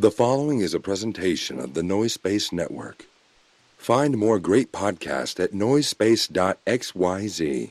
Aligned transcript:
The 0.00 0.10
following 0.10 0.60
is 0.60 0.72
a 0.72 0.80
presentation 0.80 1.60
of 1.60 1.74
the 1.74 1.82
Noise 1.82 2.14
Space 2.14 2.52
Network. 2.52 3.04
Find 3.76 4.16
more 4.16 4.38
great 4.38 4.72
podcasts 4.72 5.38
at 5.38 5.52
noisespace.xyz. 5.52 7.70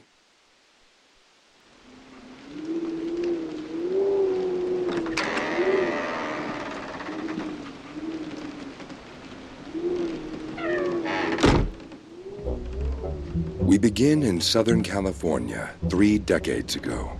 We 13.58 13.80
begin 13.80 14.22
in 14.22 14.40
Southern 14.40 14.84
California 14.84 15.72
three 15.90 16.20
decades 16.20 16.76
ago. 16.76 17.20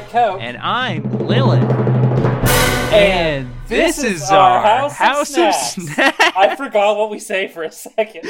Coke. 0.00 0.40
And 0.40 0.56
I'm 0.58 1.02
Lilith. 1.26 1.62
And 2.92 3.48
this, 3.68 4.02
is, 4.02 4.30
our 4.30 4.58
our 4.58 4.90
House 4.90 4.92
of 4.92 4.96
House 4.96 5.20
of 5.20 5.54
Snacks. 5.54 5.94
Snacks. 5.94 6.36
I 6.36 6.56
forgot 6.56 6.96
what 6.98 7.10
we 7.10 7.18
say 7.18 7.48
for 7.48 7.62
a 7.62 7.70
second. 7.70 8.24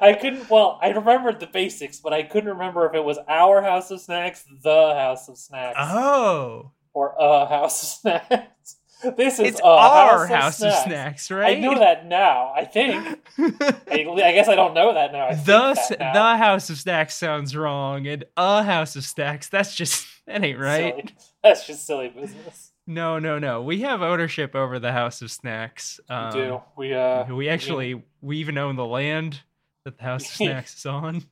I 0.00 0.16
couldn't. 0.20 0.50
Well, 0.50 0.78
I 0.82 0.88
remembered 0.90 1.40
the 1.40 1.46
basics, 1.46 2.00
but 2.00 2.12
I 2.12 2.22
couldn't 2.22 2.50
remember 2.50 2.86
if 2.86 2.94
it 2.94 3.04
was 3.04 3.18
our 3.28 3.62
House 3.62 3.90
of 3.90 4.00
Snacks, 4.00 4.44
the 4.62 4.94
House 4.94 5.28
of 5.28 5.38
Snacks, 5.38 5.78
oh, 5.78 6.72
or 6.92 7.14
a 7.18 7.46
House 7.46 7.82
of 7.82 7.88
Snacks. 7.88 8.76
This 9.16 9.38
is 9.38 9.46
it's 9.46 9.60
our 9.60 10.26
House, 10.26 10.60
House 10.60 10.62
of 10.62 10.72
Snacks, 10.84 11.30
I 11.30 11.34
right? 11.36 11.56
I 11.56 11.60
know 11.60 11.78
that 11.78 12.06
now. 12.06 12.52
I 12.54 12.64
think. 12.64 12.94
I, 13.38 13.82
I 13.90 14.32
guess 14.32 14.48
I 14.48 14.56
don't 14.56 14.74
know 14.74 14.92
that 14.94 15.12
now. 15.12 15.26
I 15.28 15.34
the 15.34 15.74
that 15.88 15.96
now. 16.00 16.12
the 16.12 16.36
House 16.36 16.68
of 16.70 16.78
Snacks 16.78 17.14
sounds 17.14 17.54
wrong, 17.54 18.06
and 18.06 18.24
a 18.36 18.62
House 18.64 18.96
of 18.96 19.04
Snacks 19.04 19.48
that's 19.48 19.74
just 19.74 20.06
that 20.26 20.42
ain't 20.42 20.58
right. 20.58 20.94
Silly. 20.96 21.14
That's 21.42 21.66
just 21.66 21.86
silly 21.86 22.08
business. 22.08 22.72
No, 22.86 23.18
no, 23.18 23.38
no. 23.38 23.62
We 23.62 23.82
have 23.82 24.02
ownership 24.02 24.54
over 24.56 24.78
the 24.78 24.92
House 24.92 25.22
of 25.22 25.30
Snacks. 25.30 26.00
We 26.08 26.14
Um, 26.16 26.32
do. 26.32 26.60
We 26.76 26.94
uh. 26.94 27.32
we 27.34 27.48
actually 27.48 28.02
we 28.20 28.38
even 28.38 28.58
own 28.58 28.76
the 28.76 28.86
land 28.86 29.40
that 29.84 29.98
the 29.98 30.02
House 30.04 30.24
of 30.24 30.30
Snacks 30.36 30.76
is 30.76 30.86
on. 30.86 31.22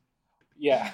Yeah. 0.57 0.91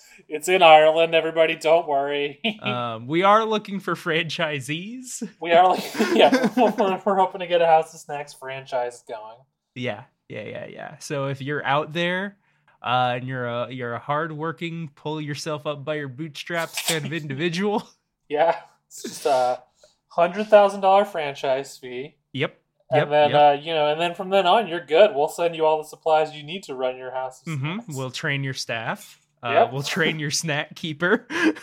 it's 0.28 0.48
in 0.48 0.62
Ireland, 0.62 1.14
everybody, 1.14 1.56
don't 1.56 1.86
worry. 1.88 2.40
Um, 2.62 3.06
we 3.06 3.22
are 3.22 3.44
looking 3.44 3.80
for 3.80 3.94
franchisees. 3.94 5.26
we 5.40 5.52
are 5.52 5.68
like, 5.68 5.84
yeah, 6.14 6.50
we're, 6.56 7.00
we're 7.04 7.16
hoping 7.16 7.40
to 7.40 7.46
get 7.46 7.62
a 7.62 7.66
House 7.66 7.94
of 7.94 8.00
Snacks 8.00 8.32
franchise 8.34 9.02
going. 9.08 9.36
Yeah, 9.74 10.04
yeah, 10.28 10.42
yeah, 10.44 10.66
yeah. 10.66 10.98
So 10.98 11.26
if 11.28 11.40
you're 11.40 11.64
out 11.64 11.92
there 11.92 12.36
uh, 12.82 13.14
and 13.16 13.26
you're 13.28 13.46
a 13.46 13.70
you're 13.70 13.94
a 13.94 13.98
hardworking, 13.98 14.90
pull 14.94 15.20
yourself 15.20 15.66
up 15.66 15.84
by 15.84 15.94
your 15.96 16.08
bootstraps 16.08 16.86
kind 16.88 17.04
of 17.06 17.12
individual. 17.12 17.88
Yeah, 18.28 18.56
it's 18.88 19.02
just 19.02 19.26
a 19.26 19.62
hundred 20.08 20.48
thousand 20.48 20.80
dollar 20.80 21.04
franchise 21.04 21.76
fee, 21.78 22.16
Yep. 22.32 22.58
and 22.90 22.98
Yep. 22.98 23.08
then 23.10 23.30
yep. 23.30 23.40
uh, 23.40 23.60
you 23.62 23.72
know, 23.74 23.86
and 23.92 24.00
then 24.00 24.14
from 24.14 24.30
then 24.30 24.46
on, 24.46 24.66
you're 24.68 24.84
good. 24.84 25.14
We'll 25.14 25.28
send 25.28 25.54
you 25.56 25.64
all 25.64 25.78
the 25.78 25.88
supplies 25.88 26.34
you 26.34 26.42
need 26.42 26.64
to 26.64 26.74
run 26.74 26.96
your 26.96 27.12
House 27.12 27.40
of 27.46 27.54
hmm 27.54 27.74
Snacks. 27.80 27.96
We'll 27.96 28.10
train 28.10 28.42
your 28.44 28.54
staff. 28.54 29.20
Uh, 29.42 29.50
Yep. 29.52 29.72
We'll 29.72 29.82
train 29.82 30.18
your 30.18 30.30
snack 30.30 30.74
keeper. 30.74 31.26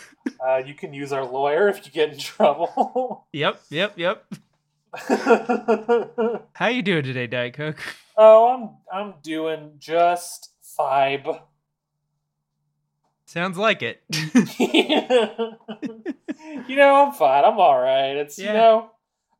Uh, 0.44 0.56
you 0.58 0.74
can 0.74 0.92
use 0.92 1.12
our 1.12 1.24
lawyer 1.24 1.68
if 1.68 1.86
you 1.86 1.92
get 1.92 2.12
in 2.12 2.18
trouble. 2.18 3.26
yep. 3.32 3.60
Yep. 3.70 3.92
Yep. 3.96 4.24
How 6.52 6.66
you 6.68 6.82
doing 6.82 7.04
today, 7.04 7.26
Diet 7.28 7.54
Coke? 7.54 7.78
Oh, 8.16 8.48
I'm 8.48 8.70
I'm 8.92 9.14
doing 9.22 9.74
just 9.78 10.50
fibe. 10.78 11.40
Sounds 13.26 13.56
like 13.56 13.82
it. 13.82 14.02
you 14.58 14.76
know, 16.76 17.06
I'm 17.06 17.12
fine. 17.12 17.44
I'm 17.44 17.58
all 17.58 17.80
right. 17.80 18.16
It's 18.16 18.38
you 18.38 18.52
know, 18.52 18.90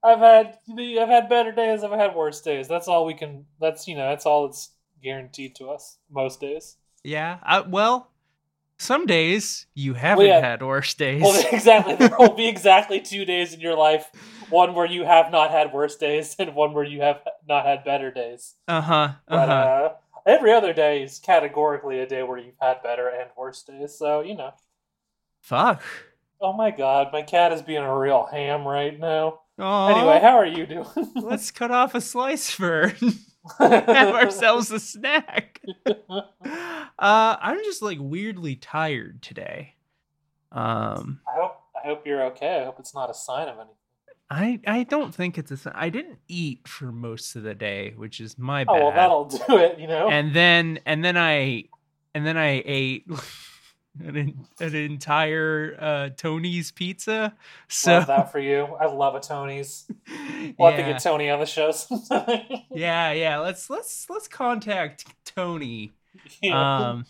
I've 0.02 0.18
had 0.20 0.58
I've 0.70 1.08
had 1.08 1.28
better 1.28 1.52
days. 1.52 1.82
I've 1.84 1.98
had 1.98 2.14
worse 2.14 2.40
days. 2.40 2.68
That's 2.68 2.88
all 2.88 3.04
we 3.06 3.14
can. 3.14 3.46
That's 3.60 3.86
you 3.88 3.96
know, 3.96 4.08
that's 4.08 4.26
all 4.26 4.46
that's 4.46 4.70
guaranteed 5.02 5.56
to 5.56 5.68
us 5.70 5.98
most 6.10 6.40
days. 6.40 6.76
yeah. 7.04 7.38
I, 7.42 7.60
well, 7.60 8.10
some 8.78 9.06
days 9.06 9.66
you 9.74 9.94
haven't 9.94 10.26
yeah. 10.26 10.40
had 10.40 10.62
worse 10.62 10.94
days. 10.94 11.22
Well, 11.22 11.44
exactly. 11.52 11.94
There 11.96 12.16
will 12.18 12.34
be 12.34 12.48
exactly 12.48 13.00
two 13.00 13.24
days 13.24 13.54
in 13.54 13.60
your 13.60 13.76
life: 13.76 14.10
one 14.50 14.74
where 14.74 14.86
you 14.86 15.04
have 15.04 15.30
not 15.30 15.50
had 15.50 15.72
worse 15.72 15.96
days, 15.96 16.36
and 16.38 16.54
one 16.54 16.72
where 16.72 16.84
you 16.84 17.00
have 17.00 17.20
not 17.48 17.64
had 17.64 17.84
better 17.84 18.10
days. 18.10 18.54
uh 18.68 18.80
huh. 18.80 19.12
Uh 19.28 19.34
uh, 19.34 19.92
every 20.26 20.52
other 20.52 20.72
day 20.72 21.02
is 21.02 21.18
categorically 21.18 22.00
a 22.00 22.06
day 22.06 22.22
where 22.22 22.38
you've 22.38 22.58
had 22.60 22.82
better 22.82 23.08
and 23.08 23.30
worse 23.36 23.62
days. 23.62 23.94
So 23.94 24.20
you 24.20 24.36
know. 24.36 24.52
Fuck. 25.40 25.82
Oh 26.40 26.52
my 26.52 26.70
god, 26.70 27.12
my 27.12 27.22
cat 27.22 27.52
is 27.52 27.62
being 27.62 27.82
a 27.82 27.98
real 27.98 28.28
ham 28.30 28.66
right 28.66 28.98
now. 28.98 29.40
Oh. 29.58 29.86
Anyway, 29.86 30.20
how 30.20 30.36
are 30.36 30.46
you 30.46 30.66
doing? 30.66 30.86
let's 31.16 31.50
cut 31.50 31.70
off 31.70 31.94
a 31.94 32.00
slice 32.00 32.50
for 32.50 32.92
have 33.58 34.14
ourselves 34.14 34.70
a 34.70 34.80
snack. 34.80 35.62
Uh, 36.98 37.36
I'm 37.40 37.58
just 37.64 37.82
like 37.82 37.98
weirdly 38.00 38.56
tired 38.56 39.22
today. 39.22 39.74
Um, 40.52 41.20
I 41.28 41.38
hope 41.40 41.60
I 41.76 41.86
hope 41.86 42.06
you're 42.06 42.24
okay. 42.26 42.60
I 42.60 42.64
hope 42.64 42.78
it's 42.78 42.94
not 42.94 43.10
a 43.10 43.14
sign 43.14 43.48
of 43.48 43.56
anything. 43.56 43.74
I 44.30 44.60
I 44.66 44.82
don't 44.84 45.14
think 45.14 45.38
it's 45.38 45.50
a. 45.50 45.56
si- 45.56 45.70
I 45.74 45.88
didn't 45.90 46.18
eat 46.28 46.66
for 46.66 46.90
most 46.90 47.36
of 47.36 47.42
the 47.42 47.54
day, 47.54 47.92
which 47.96 48.20
is 48.20 48.38
my 48.38 48.64
bad. 48.64 48.72
Oh 48.72 48.84
well, 48.86 48.92
that'll 48.92 49.24
do 49.48 49.58
it. 49.58 49.78
You 49.78 49.86
know. 49.86 50.08
and 50.08 50.34
then 50.34 50.80
and 50.86 51.04
then 51.04 51.16
I 51.16 51.64
and 52.14 52.26
then 52.26 52.36
I 52.36 52.62
ate 52.64 53.06
an, 54.02 54.46
an 54.58 54.74
entire 54.74 55.76
uh, 55.78 56.08
Tony's 56.16 56.70
pizza. 56.72 57.34
So 57.68 57.92
love 57.98 58.06
that 58.06 58.32
for 58.32 58.38
you. 58.38 58.64
I 58.80 58.86
love 58.86 59.14
a 59.14 59.20
Tony's. 59.20 59.90
We'll 60.58 60.70
have 60.70 60.78
to 60.80 60.92
get 60.92 61.02
Tony 61.02 61.28
on 61.30 61.40
the 61.40 61.46
show 61.46 61.70
sometime. 61.72 62.40
yeah, 62.70 63.12
yeah. 63.12 63.38
Let's 63.38 63.68
let's 63.68 64.06
let's 64.08 64.28
contact 64.28 65.04
Tony. 65.24 65.92
Yeah. 66.42 66.76
um 66.90 67.06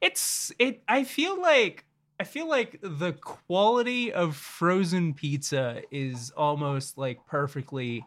it's 0.00 0.52
it 0.58 0.82
i 0.88 1.04
feel 1.04 1.40
like 1.40 1.84
i 2.18 2.24
feel 2.24 2.48
like 2.48 2.78
the 2.82 3.12
quality 3.12 4.12
of 4.12 4.36
frozen 4.36 5.14
pizza 5.14 5.82
is 5.90 6.30
almost 6.36 6.96
like 6.98 7.26
perfectly 7.26 8.04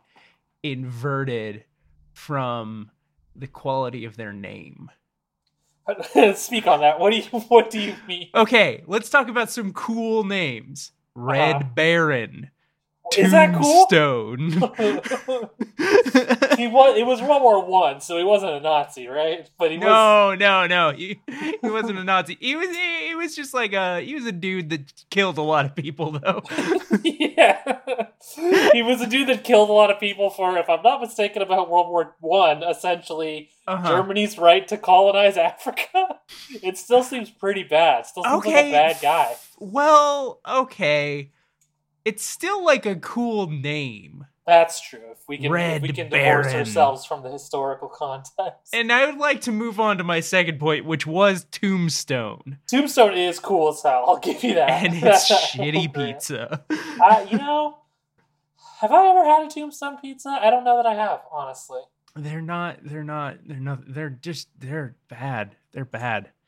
inverted 0.63 1.65
from 2.13 2.89
the 3.35 3.47
quality 3.47 4.05
of 4.05 4.15
their 4.15 4.31
name. 4.31 4.89
Speak 6.35 6.67
on 6.67 6.79
that. 6.81 6.99
What 6.99 7.11
do 7.11 7.17
you 7.17 7.23
What 7.47 7.69
do 7.69 7.79
you 7.79 7.95
mean? 8.07 8.29
Okay, 8.33 8.83
let's 8.87 9.09
talk 9.09 9.27
about 9.27 9.49
some 9.49 9.73
cool 9.73 10.23
names. 10.23 10.91
Red 11.15 11.55
Uh-huh. 11.57 11.69
Baron. 11.75 12.51
Is 13.17 13.31
that 13.31 13.53
cool? 13.61 13.85
Tombstone. 13.87 14.51
he 16.57 16.67
was. 16.67 16.97
It 16.97 17.05
was 17.05 17.21
World 17.21 17.41
War 17.41 17.65
One, 17.65 18.01
so 18.01 18.17
he 18.17 18.23
wasn't 18.23 18.51
a 18.53 18.59
Nazi, 18.59 19.07
right? 19.07 19.49
But 19.57 19.71
he 19.71 19.77
was. 19.77 19.85
no, 19.85 20.35
no, 20.35 20.67
no. 20.67 20.91
He, 20.91 21.19
he 21.61 21.69
wasn't 21.69 21.99
a 21.99 22.03
Nazi. 22.03 22.37
He 22.39 22.55
was 22.55 22.69
he, 22.69 23.07
he 23.09 23.15
was 23.15 23.35
just 23.35 23.53
like 23.53 23.73
a 23.73 24.01
he 24.01 24.15
was 24.15 24.25
a 24.25 24.31
dude 24.31 24.69
that 24.69 24.91
killed 25.09 25.37
a 25.37 25.41
lot 25.41 25.65
of 25.65 25.75
people 25.75 26.11
though. 26.11 26.43
yeah, 27.03 27.79
he 28.73 28.81
was 28.83 29.01
a 29.01 29.07
dude 29.07 29.27
that 29.29 29.43
killed 29.43 29.69
a 29.69 29.73
lot 29.73 29.91
of 29.91 29.99
people 29.99 30.29
for, 30.29 30.57
if 30.57 30.69
I'm 30.69 30.81
not 30.83 31.01
mistaken, 31.01 31.41
about 31.41 31.69
World 31.69 31.89
War 31.89 32.15
One. 32.19 32.63
Essentially, 32.63 33.49
Uh-huh. 33.67 33.87
Germany's 33.87 34.37
right 34.37 34.67
to 34.67 34.77
colonize 34.77 35.37
Africa. 35.37 36.19
It 36.61 36.77
still 36.77 37.03
seems 37.03 37.29
pretty 37.29 37.63
bad. 37.63 38.05
Still 38.05 38.23
seems 38.23 38.45
like 38.45 38.55
Okay. 38.55 38.69
a 38.69 38.71
bad 38.71 38.97
guy. 39.01 39.35
Well, 39.59 40.39
okay. 40.47 41.31
It's 42.05 42.25
still 42.25 42.63
like 42.63 42.85
a 42.85 42.95
cool 42.95 43.49
name. 43.49 44.25
That's 44.45 44.81
true. 44.81 44.99
If 45.11 45.19
we 45.27 45.37
can, 45.37 45.55
if 45.55 45.81
we 45.81 45.87
can 45.93 46.09
divorce 46.09 46.47
Baron. 46.47 46.55
ourselves 46.57 47.05
from 47.05 47.23
the 47.23 47.29
historical 47.31 47.87
context. 47.87 48.73
And 48.73 48.91
I 48.91 49.05
would 49.05 49.17
like 49.17 49.39
to 49.41 49.53
move 49.53 49.79
on 49.79 49.97
to 49.99 50.03
my 50.03 50.19
second 50.19 50.59
point, 50.59 50.83
which 50.83 51.07
was 51.07 51.45
Tombstone. 51.45 52.57
Tombstone 52.67 53.13
is 53.13 53.39
cool 53.39 53.69
as 53.69 53.81
hell. 53.81 54.03
I'll 54.05 54.19
give 54.19 54.43
you 54.43 54.55
that. 54.55 54.69
And 54.69 54.95
it's 55.01 55.31
shitty 55.31 55.93
pizza. 55.93 56.65
Uh, 56.69 57.25
you 57.31 57.37
know, 57.37 57.77
have 58.81 58.91
I 58.91 59.07
ever 59.07 59.23
had 59.23 59.45
a 59.45 59.49
Tombstone 59.49 59.97
pizza? 60.01 60.37
I 60.41 60.49
don't 60.49 60.65
know 60.65 60.75
that 60.75 60.85
I 60.85 60.95
have, 60.95 61.21
honestly. 61.31 61.79
They're 62.15 62.41
not 62.41 62.77
they're 62.83 63.03
not 63.03 63.37
they're 63.47 63.59
not 63.59 63.79
they're 63.87 64.09
just 64.09 64.49
they're 64.59 64.97
bad. 65.07 65.55
They're 65.71 65.85
bad. 65.85 66.31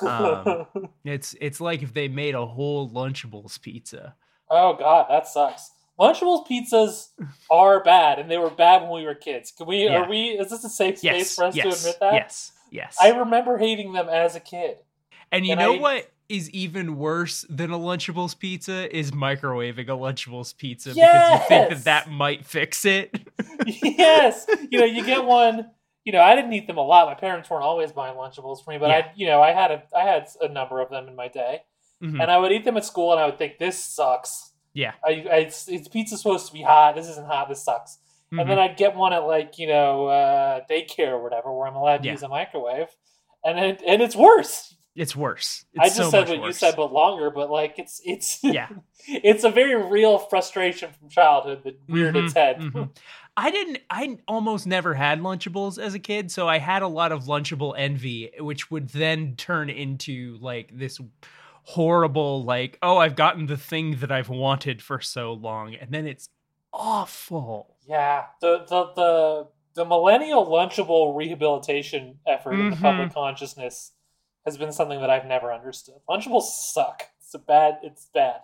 Um, 0.00 0.66
It's 1.04 1.36
it's 1.42 1.60
like 1.60 1.82
if 1.82 1.92
they 1.92 2.08
made 2.08 2.34
a 2.34 2.46
whole 2.46 2.88
Lunchables 2.88 3.60
pizza. 3.60 4.14
Oh 4.50 4.74
god, 4.74 5.06
that 5.10 5.26
sucks. 5.26 5.70
Lunchables 5.98 6.46
pizzas 6.48 7.08
are 7.50 7.82
bad, 7.84 8.18
and 8.18 8.28
they 8.30 8.36
were 8.38 8.50
bad 8.50 8.82
when 8.82 8.90
we 8.90 9.04
were 9.04 9.14
kids. 9.14 9.52
Can 9.52 9.66
we? 9.66 9.84
Yeah. 9.84 10.02
Are 10.02 10.08
we? 10.10 10.30
Is 10.30 10.50
this 10.50 10.64
a 10.64 10.68
safe 10.68 10.98
space 10.98 11.04
Yes. 11.12 11.34
for 11.36 11.44
us 11.44 11.54
yes. 11.56 11.64
to 11.64 11.78
admit 11.88 12.00
that? 12.00 12.14
Yes. 12.14 12.52
Yes. 12.70 12.96
I 13.00 13.10
remember 13.10 13.56
hating 13.58 13.92
them 13.92 14.08
as 14.08 14.34
a 14.34 14.40
kid. 14.40 14.78
and 15.30 15.46
you 15.46 15.52
and 15.52 15.60
know 15.60 15.74
I- 15.74 15.78
what 15.78 16.10
is 16.28 16.48
even 16.50 16.96
worse 16.96 17.44
than 17.50 17.70
a 17.70 17.78
Lunchables 17.78 18.36
pizza 18.38 18.94
is 18.96 19.10
microwaving 19.12 19.84
a 19.88 19.92
Lunchables 19.92 20.56
pizza 20.56 20.94
because 20.94 21.32
you 21.32 21.38
think 21.48 21.68
that 21.68 21.84
that 21.84 22.10
might 22.10 22.46
fix 22.46 22.84
it. 22.86 23.14
yes, 23.66 24.46
you 24.70 24.78
know, 24.80 24.86
you 24.86 25.04
get 25.04 25.24
one. 25.26 25.70
You 26.04 26.12
know, 26.12 26.20
I 26.22 26.34
didn't 26.34 26.52
eat 26.52 26.66
them 26.66 26.76
a 26.78 26.82
lot. 26.82 27.06
My 27.06 27.14
parents 27.14 27.48
weren't 27.48 27.62
always 27.62 27.92
buying 27.92 28.14
Lunchables 28.16 28.64
for 28.64 28.70
me, 28.72 28.78
but 28.78 28.90
Yeah. 28.90 28.96
I, 28.96 29.12
you 29.14 29.26
know, 29.26 29.40
I 29.42 29.52
had 29.52 29.70
a, 29.70 29.82
I 29.96 30.02
had 30.02 30.26
a 30.40 30.48
number 30.48 30.80
of 30.80 30.90
them 30.90 31.08
in 31.08 31.14
my 31.16 31.28
day, 31.28 31.62
Mhm. 32.04 32.20
and 32.20 32.30
I 32.30 32.38
would 32.38 32.52
eat 32.52 32.64
them 32.64 32.76
at 32.76 32.84
school, 32.84 33.12
and 33.12 33.20
I 33.20 33.26
would 33.26 33.38
think 33.38 33.58
this 33.58 33.78
sucks. 33.82 34.52
Yeah. 34.74 34.92
I, 35.04 35.10
I 35.30 35.36
it's, 35.46 35.68
it's 35.68 35.88
pizza's 35.88 36.20
supposed 36.20 36.46
to 36.48 36.52
be 36.52 36.62
hot. 36.62 36.94
This 36.96 37.08
isn't 37.08 37.26
hot. 37.26 37.48
This 37.48 37.62
sucks. 37.64 37.98
Mhm. 38.32 38.40
And 38.42 38.50
then 38.50 38.58
I'd 38.58 38.76
get 38.76 38.94
one 38.96 39.12
at 39.12 39.24
like 39.26 39.58
you 39.58 39.68
know 39.68 40.06
uh, 40.08 40.60
daycare 40.70 41.12
or 41.12 41.22
whatever, 41.22 41.52
where 41.52 41.66
I'm 41.66 41.76
allowed 41.76 41.98
to 42.02 42.06
Yeah. 42.06 42.12
use 42.12 42.22
a 42.22 42.28
microwave, 42.28 42.88
and 43.44 43.58
it, 43.58 43.82
and 43.86 44.02
it's 44.02 44.16
worse. 44.16 44.70
it's 44.96 45.16
worse. 45.16 45.64
It's 45.74 45.80
I 45.80 45.84
just 45.86 45.96
so 45.96 46.10
said 46.10 46.28
what 46.28 46.46
you 46.46 46.52
said, 46.52 46.74
but 46.76 46.92
longer. 46.92 47.30
But 47.30 47.50
like 47.50 47.78
it's 47.78 48.00
it's 48.04 48.38
Yeah. 48.44 48.68
it's 49.08 49.44
a 49.44 49.50
very 49.50 49.74
real 49.74 50.18
frustration 50.18 50.90
from 50.98 51.08
childhood 51.08 51.62
that 51.64 51.74
reared 51.88 52.16
its 52.16 52.32
Mhm, 52.32 52.36
head. 52.36 52.58
mhm. 52.60 52.96
I 53.36 53.50
didn't. 53.50 53.78
I 53.90 54.18
almost 54.28 54.64
never 54.66 54.94
had 54.94 55.20
Lunchables 55.20 55.76
as 55.82 55.94
a 55.94 55.98
kid, 55.98 56.30
so 56.30 56.48
I 56.48 56.58
had 56.58 56.82
a 56.82 56.86
lot 56.88 57.10
of 57.10 57.24
Lunchable 57.24 57.74
envy, 57.76 58.30
which 58.38 58.70
would 58.70 58.88
then 58.90 59.34
turn 59.36 59.68
into 59.70 60.38
like 60.40 60.70
this 60.72 61.00
horrible, 61.64 62.44
like, 62.44 62.78
oh, 62.82 62.98
I've 62.98 63.16
gotten 63.16 63.46
the 63.46 63.56
thing 63.56 63.96
that 63.96 64.12
I've 64.12 64.28
wanted 64.28 64.80
for 64.82 65.00
so 65.00 65.32
long, 65.32 65.74
and 65.74 65.90
then 65.90 66.06
it's 66.06 66.28
awful. 66.72 67.76
Yeah, 67.86 68.24
the 68.40 68.64
the 68.68 68.92
the 68.94 69.48
the 69.74 69.84
millennial 69.84 70.46
lunchable 70.46 71.16
rehabilitation 71.16 72.18
effort 72.26 72.54
in 72.54 72.70
the 72.70 72.76
Mhm. 72.76 72.80
public 72.80 73.12
consciousness 73.14 73.92
has 74.44 74.56
been 74.56 74.72
something 74.72 75.00
that 75.00 75.10
I've 75.10 75.26
never 75.26 75.52
understood. 75.52 75.96
Lunchables 76.08 76.42
suck. 76.72 77.04
It's 77.20 77.34
a 77.34 77.38
bad. 77.38 77.78
It's 77.82 78.06
bad. 78.14 78.40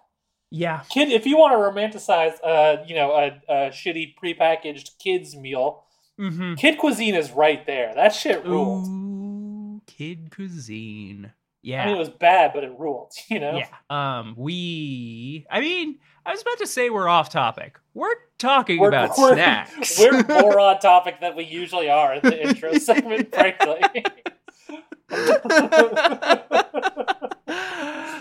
Yeah. 0.50 0.82
Kid, 0.88 1.10
if 1.12 1.26
you 1.26 1.36
want 1.36 1.52
to 1.52 1.58
romanticize, 1.98 2.34
uh, 2.42 2.82
you 2.84 2.94
know, 2.96 3.12
a, 3.12 3.26
a 3.48 3.54
shitty 3.70 4.14
prepackaged 4.22 4.98
kids 4.98 5.36
meal, 5.36 5.84
Mm-hmm. 6.18 6.54
kid 6.54 6.76
cuisine 6.78 7.14
is 7.14 7.30
right 7.30 7.64
there. 7.66 7.94
That 7.94 8.12
shit 8.14 8.44
ruled. 8.44 8.86
Ooh, 8.88 9.80
kid 9.86 10.30
cuisine. 10.34 11.32
I 11.62 11.66
Yeah. 11.68 11.86
mean, 11.86 11.96
it 11.96 11.98
was 11.98 12.08
bad, 12.08 12.52
but 12.54 12.64
it 12.64 12.72
ruled. 12.78 13.12
You 13.28 13.38
know. 13.40 13.58
Yeah. 13.58 13.68
Um, 14.18 14.34
we. 14.36 15.46
I 15.50 15.60
mean, 15.60 15.98
I 16.26 16.32
was 16.32 16.42
about 16.42 16.58
to 16.58 16.66
say 16.66 16.90
we're 16.90 17.08
off 17.08 17.30
topic. 17.30 17.78
We're 17.94 18.14
talking 18.38 18.84
about 18.84 19.14
snacks. 19.16 19.98
We're 19.98 20.22
more 20.28 20.58
on 20.60 20.78
topic 20.80 21.20
than 21.20 21.36
we 21.36 21.44
usually 21.44 21.90
are 21.90 22.14
in 22.14 22.22
the 22.22 22.48
intro 22.48 22.72
segment, 22.78 23.34
frankly. 23.34 23.80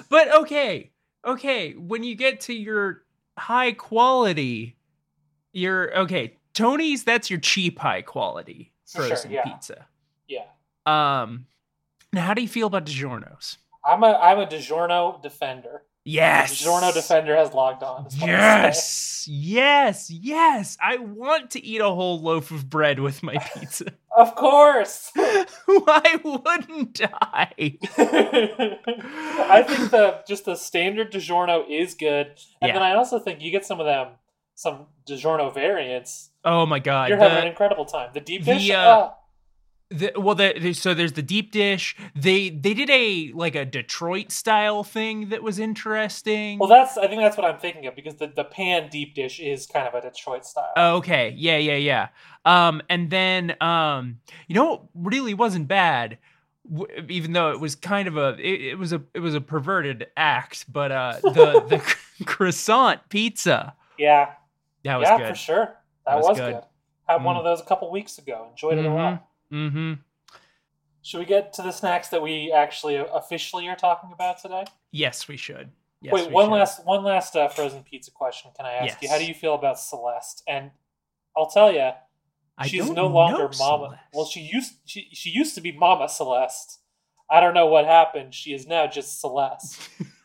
but 0.09 0.33
okay, 0.35 0.91
okay. 1.25 1.73
When 1.73 2.03
you 2.03 2.15
get 2.15 2.41
to 2.41 2.53
your 2.53 3.03
high 3.37 3.71
quality, 3.73 4.75
your 5.53 5.95
okay, 5.99 6.37
Tony's. 6.53 7.03
That's 7.03 7.29
your 7.29 7.39
cheap 7.39 7.79
high 7.79 8.01
quality 8.01 8.73
For 8.85 8.99
sure, 9.01 9.07
frozen 9.09 9.31
yeah. 9.31 9.43
pizza. 9.43 9.85
yeah. 10.27 10.45
Um, 10.85 11.45
now 12.13 12.21
how 12.21 12.33
do 12.33 12.41
you 12.41 12.47
feel 12.47 12.67
about 12.67 12.85
DiGiorno's? 12.85 13.57
I'm 13.85 14.03
a 14.03 14.13
I'm 14.13 14.39
a 14.39 14.45
DiGiorno 14.47 15.21
defender. 15.21 15.83
Yes, 16.05 16.61
DiGiorno 16.63 16.93
defender 16.93 17.35
has 17.35 17.53
logged 17.53 17.83
on. 17.83 18.07
is 18.07 18.17
what 18.19 18.29
I'm 18.29 18.73
saying. 18.73 18.73
Yes, 18.73 19.27
yes, 19.27 20.09
yes. 20.09 20.77
I 20.81 20.97
want 20.97 21.51
to 21.51 21.63
eat 21.63 21.81
a 21.81 21.89
whole 21.89 22.19
loaf 22.21 22.51
of 22.51 22.69
bread 22.69 22.99
with 22.99 23.21
my 23.21 23.37
pizza. 23.53 23.85
Of 24.17 24.33
course. 24.35 25.11
Why 25.65 26.19
wouldn't 26.23 27.01
I? 27.21 27.77
I 27.97 29.63
think 29.67 29.91
the 29.91 30.21
just 30.27 30.45
the 30.45 30.55
standard 30.55 31.11
DiGiorno 31.11 31.63
is 31.69 31.93
good, 31.95 32.27
and 32.61 32.69
Yeah. 32.69 32.73
then 32.73 32.81
I 32.83 32.95
also 32.95 33.19
think 33.19 33.41
you 33.41 33.51
get 33.51 33.65
some 33.65 33.79
of 33.79 33.85
them, 33.85 34.09
some 34.55 34.87
DiGiorno 35.07 35.53
variants. 35.53 36.31
Oh 36.43 36.65
my 36.65 36.79
god. 36.79 37.09
You're 37.09 37.17
the- 37.19 37.29
having 37.29 37.43
an 37.43 37.47
incredible 37.49 37.85
time. 37.85 38.09
The 38.13 38.21
deep 38.21 38.45
the, 38.45 38.53
dish. 38.53 38.69
uh, 38.71 38.75
ah, 39.11 39.15
The, 39.91 40.11
well, 40.15 40.35
the, 40.35 40.73
so 40.73 40.93
there's 40.93 41.13
the 41.13 41.23
deep 41.23 41.51
dish. 41.51 41.95
They 42.15 42.49
they 42.51 42.75
did 42.75 42.91
a 42.91 43.31
like 43.33 43.55
a 43.55 43.65
Detroit 43.65 44.31
style 44.31 44.83
thing 44.83 45.29
that 45.29 45.41
was 45.41 45.57
interesting. 45.57 46.59
well, 46.59 46.69
that's 46.69 46.95
I 46.95 47.07
think 47.07 47.21
that's 47.21 47.35
what 47.37 47.45
I'm 47.51 47.59
thinking 47.59 47.87
of 47.87 47.95
because 47.95 48.15
the, 48.17 48.27
the 48.27 48.43
pan 48.43 48.89
deep 48.89 49.15
dish 49.15 49.39
is 49.39 49.65
kind 49.65 49.87
of 49.87 49.95
a 49.95 50.01
Detroit 50.01 50.45
style. 50.45 50.71
Oh, 50.77 50.97
okay, 50.97 51.33
yeah, 51.35 51.57
yeah, 51.57 51.75
yeah. 51.75 52.07
Um, 52.45 52.83
and 52.87 53.09
then 53.09 53.55
um, 53.61 54.19
you 54.47 54.53
know, 54.53 54.89
what 54.93 55.11
really 55.13 55.33
wasn't 55.33 55.67
bad, 55.67 56.19
w- 56.71 56.87
even 57.09 57.33
though 57.33 57.49
it 57.51 57.59
was 57.59 57.75
kind 57.75 58.07
of 58.07 58.15
a 58.15 58.35
it, 58.39 58.61
it 58.61 58.75
was 58.77 58.93
a 58.93 59.01
it 59.15 59.21
was 59.21 59.33
a 59.33 59.41
perverted 59.41 60.05
act. 60.15 60.71
But 60.71 60.91
uh, 60.91 61.13
the 61.23 61.63
the 61.67 61.95
croissant 62.25 63.09
pizza 63.09 63.73
yeah, 63.97 64.33
that 64.83 64.97
was 64.97 65.07
yeah, 65.09 65.17
good. 65.17 65.27
for 65.29 65.35
sure. 65.35 65.65
That, 65.65 65.75
That 66.05 66.15
was 66.17 66.27
was, 66.27 66.37
good. 66.37 66.53
good. 66.53 66.63
Had 67.07 67.23
one 67.23 67.35
Mm. 67.35 67.39
of 67.39 67.43
those 67.43 67.59
a 67.59 67.65
couple 67.65 67.89
weeks 67.91 68.19
ago. 68.19 68.47
Enjoyed 68.51 68.77
it 68.77 68.85
a 68.85 68.93
lot. 68.93 69.25
Mm-hmm. 69.51 69.93
Should 71.01 71.19
we 71.19 71.25
get 71.25 71.53
to 71.53 71.61
the 71.61 71.71
snacks 71.71 72.09
that 72.09 72.21
we 72.21 72.51
actually 72.51 72.95
officially 72.95 73.67
are 73.67 73.75
talking 73.75 74.11
about 74.11 74.41
today? 74.41 74.65
Yes, 74.91 75.27
we 75.27 75.37
should. 75.37 75.71
Yes, 76.01 76.13
Wait, 76.13 76.27
we 76.27 76.33
one 76.33 76.45
should. 76.45 76.51
last 76.51 76.85
one 76.85 77.03
last 77.03 77.35
uh, 77.35 77.47
frozen 77.49 77.83
pizza 77.83 78.11
question. 78.11 78.51
Can 78.55 78.65
I 78.65 78.73
ask 78.73 79.01
you? 79.01 79.09
How 79.09 79.17
do 79.17 79.25
you 79.25 79.33
feel 79.33 79.55
about 79.55 79.79
Celeste? 79.79 80.43
And 80.47 80.71
I'll 81.35 81.49
tell 81.49 81.73
you, 81.73 81.91
she's 82.65 82.89
no 82.89 83.07
longer 83.07 83.49
Mama. 83.57 83.87
Celeste. 83.87 84.01
Well, 84.13 84.25
she 84.25 84.41
used 84.41 84.75
she 84.85 85.09
she 85.11 85.29
used 85.29 85.55
to 85.55 85.61
be 85.61 85.71
Mama 85.71 86.07
Celeste. 86.07 86.79
I 87.29 87.39
don't 87.39 87.53
know 87.53 87.67
what 87.67 87.85
happened. 87.85 88.33
She 88.33 88.53
is 88.53 88.65
now 88.67 88.87
just 88.87 89.19
Celeste. 89.19 89.79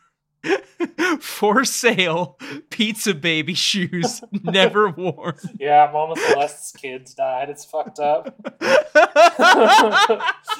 For 1.19 1.65
sale, 1.65 2.37
pizza 2.69 3.13
baby 3.13 3.53
shoes 3.53 4.21
never 4.43 4.89
worn. 4.97 5.35
yeah, 5.59 5.89
Mama 5.91 6.15
Celeste's 6.15 6.71
kids 6.73 7.13
died. 7.13 7.49
It's 7.49 7.65
fucked 7.65 7.99
up. 7.99 8.35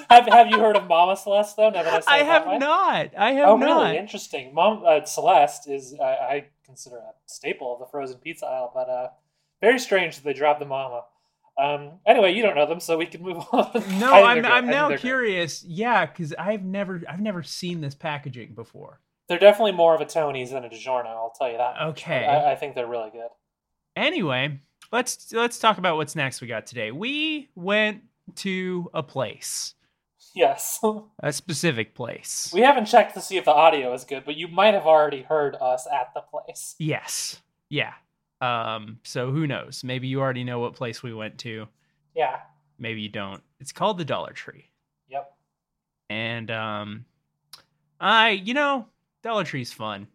have 0.09 0.27
Have 0.27 0.47
you 0.49 0.59
heard 0.59 0.75
of 0.77 0.87
Mama 0.87 1.15
Celeste 1.17 1.55
though? 1.57 1.69
Now 1.69 1.83
that 1.83 1.93
I, 1.93 1.99
say 1.99 2.05
I 2.07 2.17
have 2.23 2.47
way? 2.47 2.57
not. 2.57 3.11
I 3.17 3.31
have 3.33 3.49
Oh, 3.49 3.57
not. 3.57 3.65
really? 3.85 3.97
Interesting. 3.97 4.53
Mom 4.53 4.83
uh, 4.85 5.03
Celeste 5.05 5.69
is 5.69 5.95
I, 6.01 6.05
I 6.05 6.45
consider 6.65 6.97
a 6.97 7.11
staple 7.25 7.73
of 7.73 7.79
the 7.79 7.85
frozen 7.85 8.17
pizza 8.19 8.45
aisle, 8.45 8.71
but 8.73 8.89
uh, 8.89 9.07
very 9.61 9.79
strange 9.79 10.15
that 10.15 10.23
they 10.23 10.33
dropped 10.33 10.59
the 10.59 10.65
Mama. 10.65 11.03
Um, 11.57 11.99
anyway, 12.05 12.33
you 12.33 12.41
don't 12.41 12.55
know 12.55 12.65
them, 12.67 12.79
so 12.81 12.97
we 12.97 13.05
can 13.05 13.21
move 13.23 13.37
on. 13.51 13.71
No, 13.99 14.11
I'm 14.11 14.25
I'm 14.25 14.41
good. 14.41 14.45
I 14.51 14.59
think 14.61 14.71
now 14.71 14.89
good. 14.89 14.99
curious. 14.99 15.63
Yeah, 15.63 16.05
because 16.05 16.33
I've 16.37 16.63
never 16.63 17.01
I've 17.07 17.21
never 17.21 17.43
seen 17.43 17.81
this 17.81 17.95
packaging 17.95 18.53
before. 18.55 18.99
They're 19.27 19.39
definitely 19.39 19.71
more 19.71 19.95
of 19.95 20.01
a 20.01 20.05
Tony's 20.05 20.51
than 20.51 20.63
a 20.65 20.69
DiGiorno. 20.69 21.07
I'll 21.07 21.33
tell 21.37 21.49
you 21.51 21.57
that. 21.57 21.81
Okay. 21.89 22.25
I, 22.25 22.51
I 22.51 22.55
think 22.55 22.75
they're 22.75 22.85
really 22.87 23.09
good. 23.09 23.29
Anyway, 23.95 24.59
let's 24.91 25.31
let's 25.33 25.57
talk 25.59 25.77
about 25.77 25.95
what's 25.97 26.15
next. 26.15 26.41
we 26.41 26.47
got 26.47 26.65
today. 26.67 26.91
We 26.91 27.49
went 27.55 28.03
to 28.35 28.89
a 28.93 29.01
place, 29.03 29.73
Yes. 30.35 30.79
a 31.23 31.31
specific 31.31 31.95
place. 31.95 32.51
we 32.53 32.61
haven't 32.61 32.85
checked 32.85 33.13
to 33.15 33.21
see 33.21 33.37
if 33.37 33.45
the 33.45 33.53
audio 33.53 33.93
is 33.93 34.03
good, 34.03 34.25
but 34.25 34.35
you 34.35 34.47
might 34.47 34.73
have 34.73 34.85
already 34.85 35.21
heard 35.23 35.55
us 35.61 35.87
at 35.91 36.13
the 36.13 36.21
place. 36.21 36.75
yes, 36.77 37.41
yeah. 37.69 37.93
Um, 38.41 38.99
so 39.03 39.31
who 39.31 39.47
knows? 39.47 39.83
Maybe 39.83 40.07
you 40.07 40.19
already 40.19 40.43
know 40.43 40.59
what 40.59 40.73
place 40.75 41.01
we 41.01 41.13
went 41.13 41.37
to. 41.39 41.67
Yeah. 42.15 42.39
Maybe 42.77 43.01
you 43.01 43.09
don't. 43.09 43.41
It's 43.61 43.71
called 43.71 43.97
the 43.97 44.05
Dollar 44.05 44.33
Tree, 44.33 44.69
Yep. 45.07 45.31
and 46.09 46.51
um, 46.51 47.05
I 47.99 48.31
you 48.31 48.53
know 48.53 48.87
Dollar 49.25 49.43
Tree's 49.43 49.73
fun. 49.73 50.07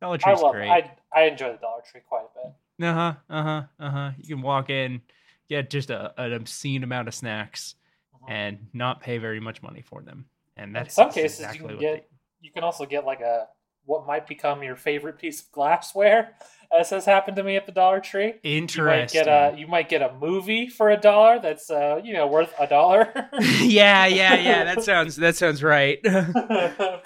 Dollar 0.00 0.14
I 0.14 0.18
Tree's 0.18 0.40
love 0.42 0.52
great. 0.52 0.68
I 0.70 0.92
I 1.12 1.22
enjoy 1.24 1.52
the 1.52 1.58
Dollar 1.58 1.82
Tree 1.90 2.02
quite 2.08 2.24
a 2.24 2.48
bit. 2.78 2.86
Uh 2.86 2.92
huh. 2.94 3.14
Uh 3.28 3.42
huh. 3.42 3.62
Uh 3.80 3.90
huh. 3.90 4.10
You 4.18 4.36
can 4.36 4.42
walk 4.42 4.70
in, 4.70 5.00
get 5.48 5.70
just 5.70 5.90
a, 5.90 6.12
an 6.20 6.32
obscene 6.34 6.84
amount 6.84 7.08
of 7.08 7.14
snacks, 7.14 7.74
Mhm. 8.14 8.30
and 8.30 8.58
not 8.72 9.00
pay 9.00 9.18
very 9.18 9.40
much 9.40 9.62
money 9.62 9.80
for 9.82 10.02
them. 10.02 10.26
And 10.56 10.68
In 10.68 10.72
that's 10.74 10.94
some 10.94 11.06
that's 11.06 11.14
cases, 11.16 11.40
exactly 11.40 11.60
you 11.62 11.68
can 11.68 11.78
get 11.80 12.08
you 12.40 12.52
can 12.52 12.62
also 12.62 12.84
get 12.86 13.04
like 13.04 13.20
a 13.22 13.48
what 13.84 14.06
might 14.06 14.26
become 14.26 14.62
your 14.62 14.76
favorite 14.76 15.18
piece 15.18 15.40
of 15.40 15.50
glassware, 15.50 16.34
as 16.78 16.90
has 16.90 17.06
happened 17.06 17.36
to 17.38 17.42
me 17.42 17.56
at 17.56 17.64
the 17.64 17.72
Dollar 17.72 18.00
Tree. 18.00 18.34
they, 18.42 18.48
You 18.50 18.60
might 18.60 18.60
interesting. 18.60 19.24
get 19.24 19.28
a 19.28 19.56
you 19.58 19.66
might 19.66 19.88
get 19.88 20.02
a 20.02 20.12
movie 20.14 20.68
for 20.68 20.90
a 20.90 20.96
dollar 20.98 21.38
that's 21.40 21.70
uh 21.70 22.00
you 22.04 22.12
know 22.12 22.26
worth 22.26 22.52
a 22.60 22.66
dollar. 22.66 23.12
yeah, 23.62 24.04
yeah, 24.06 24.34
yeah. 24.34 24.64
That 24.64 24.82
sounds 24.90 25.16
that 25.16 25.36
sounds 25.36 25.62
right. 25.62 26.02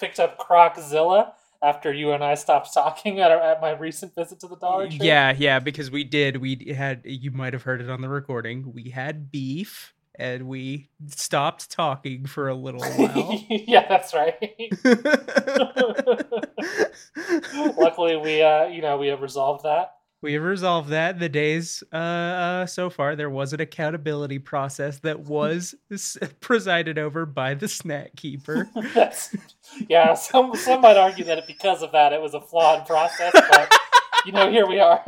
Picked 0.00 0.19
up 0.19 0.38
Croczilla 0.38 1.33
after 1.62 1.92
you 1.92 2.12
and 2.12 2.25
I 2.25 2.35
stopped 2.35 2.73
talking 2.75 3.21
at, 3.21 3.31
our, 3.31 3.40
at 3.40 3.61
my 3.61 3.71
recent 3.71 4.14
visit 4.14 4.40
to 4.40 4.49
the 4.49 4.57
Dollar 4.57 4.88
Tree. 4.88 4.99
yeah, 5.00 5.33
yeah. 5.37 5.59
Because 5.61 5.90
we 5.90 6.04
did. 6.04 6.38
We 6.38 6.75
had. 6.76 7.02
You 7.04 7.31
might 7.31 7.52
have 7.52 7.62
heard 7.62 7.81
it 7.81 7.88
on 7.88 8.00
the 8.00 8.09
recording. 8.09 8.73
We 8.73 8.90
had 8.90 9.31
beef, 9.31 9.95
and 10.16 10.49
we 10.49 10.90
stopped 11.09 11.71
talking 11.71 12.26
for 12.26 12.49
a 12.49 12.54
little 12.54 12.83
while. 12.97 13.45
yeah, 13.49 13.87
that's 13.88 14.12
right. 14.14 14.37
Luckily, 17.78 18.16
we 18.16 18.42
uh, 18.42 18.66
you 18.66 18.83
know 18.83 18.99
we 18.99 19.09
have 19.09 19.23
resolved 19.23 19.64
that. 19.64 19.92
We 20.23 20.35
have 20.35 20.43
resolved 20.43 20.88
that. 20.91 21.19
The 21.19 21.29
days 21.29 21.83
uh, 21.93 21.97
uh, 21.97 22.67
so 22.67 22.88
far, 22.88 23.17
there 23.17 23.29
was 23.29 23.52
an 23.52 23.61
accountability 23.61 24.38
process 24.38 25.00
that 25.00 25.21
was 25.21 25.75
presided 26.41 26.99
over 26.99 27.26
by 27.26 27.55
the 27.55 27.69
snack 27.69 28.17
keeper. 28.17 28.71
Yeah. 29.88 30.12
Some 30.14 30.55
some 30.55 30.83
might 30.83 30.99
argue 30.99 31.25
that 31.25 31.47
because 31.47 31.83
of 31.83 31.93
that, 31.93 32.12
it 32.12 32.21
was 32.21 32.35
a 32.35 32.41
flawed 32.43 32.87
process, 32.87 33.33
but 33.33 33.73
you 34.26 34.33
know, 34.33 34.50
here 34.50 34.67
we 34.67 34.79
are. 34.79 35.02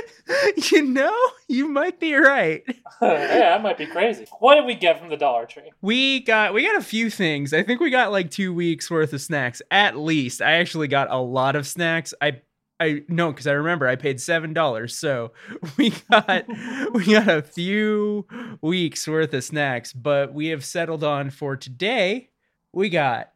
you 0.70 0.82
know, 0.82 1.14
you 1.46 1.68
might 1.68 2.00
be 2.00 2.14
right. 2.14 2.62
yeah, 3.02 3.54
I 3.58 3.62
might 3.62 3.78
be 3.78 3.86
crazy. 3.86 4.26
What 4.40 4.56
did 4.56 4.64
we 4.64 4.74
get 4.74 4.98
from 4.98 5.10
the 5.10 5.16
Dollar 5.16 5.46
Tree? 5.46 5.70
We 5.80 6.20
got 6.20 6.54
we 6.54 6.64
got 6.64 6.76
a 6.76 6.82
few 6.82 7.10
things. 7.10 7.52
I 7.52 7.62
think 7.62 7.80
we 7.80 7.90
got 7.90 8.10
like 8.10 8.30
two 8.30 8.52
weeks 8.54 8.90
worth 8.90 9.12
of 9.12 9.20
snacks 9.20 9.62
at 9.70 9.96
least. 9.96 10.40
I 10.42 10.52
actually 10.52 10.88
got 10.88 11.10
a 11.10 11.18
lot 11.18 11.54
of 11.54 11.66
snacks. 11.66 12.14
I 12.20 12.40
I 12.80 13.02
no, 13.08 13.30
because 13.32 13.46
I 13.46 13.52
remember 13.52 13.88
I 13.88 13.96
paid 13.96 14.20
seven 14.20 14.52
dollars, 14.52 14.96
so 14.96 15.32
we 15.76 15.92
got 16.10 16.44
we 16.92 17.06
got 17.06 17.28
a 17.28 17.42
few 17.42 18.26
weeks 18.60 19.06
worth 19.08 19.34
of 19.34 19.44
snacks. 19.44 19.92
But 19.92 20.32
we 20.32 20.48
have 20.48 20.64
settled 20.64 21.02
on 21.02 21.30
for 21.30 21.56
today. 21.56 22.30
We 22.72 22.88
got 22.88 23.32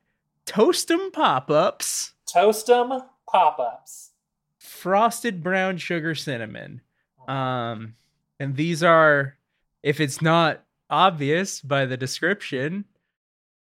Toast'em 0.46 1.12
pop 1.12 1.50
ups, 1.50 2.12
Toast'em 2.32 3.04
pop 3.28 3.58
ups. 3.58 4.10
frosted 4.58 5.42
brown 5.42 5.76
sugar 5.78 6.14
cinnamon. 6.14 6.82
Um, 7.28 7.94
and 8.38 8.56
these 8.56 8.82
are, 8.82 9.36
if 9.82 10.00
it's 10.00 10.20
not 10.20 10.64
obvious 10.90 11.60
by 11.60 11.86
the 11.86 11.96
description, 11.96 12.84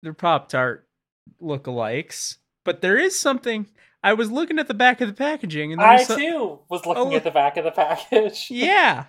they're 0.02 0.14
Pop 0.14 0.50
Tart 0.50 0.88
lookalikes. 1.42 2.38
But 2.64 2.82
there 2.82 2.98
is 2.98 3.20
something. 3.20 3.68
I 4.06 4.14
was 4.14 4.32
looking 4.32 4.60
at 4.60 4.68
the 4.68 4.76
back 4.76 5.02
of 5.02 5.08
the 5.08 5.14
packaging, 5.16 5.74
and 5.74 5.82
I 5.82 6.04
so- 6.04 6.16
too 6.16 6.60
was 6.70 6.86
looking 6.86 7.12
Oh, 7.12 7.16
at 7.16 7.24
the 7.24 7.32
back 7.32 7.58
of 7.58 7.64
the 7.66 7.72
package. 7.72 8.48
yeah, 8.52 9.06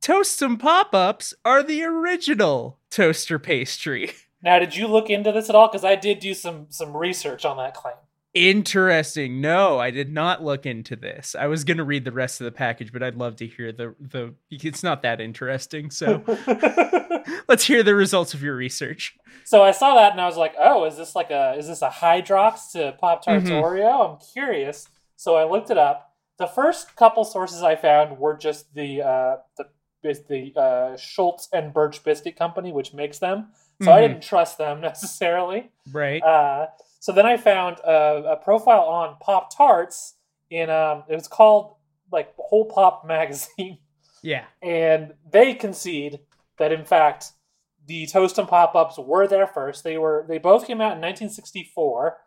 Toast'em 0.00 0.56
pop 0.58 0.94
ups 0.94 1.34
are 1.44 1.62
the 1.64 1.82
original 1.82 2.78
toaster 2.90 3.38
pastry. 3.40 4.12
Now, 4.42 4.60
did 4.60 4.76
you 4.76 4.86
look 4.86 5.10
into 5.10 5.32
this 5.32 5.48
at 5.48 5.56
all? 5.56 5.66
Because 5.66 5.84
I 5.84 5.96
did 5.96 6.20
do 6.20 6.32
some 6.32 6.66
some 6.68 6.96
research 6.96 7.44
on 7.44 7.56
that 7.56 7.74
claim. 7.74 7.96
Interesting. 8.36 9.40
No, 9.40 9.78
I 9.78 9.90
did 9.90 10.12
not 10.12 10.44
look 10.44 10.66
into 10.66 10.94
this. 10.94 11.34
I 11.38 11.46
was 11.46 11.64
gonna 11.64 11.84
read 11.84 12.04
the 12.04 12.12
rest 12.12 12.38
of 12.40 12.44
the 12.44 12.52
package, 12.52 12.92
but 12.92 13.02
I'd 13.02 13.14
love 13.16 13.36
to 13.36 13.46
hear 13.46 13.72
the 13.72 13.94
the. 13.98 14.34
It's 14.50 14.82
not 14.82 15.00
that 15.02 15.22
interesting, 15.22 15.90
so 15.90 16.22
let's 17.48 17.64
hear 17.64 17.82
the 17.82 17.94
results 17.94 18.34
of 18.34 18.42
your 18.42 18.54
research. 18.54 19.16
so 19.44 19.62
I 19.62 19.70
saw 19.70 19.94
that 19.94 20.12
and 20.12 20.20
I 20.20 20.26
was 20.26 20.36
like, 20.36 20.54
"Oh, 20.58 20.84
is 20.84 20.96
this 20.98 21.14
like 21.16 21.30
a 21.30 21.54
is 21.56 21.66
this 21.66 21.80
a 21.80 21.88
Hydrox 21.88 22.72
to 22.72 22.94
Pop 23.00 23.24
Tarts 23.24 23.48
Mhm. 23.48 23.62
Oreo?" 23.62 24.10
I'm 24.12 24.18
curious. 24.34 24.88
So 25.16 25.36
I 25.36 25.44
looked 25.50 25.70
it 25.70 25.78
up. 25.78 26.12
The 26.38 26.46
first 26.46 26.94
couple 26.96 27.24
sources 27.24 27.62
I 27.62 27.74
found 27.76 28.18
were 28.18 28.36
just 28.36 28.74
the 28.74 29.00
uh, 29.02 29.36
the 29.56 29.64
the 30.28 30.52
uh, 30.60 30.96
Schulze 30.96 31.48
and 31.54 31.72
Burch 31.72 32.04
Biscuit 32.04 32.36
Company, 32.36 32.70
which 32.70 32.92
makes 32.92 33.18
them. 33.18 33.48
So 33.82 33.90
I 33.92 34.00
Mhm. 34.02 34.08
didn't 34.08 34.22
trust 34.22 34.56
them 34.58 34.80
necessarily. 34.90 35.70
Right. 35.90 36.22
Uh, 36.22 36.66
so 37.00 37.12
then 37.12 37.26
I 37.26 37.36
found 37.36 37.78
a, 37.80 38.32
a 38.32 38.36
profile 38.36 38.80
on 38.80 39.16
Pop 39.20 39.54
Tarts 39.56 40.14
in 40.50 40.70
um, 40.70 41.04
it 41.08 41.14
was 41.14 41.28
called 41.28 41.76
like 42.12 42.34
Whole 42.36 42.66
Pop 42.66 43.04
magazine, 43.06 43.78
yeah. 44.22 44.44
and 44.62 45.14
they 45.30 45.54
concede 45.54 46.20
that 46.58 46.72
in 46.72 46.84
fact 46.84 47.32
the 47.86 48.06
Toast 48.06 48.38
and 48.38 48.48
Pop 48.48 48.74
Ups 48.74 48.98
were 48.98 49.26
there 49.26 49.46
first. 49.46 49.84
They 49.84 49.98
were 49.98 50.24
they 50.28 50.38
both 50.38 50.66
came 50.66 50.80
out 50.80 50.96
in 50.96 51.00
1964. 51.00 52.18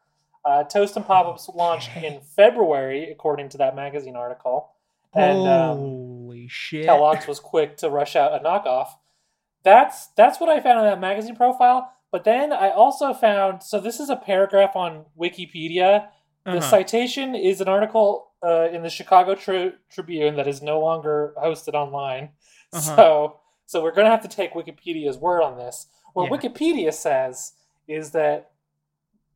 Uh, 0.46 0.64
Toast 0.64 0.96
and 0.96 1.06
Pop 1.06 1.28
Ups 1.28 1.50
launched 1.54 1.90
in 1.98 2.22
February, 2.22 3.12
according 3.12 3.50
to 3.50 3.58
that 3.58 3.76
magazine 3.76 4.16
article, 4.16 4.72
and 5.14 5.40
um, 5.48 5.78
Holy 5.78 6.48
shit. 6.48 6.86
Kellogg's 6.86 7.28
was 7.28 7.40
quick 7.40 7.78
to 7.78 7.90
rush 7.90 8.16
out 8.16 8.34
a 8.34 8.44
knockoff. 8.44 8.90
That's 9.64 10.08
that's 10.16 10.40
what 10.40 10.50
I 10.50 10.62
found 10.62 10.80
in 10.80 10.86
that 10.86 11.02
magazine 11.02 11.36
profile. 11.36 11.92
But 12.12 12.24
then 12.24 12.52
I 12.52 12.70
also 12.72 13.14
found 13.14 13.62
so 13.64 13.80
this 13.80 14.00
is 14.00 14.10
a 14.10 14.16
paragraph 14.16 14.76
on 14.76 15.06
Wikipedia. 15.20 16.08
The 16.46 16.52
Uh-huh. 16.58 16.62
citation 16.62 17.36
is 17.36 17.62
an 17.62 17.68
article 17.68 18.32
uh, 18.44 18.70
in 18.72 18.82
the 18.84 18.90
Chicago 18.90 19.36
Tri- 19.36 19.74
Tribune 19.92 20.36
that 20.38 20.48
is 20.48 20.62
no 20.62 20.80
longer 20.80 21.34
hosted 21.38 21.74
online. 21.74 22.30
Uh-huh. 22.74 22.96
So 22.96 23.40
so 23.66 23.84
we're 23.84 23.92
gonna 23.94 24.10
have 24.10 24.22
to 24.24 24.28
take 24.28 24.54
Wikipedia's 24.54 25.18
word 25.18 25.44
on 25.44 25.58
this. 25.58 25.88
What 26.14 26.32
Yeah. 26.32 26.38
Wikipedia 26.38 26.94
says 26.94 27.54
is 27.88 28.12
that 28.12 28.52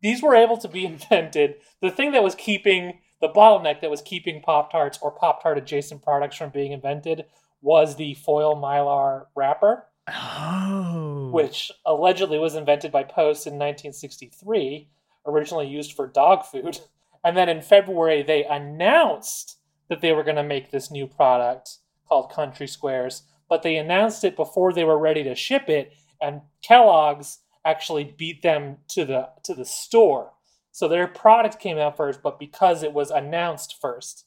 these 0.02 0.22
were 0.24 0.36
able 0.36 0.58
to 0.58 0.68
be 0.68 0.86
invented. 0.86 1.56
The 1.82 1.92
thing 1.92 2.12
that 2.14 2.24
was 2.24 2.36
keeping 2.36 3.00
the 3.22 3.30
bottleneck 3.30 3.80
that 3.82 3.90
was 3.92 4.02
keeping 4.02 4.42
Pop 4.42 4.70
Tarts 4.72 4.98
or 5.02 5.12
Pop 5.12 5.42
Tart 5.44 5.58
adjacent 5.58 6.02
products 6.02 6.36
from 6.36 6.50
being 6.50 6.72
invented 6.74 7.26
was 7.62 7.96
the 7.96 8.14
foil 8.16 8.56
mylar 8.58 9.28
wrapper, 9.36 9.86
Oh. 10.06 11.30
which 11.32 11.72
allegedly 11.86 12.38
was 12.38 12.56
invented 12.56 12.92
by 12.92 13.04
Post 13.04 13.48
in 13.48 13.54
1963, 13.54 14.90
originally 15.26 15.68
used 15.68 15.94
for 15.94 16.08
dog 16.08 16.46
food. 16.46 16.80
And 17.26 17.38
then 17.38 17.48
in 17.48 17.62
February, 17.62 18.22
they 18.22 18.44
announced 18.44 19.58
that 19.88 20.02
they 20.02 20.12
were 20.12 20.24
going 20.24 20.36
to 20.36 20.44
make 20.44 20.72
this 20.72 20.92
new 20.92 21.08
product 21.08 21.78
called 22.10 22.30
Country 22.30 22.68
Squares, 22.68 23.24
but 23.48 23.64
they 23.64 23.78
announced 23.78 24.26
it 24.26 24.36
before 24.36 24.74
they 24.74 24.84
were 24.84 24.98
ready 24.98 25.24
to 25.24 25.34
ship 25.34 25.70
it, 25.70 25.94
and 26.22 26.42
Kellogg's 26.62 27.40
actually 27.64 28.04
beat 28.04 28.42
them 28.42 28.78
to 28.90 29.06
the 29.06 29.30
to 29.44 29.54
the 29.54 29.64
store. 29.64 30.34
So 30.72 30.88
their 30.88 31.08
product 31.08 31.60
came 31.60 31.78
out 31.78 31.96
first, 31.96 32.22
but 32.22 32.40
because 32.40 32.84
it 32.84 32.94
was 32.94 33.10
announced 33.10 33.78
first 33.80 34.26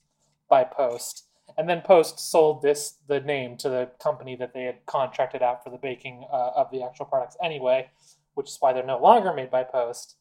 by 0.49 0.64
Post, 0.64 1.25
and 1.57 1.69
then 1.69 1.81
Post 1.81 2.19
sold 2.21 2.63
this 2.63 2.97
the 3.09 3.21
name 3.21 3.57
to 3.59 3.69
the 3.69 3.91
company 4.01 4.37
that 4.37 4.53
they 4.53 4.65
had 4.65 4.85
contracted 4.87 5.43
out 5.43 5.65
for 5.65 5.71
the 5.71 5.79
baking 5.79 6.27
uh, 6.33 6.51
of 6.57 6.71
the 6.71 6.83
actual 6.83 7.07
products 7.07 7.37
anyway, 7.43 7.89
which 8.35 8.49
is 8.49 8.57
why 8.61 8.73
they're 8.73 8.85
no 8.85 9.01
longer 9.01 9.33
made 9.33 9.51
by 9.51 9.65
Post. 9.65 10.17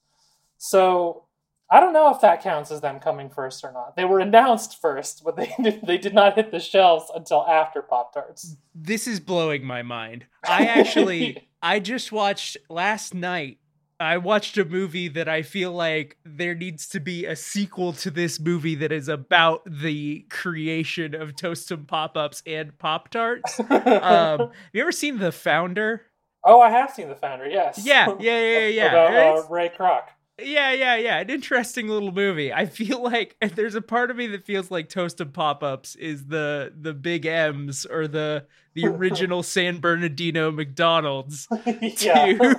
So 0.57 1.25
I 1.69 1.79
don't 1.79 1.93
know 1.93 2.13
if 2.13 2.21
that 2.21 2.43
counts 2.43 2.71
as 2.71 2.81
them 2.81 2.99
coming 2.99 3.29
first 3.29 3.63
or 3.63 3.71
not. 3.71 3.95
They 3.95 4.05
were 4.05 4.19
announced 4.19 4.79
first, 4.79 5.23
but 5.23 5.35
they 5.35 5.51
did, 5.61 5.81
they 5.85 5.97
did 5.97 6.13
not 6.13 6.35
hit 6.35 6.51
the 6.51 6.59
shelves 6.59 7.11
until 7.13 7.45
after 7.45 7.81
Pop 7.81 8.13
Tarts. 8.13 8.55
this 8.73 9.07
is 9.07 9.19
blowing 9.19 9.65
my 9.65 9.81
mind. 9.81 10.25
I 10.47 10.65
actually 10.65 11.47
I 11.61 11.79
just 11.79 12.11
watched 12.11 12.57
last 12.69 13.13
night. 13.13 13.57
I 13.99 14.17
watched 14.17 14.57
a 14.57 14.65
movie 14.65 15.07
that 15.09 15.29
I 15.29 15.41
feel 15.41 15.71
like 15.71 16.17
there 16.25 16.53
needs 16.53 16.87
to 16.89 16.99
be 16.99 17.25
a 17.25 17.35
sequel 17.35 17.93
to 17.93 18.11
this 18.11 18.39
movie 18.39 18.75
that 18.75 18.91
is 18.91 19.07
about 19.07 19.61
the 19.65 20.25
creation 20.29 21.15
of 21.15 21.35
Toast'em 21.35 21.87
pop-ups 21.87 22.43
and 22.45 22.77
Pop-Tarts. 22.77 23.59
Um, 23.75 24.39
have 24.39 24.51
you 24.73 24.81
ever 24.81 24.91
seen 24.91 25.19
The 25.19 25.31
Founder? 25.31 26.03
oh, 26.45 26.61
I 26.61 26.69
have 26.69 26.91
seen 26.91 27.09
the 27.09 27.15
founder. 27.15 27.47
Yes. 27.47 27.83
Yeah, 27.83 28.15
yeah, 28.19 28.39
yeah, 28.39 28.59
yeah. 28.59 28.67
yeah. 28.67 28.85
About 28.91 29.45
uh, 29.45 29.47
Ray 29.49 29.69
Kroc. 29.69 30.03
Yeah, 30.37 30.73
yeah, 30.73 30.95
yeah. 30.97 31.19
An 31.19 31.29
interesting 31.29 31.87
little 31.87 32.11
movie. 32.11 32.51
I 32.51 32.65
feel 32.65 33.01
like 33.01 33.37
there's 33.55 33.75
a 33.75 33.81
part 33.81 34.11
of 34.11 34.17
me 34.17 34.27
that 34.27 34.45
feels 34.45 34.69
like 34.69 34.89
Toasted 34.89 35.33
Pop-Ups 35.33 35.95
is 35.95 36.25
the 36.25 36.73
the 36.77 36.93
Big 36.93 37.25
M's 37.25 37.85
or 37.85 38.07
the 38.07 38.45
the 38.73 38.85
original 38.85 39.43
San 39.43 39.79
Bernardino 39.79 40.51
McDonald's. 40.51 41.47
yeah. 41.65 42.33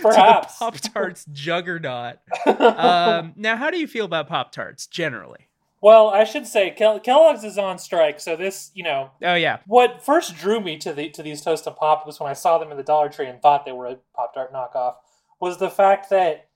Perhaps. 0.00 0.56
Pop 0.58 0.76
Tarts 0.78 1.26
juggernaut. 1.32 2.16
Um, 2.46 3.34
now, 3.36 3.56
how 3.56 3.70
do 3.70 3.78
you 3.78 3.86
feel 3.86 4.06
about 4.06 4.28
Pop 4.28 4.52
Tarts 4.52 4.86
generally? 4.86 5.47
Well, 5.80 6.08
I 6.08 6.24
should 6.24 6.46
say 6.46 6.70
Kel- 6.70 7.00
Kellogg's 7.00 7.44
is 7.44 7.58
on 7.58 7.78
strike, 7.78 8.20
so 8.20 8.36
this, 8.36 8.70
you 8.74 8.82
know, 8.82 9.10
Oh 9.22 9.34
yeah, 9.34 9.58
what 9.66 10.02
first 10.02 10.36
drew 10.36 10.60
me 10.60 10.76
to 10.78 10.92
the 10.92 11.08
to 11.10 11.22
these 11.22 11.42
toast 11.42 11.66
and 11.66 11.76
pop 11.76 12.06
was 12.06 12.18
when 12.20 12.30
I 12.30 12.34
saw 12.34 12.58
them 12.58 12.70
in 12.70 12.76
the 12.76 12.82
Dollar 12.82 13.08
Tree 13.08 13.26
and 13.26 13.40
thought 13.40 13.64
they 13.64 13.72
were 13.72 13.86
a 13.86 13.96
Pop 14.14 14.34
Tart 14.34 14.52
knockoff. 14.52 14.94
Was 15.40 15.58
the 15.58 15.70
fact 15.70 16.10
that 16.10 16.48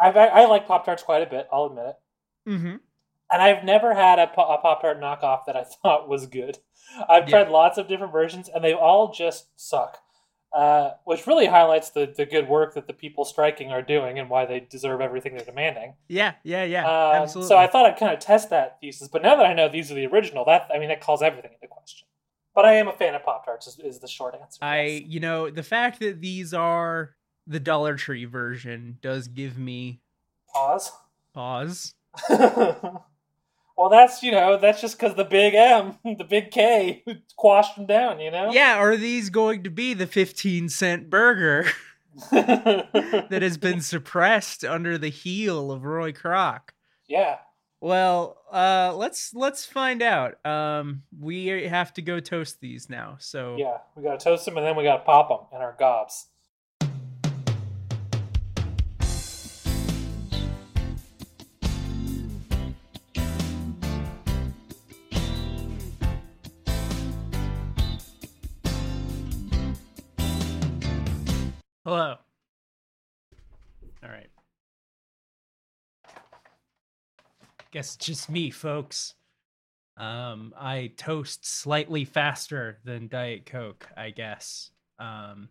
I've, 0.00 0.16
I, 0.16 0.26
I 0.26 0.46
like 0.46 0.66
Pop 0.66 0.84
Tarts 0.84 1.02
quite 1.02 1.22
a 1.22 1.30
bit. 1.30 1.46
I'll 1.52 1.66
admit 1.66 1.86
it, 1.86 2.50
mm-hmm. 2.50 2.76
and 3.30 3.42
I've 3.42 3.64
never 3.64 3.94
had 3.94 4.18
a, 4.18 4.24
a 4.24 4.58
Pop 4.58 4.80
Tart 4.82 5.00
knockoff 5.00 5.44
that 5.46 5.56
I 5.56 5.64
thought 5.82 6.08
was 6.08 6.26
good. 6.26 6.58
I've 7.08 7.28
Yeah. 7.28 7.42
tried 7.44 7.50
lots 7.52 7.78
of 7.78 7.88
different 7.88 8.12
versions, 8.12 8.48
and 8.48 8.62
they 8.64 8.72
all 8.74 9.12
just 9.12 9.48
suck. 9.56 9.98
Uh, 10.54 10.90
which 11.04 11.26
really 11.26 11.46
highlights 11.46 11.90
the, 11.90 12.12
the 12.14 12.26
good 12.26 12.46
work 12.46 12.74
that 12.74 12.86
the 12.86 12.92
people 12.92 13.24
striking 13.24 13.70
are 13.70 13.80
doing 13.80 14.18
and 14.18 14.28
why 14.28 14.44
they 14.44 14.60
deserve 14.60 15.00
everything 15.00 15.34
they're 15.34 15.46
demanding. 15.46 15.94
yeah, 16.08 16.34
yeah, 16.44 16.62
yeah. 16.64 16.82
Um, 16.82 17.22
absolutely. 17.22 17.48
So 17.48 17.56
I 17.56 17.66
thought 17.66 17.86
I'd 17.86 17.96
kind 17.96 18.12
of 18.12 18.20
test 18.20 18.50
that 18.50 18.78
thesis, 18.78 19.08
but 19.08 19.22
now 19.22 19.34
that 19.36 19.46
I 19.46 19.54
know 19.54 19.70
these 19.70 19.90
are 19.90 19.94
the 19.94 20.06
original, 20.06 20.44
that 20.44 20.68
I 20.74 20.78
mean 20.78 20.90
that 20.90 21.00
calls 21.00 21.22
everything 21.22 21.52
into 21.54 21.68
question. 21.68 22.06
But 22.54 22.66
I 22.66 22.74
am 22.74 22.88
a 22.88 22.92
fan 22.92 23.14
of 23.14 23.24
Pop 23.24 23.46
Tarts. 23.46 23.66
Is, 23.66 23.78
is 23.78 23.98
the 24.00 24.08
short 24.08 24.34
answer. 24.34 24.58
I, 24.62 24.82
yes. 24.82 25.02
you 25.06 25.20
know, 25.20 25.50
the 25.50 25.62
fact 25.62 26.00
that 26.00 26.20
these 26.20 26.52
are 26.52 27.14
the 27.46 27.60
Dollar 27.60 27.96
Tree 27.96 28.26
version 28.26 28.98
does 29.00 29.28
give 29.28 29.56
me 29.58 30.00
pause. 30.52 30.92
pause. 31.32 31.94
well, 33.76 33.88
that's 33.88 34.22
you 34.22 34.30
know 34.32 34.56
that's 34.56 34.80
just 34.80 34.98
because 34.98 35.14
the 35.14 35.24
big 35.24 35.54
M, 35.54 35.98
the 36.04 36.24
big 36.24 36.50
K, 36.50 37.04
quashed 37.36 37.76
them 37.76 37.86
down. 37.86 38.20
You 38.20 38.30
know. 38.30 38.50
Yeah, 38.52 38.76
are 38.76 38.96
these 38.96 39.30
going 39.30 39.62
to 39.64 39.70
be 39.70 39.94
the 39.94 40.06
15 40.06 40.68
cent 40.68 41.10
burger 41.10 41.66
that 42.30 43.38
has 43.42 43.58
been 43.58 43.80
suppressed 43.80 44.64
under 44.64 44.98
the 44.98 45.08
heel 45.08 45.72
of 45.72 45.84
Roy 45.84 46.12
Kroc? 46.12 46.60
yeah. 47.08 47.38
Well, 47.80 48.38
uh 48.52 48.94
let's 48.94 49.34
let's 49.34 49.66
find 49.66 50.02
out. 50.02 50.34
Um 50.46 51.02
we 51.18 51.46
have 51.46 51.92
to 51.94 52.02
go 52.02 52.20
toast 52.20 52.60
these 52.60 52.88
now. 52.88 53.16
So 53.18 53.56
Yeah. 53.58 53.78
We 53.96 54.04
gotta 54.04 54.18
toast 54.18 54.44
them 54.44 54.56
and 54.56 54.64
then 54.64 54.76
we 54.76 54.84
gotta 54.84 55.02
pop 55.02 55.28
them 55.28 55.48
in 55.52 55.60
our 55.60 55.74
gobs. 55.76 56.28
Hello. 71.92 72.16
All 74.02 74.08
right. 74.08 74.30
Guess 77.70 77.96
it's 77.96 78.06
just 78.06 78.30
me, 78.30 78.50
folks. 78.50 79.14
Um 79.98 80.54
I 80.58 80.92
toast 80.96 81.44
slightly 81.44 82.06
faster 82.06 82.78
than 82.82 83.08
Diet 83.08 83.44
Coke, 83.44 83.86
I 83.94 84.08
guess. 84.08 84.70
Um 84.98 85.50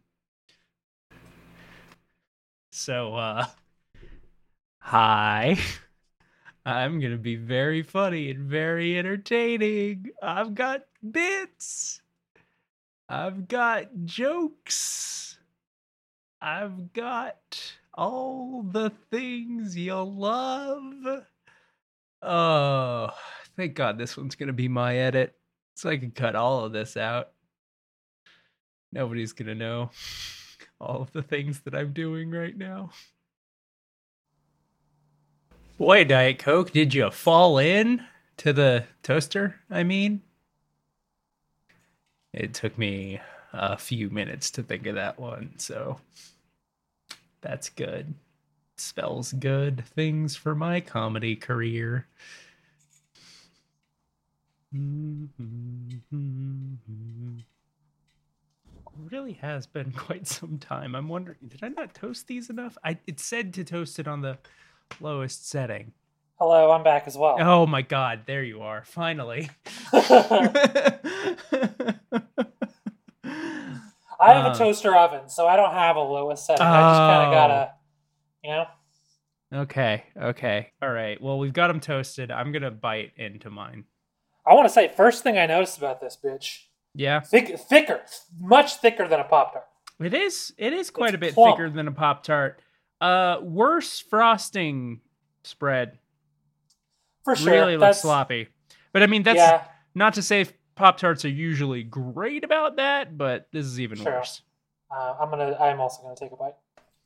So 2.71 3.13
uh 3.13 3.45
hi. 4.79 5.59
I'm 6.65 6.99
going 6.99 7.11
to 7.11 7.17
be 7.17 7.35
very 7.35 7.83
funny 7.83 8.31
and 8.31 8.47
very 8.49 8.97
entertaining. 8.97 10.09
I've 10.21 10.55
got 10.55 10.85
bits. 11.11 12.01
I've 13.09 13.47
got 13.47 13.89
jokes. 14.05 15.30
I've 16.41 16.91
got 16.93 17.73
all 17.93 18.63
the 18.63 18.91
things 19.11 19.77
you'll 19.77 20.11
love. 20.11 21.23
Oh, 22.23 23.09
thank 23.55 23.75
God 23.75 23.99
this 23.99 24.17
one's 24.17 24.35
going 24.35 24.47
to 24.47 24.53
be 24.53 24.67
my 24.67 24.97
edit 24.97 25.35
so 25.75 25.89
I 25.89 25.97
can 25.97 26.09
cut 26.09 26.35
all 26.35 26.65
of 26.65 26.71
this 26.71 26.97
out. 26.97 27.29
Nobody's 28.91 29.33
going 29.33 29.47
to 29.47 29.55
know 29.55 29.91
all 30.81 31.03
of 31.03 31.11
the 31.11 31.21
things 31.21 31.61
that 31.61 31.75
I'm 31.75 31.93
doing 31.93 32.31
right 32.31 32.57
now. 32.57 32.89
Boy, 35.77 36.03
Diet 36.03 36.39
Coke, 36.39 36.71
did 36.71 36.93
you 36.93 37.11
fall 37.11 37.59
in 37.59 38.03
to 38.37 38.51
the 38.51 38.85
toaster? 39.03 39.55
I 39.69 39.83
mean, 39.83 40.21
it 42.33 42.53
took 42.53 42.77
me 42.77 43.19
a 43.53 43.77
few 43.77 44.09
minutes 44.09 44.51
to 44.51 44.63
think 44.63 44.87
of 44.87 44.95
that 44.95 45.19
one, 45.19 45.53
so 45.57 45.99
that's 47.41 47.69
good. 47.69 48.13
Spells 48.77 49.33
good 49.33 49.85
things 49.85 50.35
for 50.35 50.55
my 50.55 50.79
comedy 50.79 51.35
career. 51.35 52.07
Mm-hmm. 54.73 55.97
Really 59.11 59.33
has 59.33 59.67
been 59.67 59.91
quite 59.97 60.27
some 60.27 60.57
time. 60.57 60.95
I'm 60.95 61.09
wondering, 61.09 61.37
did 61.47 61.63
I 61.63 61.69
not 61.69 61.93
toast 61.93 62.27
these 62.27 62.49
enough? 62.49 62.77
I 62.83 62.97
it 63.05 63.19
said 63.19 63.53
to 63.55 63.63
toast 63.63 63.99
it 63.99 64.07
on 64.07 64.21
the 64.21 64.37
lowest 64.99 65.49
setting. 65.49 65.91
Hello, 66.39 66.71
I'm 66.71 66.83
back 66.83 67.05
as 67.05 67.17
well. 67.17 67.37
Oh 67.39 67.67
my 67.67 67.83
god, 67.83 68.21
there 68.25 68.43
you 68.43 68.61
are. 68.61 68.83
Finally. 68.83 69.49
I 74.21 74.33
have 74.33 74.45
Uh. 74.45 74.51
a 74.53 74.57
toaster 74.57 74.95
oven, 74.95 75.27
so 75.29 75.47
I 75.47 75.55
don't 75.55 75.73
have 75.73 75.95
a 75.95 76.01
lowest 76.01 76.45
setting. 76.45 76.65
I 76.65 76.79
just 76.91 76.99
kind 76.99 77.21
Oh. 77.21 77.25
of 77.27 77.33
gotta, 77.33 77.73
you 78.43 78.49
know. 78.51 78.65
okay, 79.63 80.03
okay. 80.15 80.71
All 80.81 80.91
right. 80.91 81.19
Well, 81.21 81.39
we've 81.39 81.53
got 81.53 81.67
them 81.67 81.79
toasted. 81.79 82.29
I'm 82.31 82.51
going 82.51 82.61
to 82.61 82.71
bite 82.71 83.13
into 83.17 83.49
mine. 83.49 83.85
I 84.45 84.53
want 84.53 84.65
to 84.67 84.73
say 84.73 84.87
first 84.89 85.23
thing 85.23 85.37
I 85.37 85.45
noticed 85.47 85.77
about 85.77 85.99
this 86.01 86.17
bitch, 86.23 86.65
Yeah. 86.93 87.19
thick, 87.21 87.57
thicker, 87.59 88.01
much 88.39 88.75
thicker 88.75 89.07
than 89.07 89.19
a 89.19 89.23
pop 89.23 89.53
tart. 89.53 89.65
It 89.99 90.13
is 90.15 90.53
it 90.57 90.73
is 90.73 90.89
quite 90.89 91.09
It's 91.09 91.15
a 91.15 91.19
bit 91.19 91.33
plump. 91.35 91.57
thicker 91.57 91.69
than 91.69 91.87
a 91.87 91.91
Pop 91.91 92.23
Tart. 92.23 92.59
Uh 92.99 93.37
worse 93.41 93.99
frosting 93.99 95.01
spread. 95.43 95.99
For 97.23 97.35
sure, 97.35 97.51
really 97.53 97.77
looks 97.77 98.01
sloppy. 98.01 98.47
But 98.93 99.03
I 99.03 99.05
mean 99.07 99.21
that's 99.21 99.37
yeah, 99.37 99.65
not 99.93 100.15
to 100.15 100.23
say 100.23 100.47
Pop 100.81 100.97
Tarts 100.97 101.23
are 101.25 101.29
usually 101.29 101.83
great 101.83 102.43
about 102.43 102.77
that, 102.77 103.15
but 103.15 103.47
this 103.51 103.67
is 103.67 103.79
even 103.79 103.99
Sure. 103.99 104.13
worse. 104.13 104.41
uh, 104.89 105.15
I'm 105.21 105.29
gonna. 105.29 105.55
I'm 105.59 105.79
also 105.79 106.01
gonna 106.01 106.15
take 106.15 106.31
a 106.31 106.35
bite. 106.35 106.55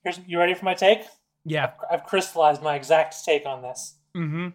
Here's. 0.02 0.18
You 0.20 0.40
ready 0.40 0.54
for 0.54 0.64
my 0.64 0.74
take? 0.74 1.06
Yeah. 1.44 1.74
I've 1.92 2.06
crystallized 2.06 2.64
my 2.64 2.76
exact 2.76 3.24
take 3.26 3.46
on 3.46 3.62
this. 3.62 4.00
Mhm. 4.16 4.54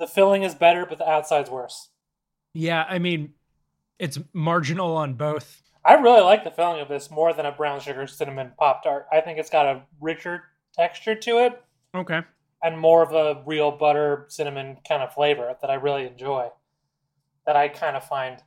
The 0.00 0.08
filling 0.08 0.42
is 0.42 0.56
better, 0.56 0.84
but 0.84 0.98
the 0.98 1.08
outside's 1.08 1.48
worse. 1.48 1.90
Yeah, 2.52 2.84
I 2.88 2.98
mean 2.98 3.34
it's 4.00 4.18
marginal 4.32 4.96
on 4.96 5.14
both. 5.14 5.62
I 5.84 5.94
really 5.94 6.20
like 6.22 6.42
the 6.42 6.50
filling 6.50 6.80
of 6.80 6.88
this 6.88 7.12
more 7.12 7.32
than 7.32 7.46
a 7.46 7.52
brown 7.52 7.78
sugar 7.78 8.06
cinnamon 8.08 8.52
pop 8.58 8.82
tart. 8.82 9.06
I 9.12 9.20
think 9.20 9.38
it's 9.38 9.48
got 9.50 9.64
a 9.66 9.82
richer 10.00 10.42
texture 10.74 11.14
to 11.14 11.38
it 11.38 11.62
Okay. 11.94 12.22
and 12.64 12.80
more 12.80 13.02
of 13.04 13.12
a 13.12 13.44
real 13.46 13.70
butter 13.70 14.26
cinnamon 14.28 14.78
kind 14.88 15.04
of 15.04 15.14
flavor 15.14 15.56
that 15.60 15.70
I 15.70 15.74
really 15.74 16.04
enjoy. 16.08 16.50
That 17.46 17.56
I 17.56 17.68
kind 17.68 17.96
of 17.96 18.04
find 18.04 18.42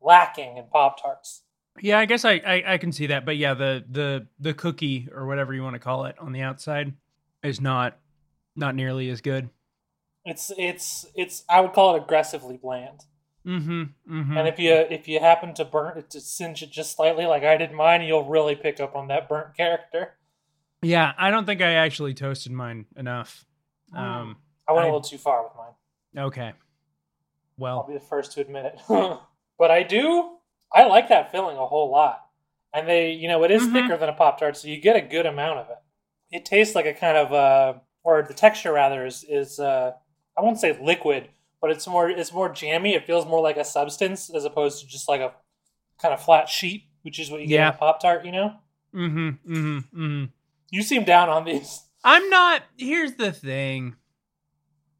lacking 0.00 0.56
in 0.56 0.64
pop 0.66 1.02
tarts. 1.02 1.42
Yeah, 1.80 1.98
I 1.98 2.06
guess 2.06 2.24
I, 2.24 2.34
I 2.34 2.74
I 2.74 2.78
can 2.78 2.92
see 2.92 3.08
that, 3.08 3.26
but 3.26 3.36
yeah, 3.36 3.54
the 3.54 3.84
the 3.88 4.26
the 4.38 4.54
cookie 4.54 5.08
or 5.12 5.26
whatever 5.26 5.52
you 5.52 5.62
want 5.62 5.74
to 5.74 5.80
call 5.80 6.06
it 6.06 6.16
on 6.18 6.32
the 6.32 6.42
outside 6.42 6.94
is 7.42 7.60
not 7.60 7.98
not 8.54 8.74
nearly 8.74 9.10
as 9.10 9.20
good. 9.20 9.50
It's 10.24 10.50
it's 10.56 11.06
it's 11.14 11.44
I 11.48 11.60
would 11.60 11.72
call 11.72 11.94
it 11.94 12.02
aggressively 12.02 12.56
bland. 12.56 13.04
Mm-hmm. 13.46 13.82
mm-hmm. 14.10 14.36
And 14.36 14.48
if 14.48 14.58
you 14.58 14.72
if 14.72 15.06
you 15.06 15.20
happen 15.20 15.54
to 15.54 15.64
burn 15.64 15.98
it 15.98 16.10
to 16.10 16.20
singe 16.20 16.62
it 16.62 16.70
just 16.70 16.96
slightly 16.96 17.26
like 17.26 17.44
I 17.44 17.56
did 17.56 17.72
mine, 17.72 18.02
you'll 18.02 18.24
really 18.24 18.56
pick 18.56 18.80
up 18.80 18.96
on 18.96 19.08
that 19.08 19.28
burnt 19.28 19.56
character. 19.56 20.14
yeah, 20.82 21.12
I 21.16 21.30
don't 21.30 21.46
think 21.46 21.60
I 21.62 21.74
actually 21.74 22.14
toasted 22.14 22.52
mine 22.52 22.86
enough. 22.96 23.44
Um. 23.94 24.36
I 24.68 24.72
went 24.72 24.84
I- 24.84 24.88
a 24.88 24.92
little 24.92 25.00
too 25.00 25.18
far 25.18 25.44
with 25.44 25.52
mine. 25.56 26.24
Okay. 26.26 26.52
I'll 27.62 27.86
be 27.86 27.94
the 27.94 28.00
first 28.00 28.32
to 28.32 28.40
admit 28.40 28.66
it. 28.66 28.80
but 29.58 29.70
I 29.70 29.82
do 29.82 30.30
I 30.74 30.84
like 30.84 31.08
that 31.08 31.30
filling 31.32 31.56
a 31.56 31.66
whole 31.66 31.90
lot. 31.90 32.22
And 32.74 32.86
they 32.88 33.12
you 33.12 33.28
know, 33.28 33.44
it 33.44 33.50
is 33.50 33.62
Mhm. 33.62 33.72
thicker 33.72 33.96
than 33.96 34.08
a 34.08 34.12
Pop 34.12 34.38
Tart, 34.38 34.56
so 34.56 34.68
you 34.68 34.80
get 34.80 34.96
a 34.96 35.00
good 35.00 35.26
amount 35.26 35.60
of 35.60 35.70
it. 35.70 35.78
It 36.36 36.44
tastes 36.44 36.74
like 36.74 36.86
a 36.86 36.92
kind 36.94 37.16
of 37.16 37.32
uh 37.32 37.74
or 38.04 38.22
the 38.22 38.34
texture 38.34 38.72
rather 38.72 39.06
is 39.06 39.24
is 39.28 39.58
uh 39.58 39.92
I 40.36 40.42
won't 40.42 40.60
say 40.60 40.76
liquid, 40.80 41.28
but 41.60 41.70
it's 41.70 41.86
more 41.86 42.10
it's 42.10 42.32
more 42.32 42.48
jammy. 42.52 42.94
It 42.94 43.06
feels 43.06 43.24
more 43.26 43.40
like 43.40 43.56
a 43.56 43.64
substance 43.64 44.28
as 44.30 44.44
opposed 44.44 44.80
to 44.82 44.86
just 44.86 45.08
like 45.08 45.20
a 45.20 45.32
kind 46.00 46.12
of 46.12 46.20
flat 46.22 46.48
sheet, 46.48 46.84
which 47.02 47.18
is 47.18 47.30
what 47.30 47.40
you 47.40 47.46
get 47.46 47.54
Yeah. 47.54 47.68
in 47.68 47.74
a 47.74 47.78
Pop 47.78 48.00
Tart, 48.00 48.24
you 48.26 48.32
know? 48.32 48.56
mm-hmm, 48.94 49.28
mm-hmm, 49.28 49.78
mm-hmm. 49.78 50.24
You 50.70 50.82
seem 50.82 51.04
down 51.04 51.28
on 51.30 51.44
these. 51.44 51.82
I'm 52.04 52.28
not. 52.28 52.62
Here's 52.76 53.14
the 53.14 53.32
thing. 53.32 53.94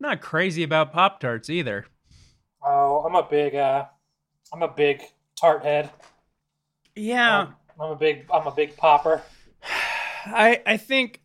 I'm 0.01 0.09
not 0.11 0.21
crazy 0.21 0.63
about 0.63 0.93
Pop 0.93 1.21
Tarts 1.21 1.51
either. 1.51 1.87
Oh, 2.67 3.05
I'm 3.07 3.15
a 3.15 3.23
big 3.23 3.55
uh 3.55 3.87
I'm 4.53 4.63
a 4.63 4.69
big 4.69 5.03
tart 5.41 5.65
head. 5.65 5.91
Yeah, 6.97 7.41
Um, 7.43 7.55
I'm 7.81 7.91
a 7.93 7.97
big 7.97 8.27
I'm 8.33 8.47
a 8.47 8.51
big 8.51 8.77
popper. 8.77 9.23
I 10.27 10.61
I 10.67 10.77
think 10.77 11.21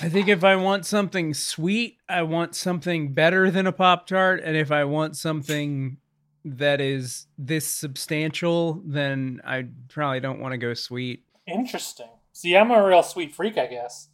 I 0.00 0.08
think 0.08 0.28
if 0.28 0.44
I 0.44 0.56
want 0.56 0.86
something 0.86 1.34
sweet, 1.34 1.98
I 2.08 2.22
want 2.22 2.54
something 2.54 3.14
better 3.14 3.50
than 3.50 3.66
a 3.66 3.72
Pop 3.72 4.06
Tart, 4.06 4.42
and 4.44 4.54
if 4.54 4.70
I 4.70 4.84
want 4.84 5.16
something 5.16 5.96
that 6.44 6.80
is 6.82 7.26
this 7.38 7.66
substantial, 7.66 8.82
then 8.84 9.40
I 9.42 9.66
probably 9.88 10.20
don't 10.20 10.38
want 10.38 10.52
to 10.52 10.58
go 10.58 10.74
sweet. 10.74 11.24
Interesting. 11.46 12.10
See, 12.32 12.54
I'm 12.56 12.70
a 12.70 12.86
real 12.86 13.02
sweet 13.02 13.34
freak, 13.34 13.56
I 13.56 13.66
guess. 13.66 14.08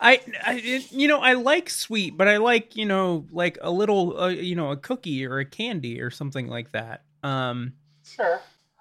I, 0.00 0.20
I 0.44 0.84
you 0.90 1.08
know 1.08 1.20
I 1.20 1.32
like 1.32 1.70
sweet, 1.70 2.16
but 2.16 2.28
I 2.28 2.36
like 2.36 2.76
you 2.76 2.86
know 2.86 3.26
like 3.32 3.58
a 3.60 3.70
little 3.70 4.18
uh, 4.18 4.28
you 4.28 4.54
know 4.54 4.70
a 4.70 4.76
cookie 4.76 5.26
or 5.26 5.38
a 5.38 5.44
candy 5.44 6.00
or 6.00 6.10
something 6.10 6.48
like 6.48 6.72
that. 6.72 7.02
Um, 7.22 7.72
Sure. 8.16 8.40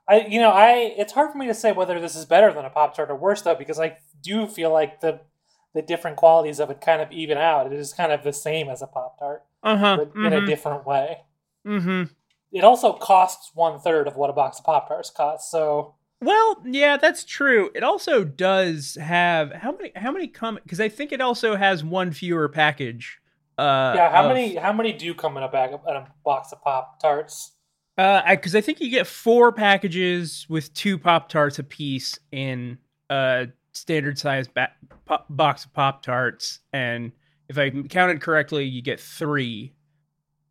I 0.10 0.26
you 0.28 0.40
know, 0.40 0.52
I 0.52 0.94
it's 0.98 1.14
hard 1.14 1.32
for 1.32 1.38
me 1.38 1.48
to 1.48 1.54
say 1.54 1.72
whether 1.72 2.00
this 2.00 2.16
is 2.16 2.26
better 2.26 2.54
than 2.54 2.66
a 2.66 2.70
Pop 2.70 2.96
Tart 2.96 3.12
or 3.12 3.16
worse 3.16 3.42
though, 3.42 3.56
because 3.56 3.80
I 3.80 3.98
do 4.22 4.48
feel 4.48 4.72
like 4.72 5.02
the 5.02 5.20
the 5.74 5.82
different 5.82 6.18
qualities 6.18 6.60
of 6.60 6.70
it 6.70 6.82
kind 6.82 7.02
of 7.02 7.12
even 7.12 7.38
out. 7.38 7.68
It 7.68 7.74
is 7.74 7.94
kind 7.94 8.12
of 8.12 8.24
the 8.24 8.34
same 8.34 8.70
as 8.70 8.82
a 8.82 8.88
Pop 8.88 9.20
Tart, 9.20 9.44
uh 9.64 9.78
huh. 9.78 9.98
but 9.98 10.26
in 10.26 10.34
a 10.34 10.46
different 10.46 10.86
way. 10.86 11.24
mm-hmm. 11.66 12.04
It 12.54 12.64
also 12.64 12.94
costs 12.94 13.52
one 13.54 13.80
third 13.80 14.08
of 14.08 14.16
what 14.16 14.30
a 14.30 14.34
box 14.34 14.60
of 14.60 14.66
Pop 14.66 14.88
Tarts 14.88 15.10
costs, 15.10 15.52
so 15.52 15.96
Well, 16.22 16.64
yeah, 16.66 16.98
that's 16.98 17.24
true. 17.24 17.70
It 17.76 17.84
also 17.84 18.24
does 18.24 18.98
have 19.00 19.52
how 19.52 19.72
many 19.74 19.92
how 19.96 20.12
many 20.12 20.28
come 20.28 20.60
because 20.64 20.80
I 20.80 20.90
think 20.90 21.12
it 21.12 21.22
also 21.22 21.56
has 21.56 21.84
one 21.84 22.12
fewer 22.12 22.50
package. 22.50 23.20
Uh, 23.58 23.94
yeah, 23.96 24.12
how 24.12 24.24
of- 24.24 24.30
many 24.30 24.56
how 24.56 24.74
many 24.74 24.94
do 24.94 25.14
come 25.14 25.38
in 25.38 25.44
a 25.44 25.48
bag 25.50 25.74
of, 25.74 25.82
in 25.88 25.96
a 25.96 26.08
box 26.26 26.52
of 26.52 26.62
Pop 26.64 27.00
Tarts? 27.00 27.54
Uh, 27.98 28.22
because 28.30 28.56
I, 28.56 28.62
think 28.62 28.80
you 28.80 28.92
get 28.92 29.08
four 29.08 29.52
packages 29.52 30.46
with 30.50 30.72
two 30.76 31.00
Pop 31.00 31.30
Tarts 31.30 31.58
a 31.58 31.64
piece 31.64 32.20
in 32.32 32.78
a 33.10 33.48
standard 33.74 34.20
size 34.20 34.48
ba- 34.48 34.70
pop- 35.06 35.26
box 35.32 35.66
of 35.66 35.74
Pop 35.74 36.04
Tarts, 36.04 36.60
and 36.74 37.12
if 37.50 37.58
I 37.58 37.72
counted 37.72 38.22
correctly, 38.22 38.66
you 38.66 38.84
get 38.84 39.00
three 39.00 39.74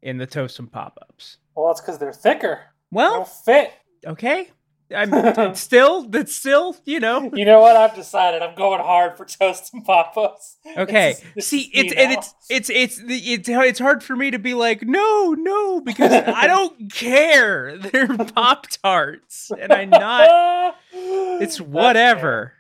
in 0.03 0.19
the 0.19 0.27
toast 0.27 0.59
and 0.59 0.71
pop 0.71 0.99
ups. 1.03 1.39
Well, 1.55 1.71
it's 1.71 1.81
because 1.81 1.99
they're 1.99 2.13
thicker. 2.13 2.61
They 2.91 2.97
Well, 2.97 3.15
don't 3.19 3.29
fit. 3.29 3.73
okay. 4.07 4.51
I'm 4.95 5.13
it's 5.15 5.61
still 5.61 6.03
that's 6.09 6.35
still 6.35 6.77
you 6.85 7.01
know 7.01 7.31
You 7.35 7.45
know 7.45 7.61
what? 7.61 7.77
I've 7.77 7.95
decided 7.95 8.43
I'm 8.43 8.55
going 8.55 8.81
hard 8.81 9.17
for 9.17 9.25
toast 9.25 9.75
and 9.75 9.85
pop-ups. 9.85 10.57
Okay. 10.77 11.11
Is- 11.13 11.23
this 11.35 11.49
See, 11.49 11.71
it's 11.73 11.93
and 11.93 12.13
it's 12.13 12.35
it's 12.49 12.71
it's 12.71 13.01
it's 13.07 13.49
it's 13.49 13.79
hard 13.79 14.03
for 14.03 14.15
me 14.17 14.31
to 14.31 14.39
be 14.39 14.55
like 14.55 14.83
no 14.83 15.35
no 15.37 15.81
because 15.81 16.13
I 16.13 16.47
don't 16.47 16.93
care. 16.93 17.77
They're 17.79 18.07
pop 18.35 18.67
tarts, 18.83 19.51
and 19.59 19.73
I'm 19.73 19.91
not. 19.91 20.77
It's 20.93 21.61
whatever. 21.61 22.53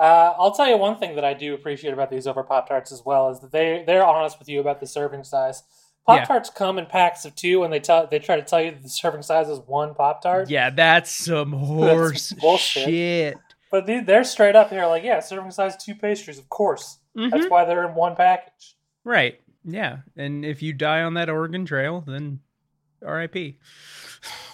Uh, 0.00 0.32
I'll 0.38 0.52
tell 0.52 0.66
you 0.66 0.78
one 0.78 0.96
thing 0.96 1.14
that 1.16 1.26
I 1.26 1.34
do 1.34 1.52
appreciate 1.52 1.92
about 1.92 2.10
these 2.10 2.26
over 2.26 2.42
Pop 2.42 2.66
Tarts 2.66 2.90
as 2.90 3.04
well 3.04 3.28
is 3.28 3.40
that 3.40 3.52
they 3.52 3.84
they're 3.86 4.04
honest 4.04 4.38
with 4.38 4.48
you 4.48 4.58
about 4.58 4.80
the 4.80 4.86
serving 4.86 5.24
size. 5.24 5.62
Pop 6.18 6.28
Tarts 6.28 6.50
come 6.50 6.78
in 6.78 6.86
packs 6.86 7.24
of 7.24 7.34
two, 7.34 7.62
and 7.64 7.72
they 7.72 7.80
tell 7.80 8.06
they 8.06 8.18
try 8.18 8.36
to 8.36 8.42
tell 8.42 8.60
you 8.60 8.70
that 8.72 8.82
the 8.82 8.88
serving 8.88 9.22
size 9.22 9.48
is 9.48 9.58
one 9.66 9.94
Pop 9.94 10.22
Tart. 10.22 10.50
Yeah, 10.50 10.70
that's 10.70 11.10
some 11.10 11.52
horse 11.52 12.32
bullshit. 12.32 12.84
shit. 12.84 13.36
But 13.70 13.86
they, 13.86 14.00
they're 14.00 14.24
straight 14.24 14.56
up 14.56 14.70
here, 14.70 14.86
like, 14.86 15.04
yeah, 15.04 15.20
serving 15.20 15.52
size 15.52 15.76
two 15.76 15.94
pastries, 15.94 16.38
of 16.38 16.48
course. 16.48 16.98
Mhm. 17.16 17.30
That's 17.30 17.48
why 17.48 17.64
they're 17.64 17.86
in 17.88 17.94
one 17.94 18.16
package. 18.16 18.76
Right. 19.04 19.40
Yeah, 19.64 19.98
and 20.16 20.44
if 20.44 20.62
you 20.62 20.72
die 20.72 21.02
on 21.02 21.14
that 21.14 21.28
Oregon 21.30 21.64
Trail, 21.66 22.02
then 22.06 22.40
R.I.P. 23.04 23.58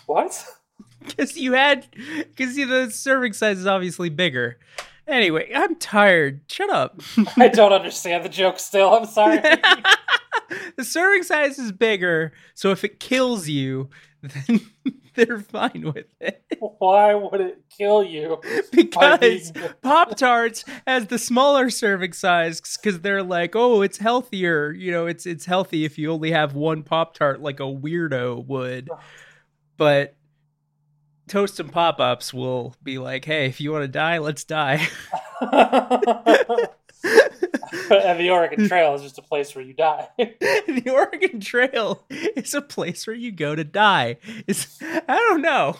What? 0.07 0.45
Because 1.01 1.37
you 1.37 1.53
had, 1.53 1.87
because 2.17 2.57
you 2.57 2.67
the 2.67 2.91
serving 2.91 3.33
size 3.35 3.59
is 3.59 3.67
obviously 3.67 4.09
bigger. 4.09 4.59
Anyway, 5.07 5.53
I'm 5.55 5.77
tired. 5.77 6.41
Shut 6.49 6.69
up. 6.69 7.01
I 7.37 7.47
don't 7.49 7.73
understand 7.73 8.25
the 8.25 8.29
joke 8.29 8.59
still. 8.59 8.93
I'm 8.93 9.05
sorry. 9.07 9.41
the 10.77 10.85
serving 10.85 11.23
size 11.23 11.59
is 11.59 11.73
bigger, 11.73 12.33
so 12.55 12.71
if 12.71 12.85
it 12.85 13.01
kills 13.01 13.49
you, 13.49 13.91
then 14.23 14.61
they're 15.15 15.41
fine 15.41 15.93
with 15.95 16.07
it. 16.21 16.45
why 16.79 17.15
would 17.15 17.41
it 17.41 17.63
kill 17.77 18.05
you? 18.05 18.41
Because 18.71 19.53
Pop 19.83 20.17
Tarts 20.17 20.65
has 20.87 21.07
the 21.07 21.19
smaller 21.19 21.71
serving 21.71 22.13
size 22.13 22.61
because 22.61 23.01
they're 23.01 23.23
like, 23.23 23.57
oh, 23.57 23.83
it's 23.83 23.99
healthier. 23.99 24.73
You 24.73 24.93
know, 24.93 25.07
it's 25.07 25.27
it's 25.27 25.45
healthy 25.45 25.85
if 25.85 25.99
you 25.99 26.13
only 26.13 26.31
have 26.31 26.55
one 26.55 26.83
Pop 26.83 27.15
Tart, 27.15 27.41
like 27.41 27.61
a 27.61 27.65
weirdo 27.65 28.47
would. 28.47 28.89
But 29.77 30.17
Toast 31.29 31.61
and 31.61 31.73
Pop 31.73 32.01
Ups 32.01 32.33
will 32.33 32.75
be 32.83 32.99
like, 32.99 33.25
hey, 33.25 33.47
if 33.47 33.61
you 33.61 33.73
want 33.73 33.83
to 33.83 33.89
die, 33.89 34.19
let's 34.19 34.45
die. 34.45 34.87
and 37.91 38.21
the 38.21 38.31
Oregon 38.31 38.69
Trail 38.69 38.95
is 38.95 39.03
just 39.03 39.19
a 39.19 39.23
place 39.23 39.55
where 39.55 39.65
you 39.65 39.75
die. 39.75 40.09
the 40.19 40.91
Oregon 40.93 41.41
Trail 41.41 42.05
is 42.11 42.55
a 42.55 42.63
place 42.63 43.07
where 43.07 43.17
you 43.17 43.33
go 43.33 43.55
to 43.55 43.65
die. 43.65 44.17
It's 44.47 44.79
I 44.83 45.17
don't 45.29 45.43
know. 45.43 45.77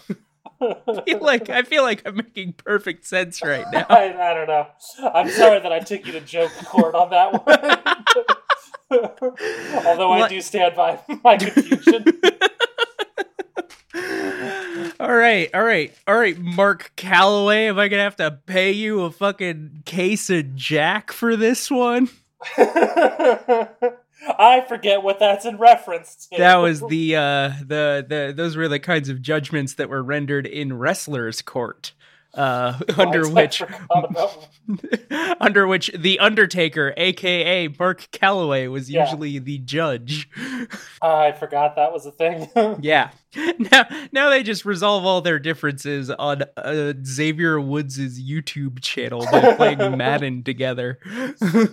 I 0.61 1.03
feel 1.05 1.21
like 1.21 1.51
I 1.51 1.63
feel 1.63 1.83
like 1.83 2.03
I'm 2.07 2.17
making 2.17 2.55
perfect 2.55 3.05
sense 3.07 3.43
right 3.43 3.67
now. 3.73 3.87
I, 3.91 4.31
I 4.31 4.35
don't 4.35 4.47
know. 4.47 4.67
I'm 5.13 5.29
sorry 5.29 5.61
that 5.61 5.73
I 5.73 5.81
took 5.81 6.07
you 6.07 6.13
to 6.13 6.21
joke 6.21 6.53
court 6.65 6.95
on 6.95 7.11
that 7.11 7.33
one. 8.91 9.07
Although 9.87 10.13
I 10.13 10.29
do 10.29 10.41
stand 10.41 10.75
by 10.75 10.99
my 11.23 11.37
confusion. 11.37 12.05
All 15.01 15.15
right, 15.15 15.51
all 15.55 15.63
right, 15.63 15.95
all 16.07 16.17
right, 16.17 16.39
Mark 16.39 16.93
Calaway. 16.97 17.69
Am 17.69 17.79
I 17.79 17.89
gonna 17.89 18.03
have 18.03 18.17
to 18.17 18.39
pay 18.47 18.73
you 18.73 19.03
a 19.03 19.11
fucking 19.11 19.83
case 19.85 20.31
of 20.31 20.55
Jack 20.55 21.13
for 21.13 21.37
this 21.37 21.71
one? 21.71 22.09
I 24.39 24.65
forget 24.67 25.03
what 25.03 25.19
that's 25.19 25.45
in 25.45 25.57
reference 25.57 26.27
to. 26.27 26.39
That 26.39 26.57
was 26.57 26.81
the 26.81 27.17
uh 27.17 27.53
the 27.61 28.05
the 28.09 28.33
those 28.35 28.57
were 28.57 28.69
the 28.69 28.79
kinds 28.79 29.09
of 29.09 29.23
judgments 29.23 29.75
that 29.75 29.89
were 29.89 30.03
rendered 30.03 30.47
in 30.47 30.77
wrestlers' 30.77 31.43
court. 31.43 31.93
Uh, 32.37 32.79
under 32.99 33.29
which 33.29 33.63
under 35.41 35.67
which 35.67 35.91
the 35.97 36.19
Undertaker, 36.19 36.93
aka 36.97 37.69
Mark 37.79 38.09
Calaway, 38.13 38.71
was 38.71 38.91
Yeah. 38.91 39.05
usually 39.05 39.39
the 39.39 39.59
judge. 39.59 40.29
I 41.03 41.33
forgot 41.33 41.77
that 41.77 41.93
was 41.93 42.07
a 42.07 42.13
thing. 42.13 42.49
yeah. 42.81 43.11
Now, 43.59 43.85
now 44.13 44.31
they 44.31 44.43
just 44.43 44.65
resolve 44.65 45.05
all 45.05 45.21
their 45.21 45.39
differences 45.39 46.11
on 46.11 46.45
uh, 46.57 46.95
Xavier 47.05 47.61
Woods' 47.61 47.99
YouTube 48.19 48.81
channel 48.81 49.27
by 49.31 49.55
playing 49.55 49.97
Madden 49.99 50.43
together. 50.43 50.99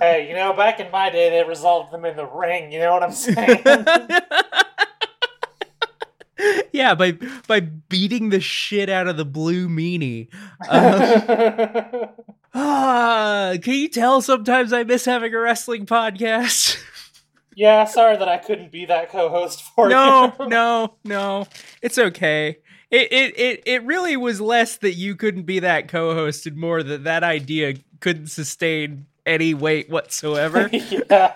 hey, 0.01 0.27
you 0.27 0.35
know, 0.35 0.51
back 0.53 0.81
in 0.81 0.91
my 0.91 1.09
day, 1.09 1.29
they 1.29 1.47
resolved 1.47 1.93
them 1.93 2.03
in 2.03 2.17
the 2.17 2.25
ring. 2.25 2.71
You 2.71 2.79
know 2.79 2.91
what 2.93 3.03
I'm 3.03 3.11
saying? 3.13 3.63
Yeah, 6.73 6.95
by 6.95 7.17
by 7.47 7.61
beating 7.61 8.29
the 8.29 8.41
shit 8.41 8.89
out 8.89 9.07
of 9.07 9.15
the 9.15 9.25
blue 9.25 9.69
meanie. 9.69 10.27
Ah, 12.55 13.55
can 13.63 13.73
you 13.73 13.89
tell 13.89 14.21
sometimes 14.21 14.71
I 14.73 14.83
miss 14.83 15.05
having 15.05 15.33
a 15.33 15.39
wrestling 15.39 15.87
podcast? 15.87 16.77
yeah, 17.55 17.85
sorry 17.85 18.15
that 18.15 18.27
I 18.27 18.37
couldn't 18.37 18.71
be 18.71 18.85
that 18.85 19.09
co-host 19.09 19.63
for 19.63 19.89
no, 19.89 20.35
you. 20.39 20.47
no, 20.49 20.93
no. 21.03 21.47
It's 21.81 21.97
okay. 21.97 22.59
It, 22.91 23.11
it 23.11 23.39
it 23.39 23.63
it 23.65 23.83
really 23.85 24.15
was 24.17 24.39
less 24.39 24.77
that 24.77 24.93
you 24.93 25.15
couldn't 25.15 25.47
be 25.47 25.59
that 25.59 25.87
co-host 25.87 26.45
and 26.45 26.55
more 26.55 26.83
that 26.83 27.05
that 27.05 27.23
idea 27.23 27.73
couldn't 28.01 28.27
sustain 28.27 29.07
any 29.25 29.55
weight 29.55 29.89
whatsoever. 29.89 30.69
yeah. 30.71 31.33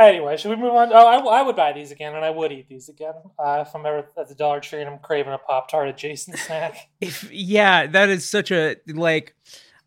Anyway, 0.00 0.36
should 0.36 0.50
we 0.50 0.56
move 0.56 0.72
on? 0.74 0.90
Oh, 0.92 1.06
I 1.28 1.42
would 1.42 1.56
buy 1.56 1.72
these 1.72 1.90
again, 1.90 2.14
and 2.14 2.24
I 2.24 2.30
would 2.30 2.52
eat 2.52 2.68
these 2.68 2.88
again 2.88 3.14
uh, 3.38 3.64
if 3.66 3.74
I'm 3.74 3.84
ever 3.86 4.06
at 4.18 4.28
the 4.28 4.34
Dollar 4.34 4.60
Tree 4.60 4.80
and 4.80 4.88
I'm 4.90 4.98
craving 4.98 5.32
a 5.32 5.38
Pop 5.38 5.68
Tart 5.70 5.88
adjacent 5.88 6.38
snack. 6.46 6.88
if 7.00 7.30
yeah, 7.32 7.86
that 7.86 8.08
is 8.08 8.28
such 8.28 8.50
a 8.50 8.76
like 8.86 9.34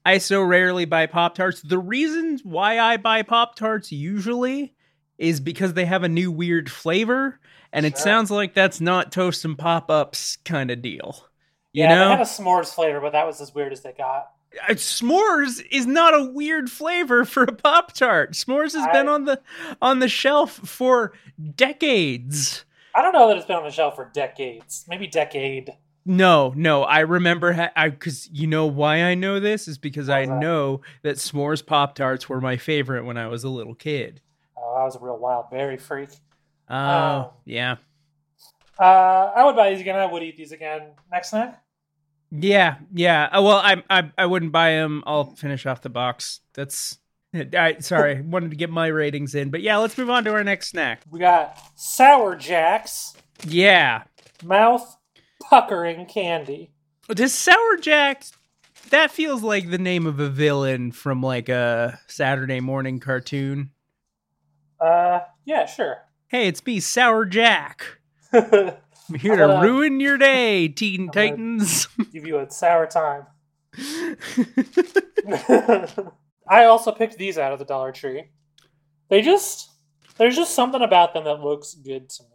I 0.06 0.17
so 0.17 0.41
rarely 0.41 0.86
buy 0.86 1.06
Pop 1.08 1.36
Tarts. 1.36 1.62
The 1.62 1.80
reasons 1.80 2.41
why 2.43 2.80
I 2.80 2.97
buy 2.97 3.21
Pop 3.23 3.56
Tarts 3.56 3.91
usually 3.91 4.73
is 5.17 5.39
because 5.39 5.73
they 5.73 5.86
have 5.86 6.04
a 6.04 6.10
new 6.10 6.32
weird 6.32 6.69
flavor, 6.71 7.39
and 7.71 7.86
it 7.86 7.95
Sure. 7.97 8.04
sounds 8.04 8.32
like 8.32 8.54
that's 8.54 8.82
not 8.82 9.12
toast 9.12 9.45
and 9.45 9.58
pop 9.58 9.89
ups 9.89 10.38
kind 10.43 10.71
of 10.71 10.82
deal. 10.82 11.26
You 11.71 11.84
yeah, 11.84 11.89
know, 11.95 12.06
they 12.06 12.12
had 12.12 12.19
a 12.21 12.23
s'mores 12.23 12.73
flavor, 12.73 12.99
but 12.99 13.13
that 13.13 13.26
was 13.26 13.39
as 13.41 13.54
weird 13.56 13.71
as 13.73 13.82
they 13.82 13.93
got. 13.93 14.28
Uh, 14.69 14.73
s'mores 14.73 15.65
is 15.71 15.85
not 15.87 16.13
a 16.13 16.23
weird 16.31 16.69
flavor 16.69 17.25
for 17.33 17.43
a 17.43 17.51
pop 17.53 17.93
tart. 17.93 18.33
S'mores 18.33 18.73
has 18.73 18.85
been 18.93 19.07
on 19.07 19.25
the 19.25 19.41
on 19.81 19.99
the 19.99 20.07
shelf 20.07 20.51
for 20.51 21.13
decades. 21.55 22.65
I 22.95 23.01
don't 23.01 23.13
know 23.13 23.27
that 23.29 23.37
it's 23.37 23.45
been 23.47 23.55
on 23.55 23.63
the 23.63 23.71
shelf 23.71 23.95
for 23.95 24.09
decades, 24.13 24.85
maybe 24.87 25.07
decade. 25.07 25.71
No, 26.05 26.53
no. 26.55 26.83
I 26.83 26.99
remember 26.99 27.53
ha- 27.53 27.71
I 27.75 27.89
because 27.89 28.29
you 28.29 28.45
know 28.45 28.65
why 28.67 29.03
I 29.03 29.15
know 29.15 29.39
this 29.39 29.67
is 29.67 29.77
because 29.77 30.09
I 30.09 30.25
that? 30.25 30.39
know 30.39 30.81
that 31.01 31.15
s'mores 31.15 31.65
pop 31.65 31.95
tarts 31.95 32.27
were 32.29 32.41
my 32.41 32.57
favorite 32.57 33.05
when 33.05 33.17
I 33.17 33.27
was 33.27 33.43
a 33.43 33.49
little 33.49 33.73
kid. 33.73 34.21
Oh, 34.57 34.75
I 34.75 34.83
was 34.83 34.95
a 34.95 34.99
real 34.99 35.17
wild 35.17 35.49
berry 35.49 35.77
freak. 35.77 36.09
Oh, 36.69 36.75
Oh. 36.75 37.33
yeah, 37.45 37.77
Uh, 38.79 38.83
I 39.35 39.43
would 39.45 39.55
buy 39.55 39.69
these 39.71 39.81
again. 39.81 39.95
I 39.95 40.05
would 40.05 40.23
eat 40.23 40.35
these 40.37 40.51
again. 40.51 40.91
Next 41.11 41.29
snack? 41.29 41.62
Yeah, 42.36 42.78
yeah. 42.93 43.26
Uh, 43.32 43.41
well, 43.41 43.58
I 43.58 43.84
I 43.89 44.12
I 44.17 44.26
wouldn't 44.26 44.52
buy 44.52 44.72
them. 44.72 45.04
I'll 45.06 45.26
finish 45.36 45.65
off 45.65 45.82
the 45.82 45.89
box. 45.89 46.39
That's. 46.54 46.98
I, 47.58 47.78
sorry, 47.80 48.22
wanted 48.26 48.52
to 48.52 48.56
get 48.58 48.69
my 48.69 48.88
ratings 48.88 49.34
in, 49.34 49.50
but 49.50 49.62
yeah, 49.62 49.78
let's 49.78 49.98
move 49.98 50.10
on 50.12 50.24
to 50.26 50.34
our 50.34 50.43
next 50.43 50.69
snack. 50.69 51.02
We 51.10 51.19
got 51.19 51.58
Sour 51.76 52.36
Jacks, 52.36 53.15
Yeah, 53.48 54.04
mouth 54.43 54.98
puckering 55.41 56.06
candy. 56.06 56.72
does 57.10 57.34
Sour 57.34 57.78
jacks? 57.82 58.34
That 58.91 59.10
feels 59.10 59.41
like 59.41 59.72
the 59.72 59.80
name 59.80 60.06
of 60.06 60.19
a 60.19 60.30
villain 60.30 60.91
from 60.91 61.24
like 61.24 61.50
a 61.50 62.00
Saturday 62.08 62.60
morning 62.60 63.00
cartoon. 63.00 63.72
Uh, 64.80 65.22
yeah, 65.46 65.65
sure. 65.65 65.98
Hey, 66.28 66.48
it's 66.48 66.63
me, 66.65 66.80
Sour 66.80 67.26
Jack. 67.26 68.00
Give 69.13 69.32
I'm 69.32 69.38
here 69.38 69.47
to 69.47 69.54
gonna- 69.54 69.67
ruin 69.67 69.99
your 69.99 70.17
day, 70.17 70.67
Teen 70.76 71.10
Titans. 71.12 71.88
you 72.12 72.39
a 72.39 72.49
sour 72.49 72.88
time. 72.88 73.26
I 76.47 76.65
also 76.65 76.91
picked 76.91 77.17
these 77.17 77.38
out 77.38 77.54
of 77.54 77.60
the 77.60 77.65
Dollar 77.65 77.91
Tree. 77.91 78.26
They 79.10 79.21
just 79.21 79.69
there's 80.17 80.36
just 80.36 80.54
something 80.56 80.82
about 80.82 81.13
them 81.13 81.23
that 81.26 81.39
looks 81.41 81.73
good 81.73 82.10
to 82.10 82.23
me. 82.23 82.30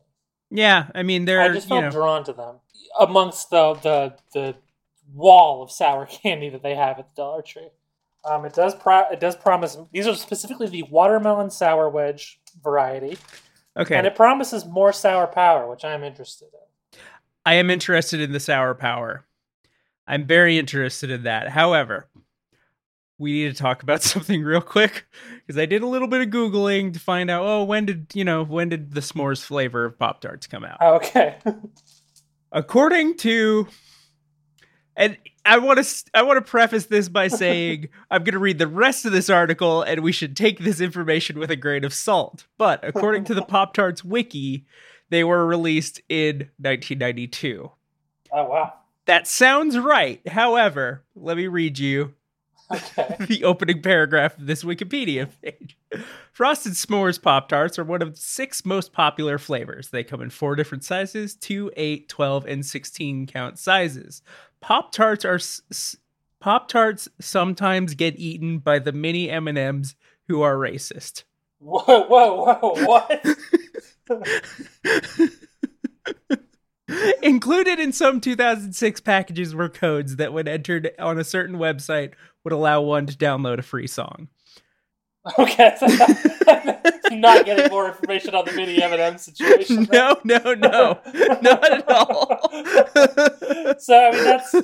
yeah, 0.63 0.89
I 0.95 1.03
mean 1.03 1.25
they're 1.25 1.41
I 1.41 1.49
just 1.49 1.69
you 1.69 1.77
felt 1.77 1.85
know 1.85 1.91
drawn 1.91 2.25
to 2.25 2.33
them 2.33 2.57
amongst 2.99 3.51
the 3.51 3.75
the 3.75 4.15
the 4.33 4.57
wall 5.13 5.63
of 5.63 5.71
sour 5.71 6.07
candy 6.07 6.49
that 6.51 6.63
they 6.63 6.75
have 6.75 6.99
at 6.99 7.09
the 7.15 7.23
Dollar 7.23 7.43
Tree. 7.43 7.69
Um, 8.25 8.45
it 8.45 8.53
does 8.55 8.75
pro- 8.75 9.11
it 9.11 9.21
does 9.21 9.37
promise 9.37 9.77
these 9.93 10.07
are 10.07 10.15
specifically 10.15 10.69
the 10.69 10.83
watermelon 10.85 11.51
sour 11.51 11.89
wedge 11.89 12.41
variety, 12.63 13.17
okay. 13.77 13.97
and 13.97 14.07
it 14.07 14.15
promises 14.17 14.65
more 14.67 14.93
sour 14.93 15.27
power, 15.27 15.69
which 15.71 15.85
I'm 15.85 16.03
interested 16.03 16.47
in. 16.47 16.68
I 17.45 17.55
am 17.55 17.71
interested 17.71 18.21
in 18.21 18.33
the 18.33 18.41
sour 18.41 18.75
power. 18.75 19.27
I'm 20.07 20.27
very 20.27 20.59
interested 20.59 21.11
in 21.11 21.25
that. 21.25 21.51
However, 21.51 22.09
we 23.19 23.33
need 23.33 23.55
to 23.55 23.63
talk 23.63 23.83
about 23.83 24.03
something 24.03 24.43
real 24.43 24.61
quick 24.61 25.07
because 25.47 25.59
I 25.59 25.67
did 25.67 25.83
a 25.83 25.87
little 25.87 26.09
bit 26.09 26.21
of 26.21 26.29
googling 26.29 26.93
to 26.95 27.01
find 27.01 27.31
out. 27.31 27.45
Oh, 27.45 27.65
when 27.65 27.85
did 27.85 28.07
you 28.15 28.25
know 28.25 28.43
when 28.43 28.69
did 28.69 28.93
the 28.93 29.01
s'mores 29.01 29.43
flavor 29.43 29.85
of 29.85 29.99
Pop 29.99 30.21
Tarts 30.21 30.47
come 30.47 30.65
out? 30.65 30.79
Oh, 30.81 30.97
okay, 30.97 31.37
according 32.53 33.17
to 33.19 33.69
and 34.97 35.17
I 35.45 35.59
want 35.59 35.83
to 35.83 36.05
I 36.13 36.23
want 36.23 36.45
to 36.45 36.51
preface 36.51 36.87
this 36.87 37.09
by 37.09 37.29
saying 37.29 37.89
I'm 38.11 38.25
going 38.25 38.35
to 38.35 38.39
read 38.39 38.59
the 38.59 38.67
rest 38.67 39.07
of 39.07 39.13
this 39.13 39.31
article 39.31 39.83
and 39.83 40.03
we 40.03 40.13
should 40.13 40.37
take 40.37 40.59
this 40.59 40.81
information 40.81 41.39
with 41.39 41.51
a 41.51 41.57
grain 41.57 41.85
of 41.85 41.95
salt. 41.95 42.47
But 42.59 42.81
according 42.83 43.25
to 43.25 43.35
the 43.35 43.43
Pop 43.43 43.75
Tarts 43.75 44.05
wiki, 44.05 44.67
they 45.11 45.25
were 45.25 45.47
released 45.47 46.01
in 46.09 46.51
1992. 46.59 47.71
oh 48.33 48.45
wow, 48.45 48.73
That 49.07 49.27
sounds 49.27 49.79
right. 49.79 50.27
However, 50.29 51.05
let 51.15 51.37
me 51.37 51.47
read 51.47 51.79
you 51.79 52.15
okay. 52.73 53.17
the 53.21 53.45
opening 53.45 53.83
paragraph 53.83 54.37
of 54.39 54.47
this 54.47 54.65
Wikipedia 54.65 55.29
page. 55.43 55.77
Frosted 56.33 56.73
S'mores 56.75 57.21
Pop 57.21 57.49
Tarts 57.49 57.79
are 57.79 57.85
one 57.85 58.03
of 58.03 58.17
six 58.19 58.65
most 58.65 58.93
popular 58.93 59.39
flavors. 59.39 59.89
They 59.91 60.05
come 60.05 60.21
in 60.21 60.31
four 60.31 60.55
different 60.55 60.85
sizes 60.85 61.35
2, 61.35 61.73
8, 61.77 62.09
12, 62.09 62.47
and 62.47 62.65
16 62.67 63.27
count 63.27 63.59
sizes. 63.59 64.23
Pop 64.61 64.93
Tarts 64.93 65.25
are. 65.25 65.37
S- 65.37 65.97
Pop 66.41 66.69
Tarts 66.69 67.09
sometimes 67.21 67.95
get 67.95 68.17
eaten 68.17 68.59
by 68.61 68.79
the 68.79 68.93
mini 68.93 69.29
M&Ms 69.29 69.97
who 70.29 70.41
are 70.43 70.55
racist. 70.55 71.25
Whoa, 71.59 71.83
whoa, 72.07 72.57
whoa! 72.61 72.85
What? 72.87 73.27
Included 77.23 77.79
in 77.79 77.93
some 77.93 78.21
2006 78.21 79.01
packages 79.03 79.55
were 79.55 79.69
codes 79.69 80.17
that, 80.17 80.33
when 80.33 80.49
entered 80.49 80.91
on 80.99 81.19
a 81.19 81.25
certain 81.25 81.57
website, 81.57 82.15
would 82.45 82.53
allow 82.53 82.81
one 82.81 83.07
to 83.07 83.17
download 83.17 83.59
a 83.59 83.63
free 83.63 83.87
song. 83.87 84.29
Okay, 85.39 85.75
so 85.79 85.87
I'm 87.11 87.21
not 87.21 87.45
getting 87.45 87.71
more 87.71 87.89
information 87.89 88.35
on 88.35 88.47
the 88.47 88.53
mini 88.53 88.83
M&M 88.83 89.19
situation. 89.19 89.87
No, 89.93 90.17
no, 90.25 90.55
no, 90.55 90.99
not 91.43 91.73
at 91.73 91.91
all. 91.91 92.41
so 93.79 93.95
I 93.95 94.11
mean 94.13 94.25
that's 94.25 94.55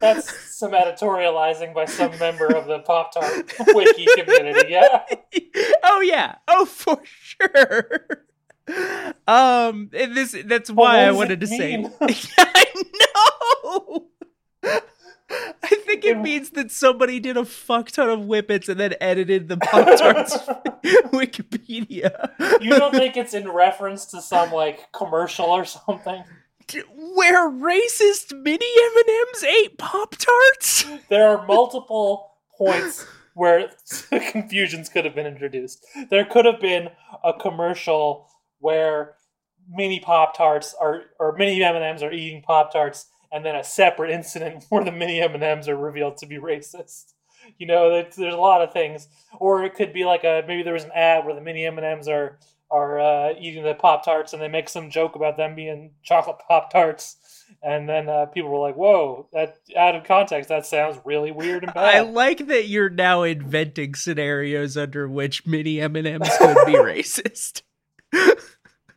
that's 0.00 0.56
some 0.56 0.72
editorializing 0.72 1.74
by 1.74 1.84
some 1.84 2.18
member 2.18 2.46
of 2.46 2.66
the 2.66 2.78
Pop 2.80 3.12
Tart 3.12 3.52
wiki 3.74 4.06
community. 4.16 4.70
Yeah. 4.70 5.04
oh 5.84 6.00
yeah, 6.00 6.36
oh 6.48 6.64
for 6.64 7.02
sure. 7.04 8.24
Um, 9.26 9.90
and 9.92 10.16
this 10.16 10.36
that's 10.46 10.70
why 10.70 11.00
I 11.00 11.10
wanted 11.10 11.40
to 11.40 11.46
it 11.46 11.48
say. 11.48 11.76
mean? 11.76 11.92
I 12.00 12.66
know. 13.64 14.06
I 15.62 15.68
think 15.68 16.04
it 16.04 16.18
means 16.18 16.50
that 16.50 16.70
somebody 16.70 17.18
did 17.18 17.36
a 17.36 17.44
fuck 17.44 17.90
ton 17.90 18.08
of 18.08 18.20
whippets 18.20 18.68
and 18.68 18.78
then 18.78 18.94
edited 19.00 19.48
the 19.48 19.56
Pop 19.56 19.86
Tarts 19.98 20.36
Wikipedia. 21.12 22.30
You 22.60 22.70
don't 22.70 22.94
think 22.94 23.16
it's 23.16 23.34
in 23.34 23.50
reference 23.50 24.04
to 24.06 24.20
some 24.20 24.52
like 24.52 24.92
commercial 24.92 25.46
or 25.46 25.64
something? 25.64 26.22
where 27.14 27.50
racist 27.50 28.32
mini 28.42 28.66
M&Ms 28.66 29.44
ate 29.44 29.78
Pop 29.78 30.16
Tarts? 30.16 30.86
There 31.08 31.28
are 31.28 31.46
multiple 31.46 32.32
points 32.56 33.06
where 33.34 33.70
confusions 34.30 34.88
could 34.88 35.04
have 35.04 35.14
been 35.14 35.26
introduced. 35.26 35.84
There 36.10 36.24
could 36.24 36.44
have 36.44 36.60
been 36.60 36.88
a 37.22 37.32
commercial 37.34 38.30
where 38.64 39.14
mini 39.68 40.00
Pop 40.00 40.34
Tarts 40.34 40.74
are 40.80 41.02
or 41.20 41.36
mini 41.36 41.62
M 41.62 41.76
and 41.76 41.84
M's 41.84 42.02
are 42.02 42.10
eating 42.10 42.40
Pop 42.40 42.72
Tarts, 42.72 43.06
and 43.30 43.44
then 43.44 43.54
a 43.54 43.62
separate 43.62 44.10
incident 44.10 44.64
where 44.70 44.82
the 44.82 44.90
mini 44.90 45.20
M 45.20 45.34
and 45.34 45.44
M's 45.44 45.68
are 45.68 45.76
revealed 45.76 46.16
to 46.18 46.26
be 46.26 46.36
racist. 46.36 47.12
You 47.58 47.66
know, 47.66 47.90
there's, 47.90 48.16
there's 48.16 48.34
a 48.34 48.38
lot 48.38 48.62
of 48.62 48.72
things, 48.72 49.06
or 49.38 49.64
it 49.64 49.74
could 49.74 49.92
be 49.92 50.06
like 50.06 50.24
a 50.24 50.42
maybe 50.48 50.62
there 50.62 50.72
was 50.72 50.84
an 50.84 50.92
ad 50.94 51.26
where 51.26 51.34
the 51.34 51.42
mini 51.42 51.66
M 51.66 51.76
and 51.76 51.86
M's 51.86 52.08
are 52.08 52.38
are 52.70 52.98
uh, 52.98 53.34
eating 53.38 53.64
the 53.64 53.74
Pop 53.74 54.02
Tarts, 54.02 54.32
and 54.32 54.40
they 54.40 54.48
make 54.48 54.70
some 54.70 54.88
joke 54.88 55.14
about 55.14 55.36
them 55.36 55.54
being 55.54 55.92
chocolate 56.02 56.38
Pop 56.48 56.72
Tarts. 56.72 57.18
And 57.62 57.86
then 57.86 58.08
uh, 58.08 58.26
people 58.26 58.48
were 58.48 58.58
like, 58.58 58.76
"Whoa, 58.76 59.28
that 59.34 59.58
out 59.76 59.94
of 59.94 60.04
context, 60.04 60.48
that 60.48 60.64
sounds 60.64 60.98
really 61.04 61.32
weird 61.32 61.64
and 61.64 61.74
bad." 61.74 61.96
I 61.96 62.00
like 62.00 62.46
that 62.46 62.68
you're 62.68 62.88
now 62.88 63.24
inventing 63.24 63.94
scenarios 63.94 64.78
under 64.78 65.06
which 65.06 65.46
mini 65.46 65.82
M&Ms 65.82 66.38
could 66.38 66.66
be 66.66 66.72
racist. 66.72 67.60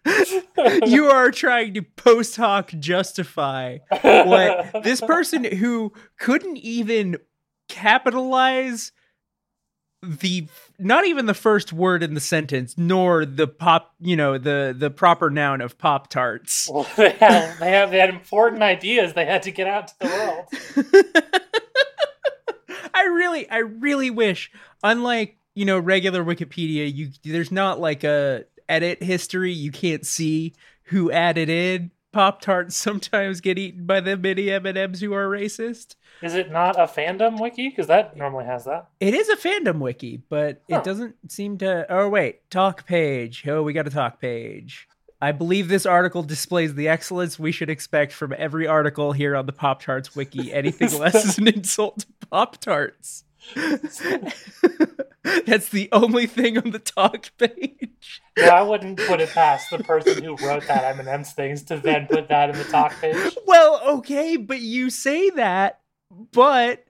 you 0.85 1.05
are 1.05 1.31
trying 1.31 1.73
to 1.73 1.81
post 1.81 2.35
hoc 2.35 2.71
justify 2.79 3.77
what 4.01 4.83
this 4.83 5.01
person 5.01 5.43
who 5.43 5.91
couldn't 6.19 6.57
even 6.57 7.17
capitalize 7.69 8.91
the 10.03 10.47
not 10.79 11.05
even 11.05 11.25
the 11.25 11.33
first 11.33 11.73
word 11.73 12.03
in 12.03 12.13
the 12.13 12.19
sentence 12.19 12.75
nor 12.77 13.25
the 13.25 13.47
pop 13.47 13.95
you 13.99 14.15
know 14.15 14.37
the 14.37 14.75
the 14.77 14.89
proper 14.91 15.29
noun 15.29 15.59
of 15.59 15.77
pop 15.77 16.07
tarts 16.07 16.69
Well, 16.71 16.87
they 16.97 17.09
had, 17.09 17.57
they 17.59 17.71
have 17.71 17.91
they 17.91 17.99
had 17.99 18.09
important 18.09 18.61
ideas 18.61 19.13
they 19.13 19.25
had 19.25 19.41
to 19.43 19.51
get 19.51 19.67
out 19.67 19.87
to 19.87 19.93
the 19.99 20.05
world. 20.05 21.15
I 22.93 23.03
really, 23.05 23.49
I 23.49 23.57
really 23.57 24.09
wish, 24.09 24.51
unlike 24.83 25.37
you 25.55 25.65
know 25.65 25.77
regular 25.79 26.23
Wikipedia, 26.23 26.91
you 26.93 27.09
there's 27.23 27.51
not 27.51 27.79
like 27.79 28.03
a 28.03 28.45
edit 28.69 29.01
history. 29.03 29.51
You 29.51 29.71
can't 29.71 30.05
see 30.05 30.53
who 30.83 31.11
added 31.11 31.49
in. 31.49 31.91
Pop 32.13 32.41
tarts 32.41 32.75
sometimes 32.75 33.41
get 33.41 33.59
eaten 33.59 33.85
by 33.85 33.99
the 33.99 34.17
mini 34.17 34.49
M 34.49 34.65
and 34.65 34.77
M's 34.77 35.01
who 35.01 35.13
are 35.13 35.27
racist. 35.27 35.95
Is 36.23 36.33
it 36.33 36.49
not 36.49 36.75
a 36.79 36.83
fandom 36.85 37.39
wiki? 37.39 37.69
Because 37.69 37.87
that 37.87 38.17
normally 38.17 38.45
has 38.45 38.65
that. 38.65 38.87
It 38.99 39.13
is 39.13 39.29
a 39.29 39.35
fandom 39.35 39.79
wiki, 39.79 40.21
but 40.29 40.61
Huh. 40.69 40.77
it 40.77 40.83
doesn't 40.83 41.15
seem 41.31 41.57
to. 41.59 41.85
Oh 41.89 42.09
wait, 42.09 42.49
talk 42.49 42.87
page. 42.87 43.45
Oh, 43.47 43.61
we 43.61 43.73
got 43.73 43.85
a 43.87 43.91
talk 43.91 44.19
page. 44.19 44.87
I 45.21 45.31
believe 45.31 45.67
this 45.67 45.85
article 45.85 46.23
displays 46.23 46.75
the 46.75 46.87
excellence 46.87 47.37
we 47.37 47.51
should 47.51 47.69
expect 47.69 48.13
from 48.13 48.33
every 48.37 48.67
article 48.67 49.11
here 49.11 49.35
on 49.35 49.45
the 49.47 49.51
Pop 49.51 49.81
Tarts 49.81 50.15
wiki. 50.15 50.53
Anything 50.53 50.91
less 50.99 51.23
is 51.25 51.37
an 51.37 51.47
insult 51.47 51.99
to 51.99 52.07
Pop 52.31 52.57
Tarts. 52.57 53.23
That's 55.45 55.69
the 55.69 55.89
only 55.91 56.27
thing 56.27 56.57
on 56.57 56.71
the 56.71 56.79
talk 56.79 57.31
page. 57.37 58.21
No, 58.37 58.47
I 58.47 58.61
wouldn't 58.61 58.99
put 58.99 59.21
it 59.21 59.29
past 59.29 59.69
the 59.69 59.79
person 59.79 60.23
who 60.23 60.35
wrote 60.37 60.67
that 60.67 60.97
M&M's 60.99 61.33
things 61.33 61.63
to 61.63 61.77
then 61.77 62.07
put 62.07 62.27
that 62.29 62.49
in 62.49 62.57
the 62.57 62.63
talk 62.65 62.93
page. 62.99 63.35
Well, 63.45 63.81
okay, 63.97 64.37
but 64.37 64.61
you 64.61 64.89
say 64.89 65.29
that, 65.31 65.79
but 66.31 66.85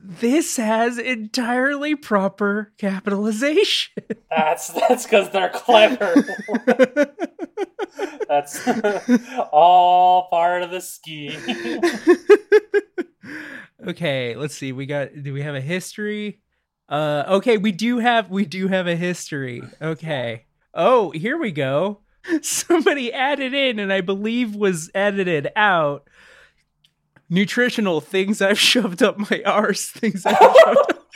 this 0.00 0.56
has 0.56 0.98
entirely 0.98 1.94
proper 1.96 2.72
capitalization. 2.78 4.04
That's 4.30 4.68
that's 4.68 5.04
because 5.04 5.30
they're 5.30 5.48
clever. 5.48 6.24
That's 8.28 8.68
all 9.50 10.28
part 10.28 10.62
of 10.62 10.70
the 10.70 10.80
scheme. 10.80 11.40
okay, 13.88 14.36
let's 14.36 14.54
see. 14.54 14.72
We 14.72 14.86
got 14.86 15.22
do 15.22 15.32
we 15.32 15.42
have 15.42 15.54
a 15.54 15.60
history? 15.60 16.42
Uh 16.88 17.24
okay, 17.28 17.58
we 17.58 17.72
do 17.72 17.98
have 17.98 18.30
we 18.30 18.44
do 18.44 18.68
have 18.68 18.86
a 18.86 18.96
history. 18.96 19.62
Okay. 19.80 20.46
Oh, 20.74 21.10
here 21.10 21.36
we 21.38 21.52
go. 21.52 22.00
Somebody 22.42 23.12
added 23.12 23.52
in 23.54 23.78
and 23.78 23.92
I 23.92 24.00
believe 24.00 24.54
was 24.54 24.90
edited 24.94 25.48
out. 25.56 26.08
Nutritional 27.30 28.00
things 28.00 28.40
I've 28.40 28.58
shoved 28.58 29.02
up 29.02 29.18
my 29.18 29.42
arse, 29.44 29.90
things 29.90 30.24
I've 30.24 30.38
shoved 30.38 30.56
up. 30.66 31.08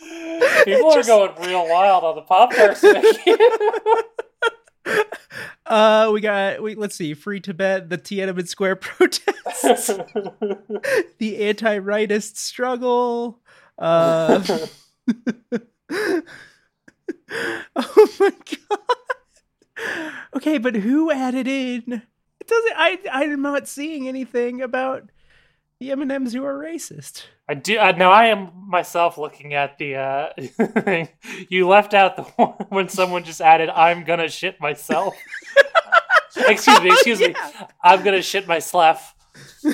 People 0.64 0.92
Just- 0.94 1.08
are 1.10 1.28
going 1.28 1.48
real 1.48 1.68
wild 1.68 2.04
on 2.04 2.16
the 2.16 2.22
Pop 2.22 2.54
Tarts. 2.54 2.84
Uh 5.66 6.10
we 6.12 6.20
got 6.20 6.62
wait. 6.62 6.78
let's 6.78 6.96
see, 6.96 7.14
Free 7.14 7.38
Tibet, 7.40 7.90
the 7.90 7.98
Tiananmen 7.98 8.48
Square 8.48 8.76
protests, 8.76 9.86
the 11.18 11.44
anti-rightist 11.44 12.36
struggle. 12.36 13.40
Uh 13.78 14.42
oh 17.76 18.08
my 18.18 18.32
god. 18.68 18.78
Okay, 20.36 20.58
but 20.58 20.74
who 20.74 21.10
added 21.10 21.46
in? 21.46 22.02
It 22.40 22.46
doesn't. 22.46 22.74
I 22.76 22.98
I'm 23.12 23.42
not 23.42 23.68
seeing 23.68 24.08
anything 24.08 24.60
about 24.62 25.10
the 25.80 25.90
M 25.90 26.02
and 26.02 26.12
M's 26.12 26.34
you 26.34 26.44
are 26.44 26.54
racist. 26.54 27.24
I 27.48 27.54
do. 27.54 27.78
Uh, 27.78 27.92
now 27.92 28.12
I 28.12 28.26
am 28.26 28.50
myself 28.68 29.18
looking 29.18 29.54
at 29.54 29.78
the 29.78 29.96
uh, 29.96 30.28
thing. 30.82 31.08
You 31.48 31.66
left 31.66 31.94
out 31.94 32.16
the 32.16 32.22
one 32.36 32.54
when 32.68 32.88
someone 32.88 33.24
just 33.24 33.40
added, 33.40 33.70
"I'm 33.70 34.04
gonna 34.04 34.28
shit 34.28 34.60
myself." 34.60 35.14
excuse 36.36 36.80
me. 36.82 36.90
Excuse 36.90 37.20
me. 37.20 37.34
I'm 37.82 38.04
gonna 38.04 38.22
shit 38.22 38.46
myself. 38.46 39.14
Um, 39.64 39.72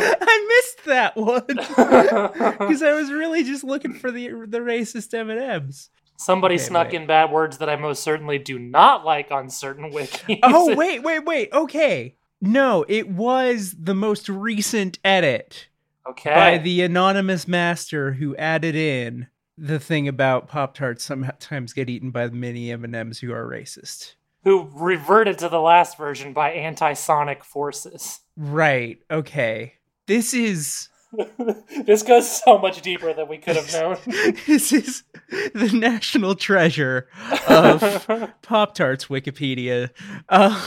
I 0.00 0.46
missed 0.48 0.84
that 0.86 1.12
one 1.16 1.44
because 1.46 2.82
I 2.82 2.92
was 2.94 3.10
really 3.12 3.44
just 3.44 3.64
looking 3.64 3.94
for 3.94 4.10
the 4.10 4.28
the 4.46 4.58
racist 4.58 5.14
M 5.14 5.30
and 5.30 5.40
M's. 5.40 5.90
Somebody 6.16 6.54
Okay, 6.56 6.64
snuck 6.64 6.88
wait. 6.88 6.94
in 7.00 7.06
bad 7.06 7.30
words 7.32 7.58
that 7.58 7.68
I 7.68 7.76
most 7.76 8.02
certainly 8.02 8.38
do 8.38 8.58
not 8.58 9.04
like 9.04 9.30
on 9.30 9.50
certain 9.50 9.90
wikis. 9.92 10.40
Oh 10.42 10.74
wait, 10.74 11.02
wait, 11.02 11.24
wait. 11.24 11.52
Okay, 11.52 12.16
no, 12.46 12.84
it 12.88 13.08
was 13.08 13.74
the 13.78 13.94
most 13.94 14.28
recent 14.28 14.98
edit. 15.04 15.68
okay. 16.08 16.34
by 16.34 16.58
the 16.58 16.82
anonymous 16.82 17.48
master 17.48 18.12
who 18.12 18.36
added 18.36 18.74
in 18.74 19.28
the 19.56 19.78
thing 19.78 20.08
about 20.08 20.48
pop 20.48 20.74
tarts 20.74 21.04
sometimes 21.04 21.72
get 21.72 21.88
eaten 21.88 22.10
by 22.10 22.26
the 22.26 22.34
mini 22.34 22.70
m&ms 22.72 23.20
who 23.20 23.32
are 23.32 23.46
racist 23.48 24.14
Who 24.42 24.68
reverted 24.74 25.38
to 25.38 25.48
the 25.48 25.60
last 25.60 25.96
version 25.96 26.32
by 26.32 26.50
anti-sonic 26.52 27.44
forces. 27.44 28.20
right 28.36 28.98
okay 29.10 29.74
this 30.06 30.34
is 30.34 30.88
this 31.86 32.02
goes 32.02 32.42
so 32.42 32.58
much 32.58 32.82
deeper 32.82 33.12
than 33.14 33.28
we 33.28 33.38
could 33.38 33.54
have 33.54 33.72
known. 33.80 33.96
this 34.48 34.72
is 34.72 35.04
the 35.54 35.70
national 35.72 36.34
treasure 36.34 37.06
of 37.48 38.04
pop 38.42 38.74
tarts 38.74 39.06
wikipedia 39.06 39.90
um, 40.30 40.60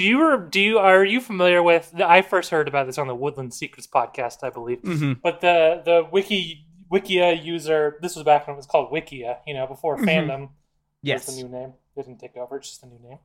do 0.00 0.06
you 0.06 0.46
do 0.50 0.60
you 0.60 0.78
are 0.78 1.04
you 1.04 1.20
familiar 1.20 1.62
with? 1.62 1.92
I 2.00 2.22
first 2.22 2.50
heard 2.50 2.68
about 2.68 2.86
this 2.86 2.96
on 2.96 3.06
the 3.06 3.14
Woodland 3.14 3.52
Secrets 3.52 3.86
podcast, 3.86 4.38
I 4.42 4.48
believe. 4.48 4.80
mhm. 4.82 5.20
But 5.22 5.40
the 5.42 5.82
the 5.84 6.08
wiki 6.10 6.64
Wikia 6.90 7.44
user, 7.44 7.98
this 8.00 8.16
was 8.16 8.24
back 8.24 8.46
when 8.46 8.54
it 8.54 8.56
was 8.56 8.66
called 8.66 8.90
Wikia, 8.90 9.36
you 9.46 9.52
know, 9.54 9.66
before 9.66 9.98
Mhm. 9.98 10.04
fandom 10.08 10.48
yes 11.02 11.26
was 11.26 11.36
the 11.36 11.42
new 11.42 11.48
name. 11.50 11.74
It 11.96 12.04
didn't 12.06 12.18
take 12.18 12.36
over; 12.36 12.56
it's 12.56 12.68
just 12.70 12.82
a 12.82 12.86
new 12.86 12.98
name. 13.08 13.18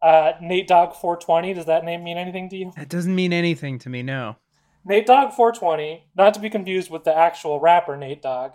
Uh, 0.00 0.32
Nate 0.40 0.66
Dog 0.66 0.94
420. 0.94 1.52
Does 1.54 1.66
that 1.66 1.84
name 1.84 2.02
mean 2.04 2.16
anything 2.16 2.48
to 2.50 2.56
you? 2.56 2.72
that 2.76 2.88
doesn't 2.88 3.14
mean 3.14 3.32
anything 3.32 3.78
to 3.80 3.88
me 3.90 4.02
no 4.02 4.36
Nate 4.84 5.06
Dog 5.06 5.32
420, 5.34 6.04
not 6.16 6.32
to 6.34 6.40
be 6.40 6.48
confused 6.48 6.90
with 6.90 7.04
the 7.04 7.14
actual 7.14 7.60
rapper 7.60 7.96
Nate 7.98 8.22
Dogg, 8.22 8.52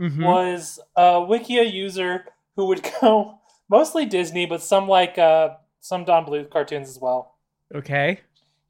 Mhm. 0.00 0.24
was 0.24 0.80
a 0.96 1.20
Wikia 1.30 1.70
user 1.72 2.24
who 2.56 2.66
would 2.66 2.82
go 3.00 3.38
mostly 3.68 4.04
Disney, 4.06 4.46
but 4.46 4.62
some 4.62 4.88
like 4.88 5.16
uh, 5.18 5.50
some 5.88 6.04
Don 6.04 6.24
Bluth 6.26 6.50
cartoons 6.50 6.88
as 6.88 6.98
well. 7.00 7.34
okay 7.74 8.20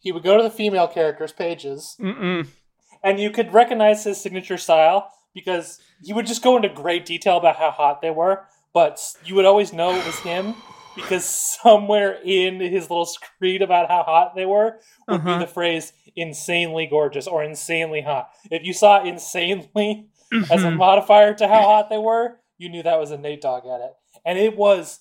He 0.00 0.12
would 0.12 0.22
go 0.22 0.36
to 0.36 0.42
the 0.42 0.50
female 0.50 0.86
characters' 0.88 1.32
pages, 1.32 1.96
Mm-mm. 2.00 2.46
and 3.02 3.18
you 3.20 3.30
could 3.30 3.52
recognize 3.52 4.04
his 4.04 4.20
signature 4.20 4.56
style 4.58 5.10
because 5.34 5.80
he 6.02 6.12
would 6.12 6.26
just 6.26 6.42
go 6.42 6.56
into 6.56 6.68
great 6.68 7.04
detail 7.04 7.36
about 7.36 7.56
how 7.56 7.70
hot 7.70 8.00
they 8.00 8.10
were, 8.10 8.44
but 8.72 9.00
you 9.24 9.34
would 9.34 9.44
always 9.44 9.72
know 9.72 9.90
it 9.90 10.06
was 10.06 10.18
him 10.20 10.54
because 10.96 11.24
somewhere 11.62 12.18
in 12.24 12.60
his 12.60 12.88
little 12.88 13.04
screed 13.06 13.62
about 13.62 13.88
how 13.90 14.02
hot 14.04 14.34
they 14.36 14.46
were 14.46 14.78
would 15.08 15.20
Uh-huh. 15.20 15.38
be 15.38 15.44
the 15.44 15.50
phrase 15.50 15.92
insanely 16.16 16.86
gorgeous 16.86 17.26
or 17.26 17.42
insanely 17.42 18.00
hot. 18.02 18.30
If 18.50 18.64
you 18.64 18.72
saw 18.72 19.02
insanely 19.04 20.08
as 20.50 20.62
a 20.64 20.68
Mhm. 20.68 20.76
modifier 20.76 21.34
to 21.34 21.46
how 21.48 21.62
hot 21.62 21.88
they 21.90 21.98
were, 21.98 22.40
you 22.56 22.68
knew 22.68 22.82
that 22.82 22.98
was 22.98 23.10
a 23.12 23.18
Nate 23.18 23.40
Dogg 23.40 23.64
edit. 23.66 23.94
And 24.24 24.38
it 24.38 24.56
was 24.56 25.00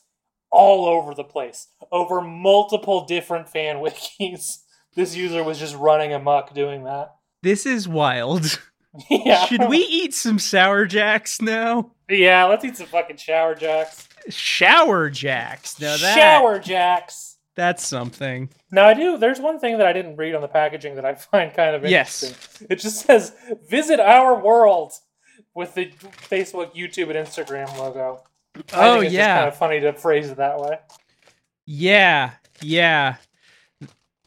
all 0.51 0.85
over 0.85 1.13
the 1.13 1.23
place, 1.23 1.67
over 1.91 2.21
multiple 2.21 3.05
different 3.05 3.49
fan 3.49 3.75
wikis. 3.83 4.59
This 4.95 5.15
user 5.15 5.43
was 5.43 5.59
just 5.59 5.75
running 5.75 6.13
amok 6.13 6.53
doing 6.53 6.83
that. 6.85 7.15
this 7.43 7.65
is 7.65 7.87
wild 7.87 8.59
yeah. 9.11 9.45
should 9.45 9.69
we 9.69 9.77
eat 9.77 10.13
some 10.13 10.39
sour 10.39 10.85
jacks 10.87 11.39
now 11.41 11.91
Yeah, 12.09 12.45
let's 12.45 12.65
eat 12.65 12.77
some 12.77 12.87
fucking 12.87 13.17
shower 13.17 13.53
jacks. 13.53 14.07
shower 14.29 15.09
jacks 15.11 15.79
now 15.79 15.95
that 15.97 16.15
Shower 16.15 16.57
jacks. 16.57 17.37
that's 17.55 17.85
something 17.85 18.49
Now 18.71 18.87
I 18.87 18.93
do. 18.95 19.17
There's 19.19 19.39
one 19.39 19.59
thing 19.59 19.77
that 19.77 19.85
I 19.85 19.93
didn't 19.93 20.15
read 20.15 20.33
on 20.33 20.41
the 20.41 20.47
packaging 20.47 20.95
that 20.95 21.05
I 21.05 21.13
find 21.31 21.53
kind 21.53 21.75
of 21.75 21.83
interesting. 21.85 22.29
Yes. 22.29 22.39
interesting. 22.39 22.67
It 22.71 22.79
just 22.79 23.05
says 23.05 23.33
"Visit 23.69 23.99
our 23.99 24.39
world" 24.41 24.93
with 25.53 25.73
the 25.75 25.87
Facebook, 26.29 26.75
YouTube, 26.75 27.15
and 27.15 27.27
Instagram 27.27 27.77
logo. 27.77 28.23
Oh 28.73 28.93
think 28.93 29.05
it's 29.05 29.13
just 29.13 29.13
yeah 29.13 29.37
kind 29.37 29.47
of 29.47 29.57
funny 29.57 29.79
to 29.81 29.93
phrase 29.93 30.29
it 30.29 30.37
that 30.37 30.59
way. 30.59 30.79
Yeah, 31.65 32.31
yeah. 32.61 33.15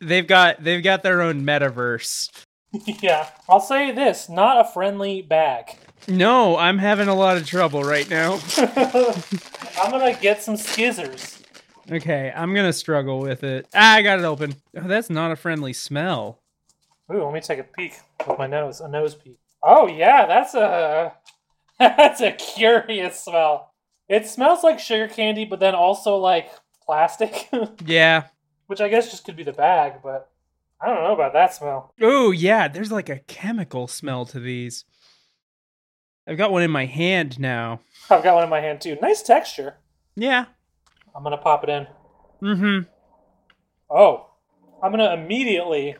They've 0.01 0.27
got 0.27 0.63
they've 0.63 0.83
got 0.83 1.03
their 1.03 1.23
own 1.23 1.43
metaverse. 1.43 2.31
yeah, 3.03 3.29
I'll 3.49 3.61
say 3.61 3.93
this: 3.93 4.29
not 4.29 4.61
a 4.61 4.69
friendly 4.71 5.23
bag. 5.23 5.77
No, 6.09 6.57
I'm 6.57 6.79
having 6.79 7.09
a 7.09 7.15
lot 7.15 7.37
of 7.37 7.47
trouble 7.47 7.83
right 7.83 8.09
now. 8.09 8.41
I'm 8.57 9.91
gonna 9.91 10.19
get 10.21 10.43
some 10.43 10.55
skizzers. 10.55 11.43
Okay, 11.91 12.33
I'm 12.35 12.55
gonna 12.55 12.73
struggle 12.73 13.21
with 13.21 13.43
it. 13.45 13.67
Ah, 13.75 13.95
I 13.95 14.03
got 14.03 14.19
it 14.19 14.25
open. 14.25 14.55
Oh, 14.77 14.87
that's 14.87 15.11
not 15.11 15.33
a 15.33 15.37
friendly 15.37 15.73
smell. 15.73 16.41
Ooh, 17.13 17.25
let 17.25 17.35
me 17.35 17.41
take 17.41 17.59
a 17.59 17.65
peek 17.65 17.99
with 18.27 18.39
my 18.39 18.47
nose. 18.47 18.81
A 18.81 18.89
nose 18.89 19.15
peek. 19.15 19.39
Oh 19.63 19.89
yeah, 19.89 20.27
that's 20.27 20.55
a 20.55 21.13
that's 21.79 22.21
a 22.21 22.33
curious 22.33 23.21
smell. 23.21 23.70
It 24.11 24.27
smells 24.27 24.65
like 24.65 24.81
sugar 24.81 25.07
candy, 25.09 25.45
but 25.45 25.61
then 25.61 25.75
also 25.75 26.17
like 26.17 26.51
plastic, 26.85 27.49
Yeah. 27.87 28.25
which 28.67 28.81
I 28.81 28.89
guess 28.89 29.11
just 29.11 29.25
could 29.25 29.37
be 29.37 29.45
the 29.45 29.53
bag. 29.53 30.01
But 30.03 30.29
I 30.83 30.87
don't 30.89 31.05
know 31.05 31.15
about 31.15 31.33
that 31.35 31.55
smell. 31.55 31.95
Oh 32.03 32.33
yeah, 32.33 32.67
there's 32.67 32.91
like 32.91 33.09
a 33.09 33.21
chemical 33.21 33.87
smell 33.87 34.27
to 34.27 34.41
these. 34.41 34.85
I've 36.27 36.37
got 36.37 36.51
one 36.53 36.63
in 36.63 36.71
my 36.73 36.87
hand 36.87 37.39
now. 37.39 37.81
I've 38.11 38.23
got 38.25 38.35
one 38.35 38.45
in 38.45 38.51
my 38.51 38.61
hand 38.61 38.81
too. 38.81 38.99
Nice 39.01 39.23
texture. 39.23 39.77
Yeah. 40.17 40.47
I'm 41.15 41.23
gonna 41.23 41.39
pop 41.39 41.63
it 41.63 41.71
in. 41.71 41.87
Mm-hmm. 42.43 42.89
Oh, 43.89 44.27
I'm 44.83 44.91
gonna 44.91 45.15
immediately 45.15 45.95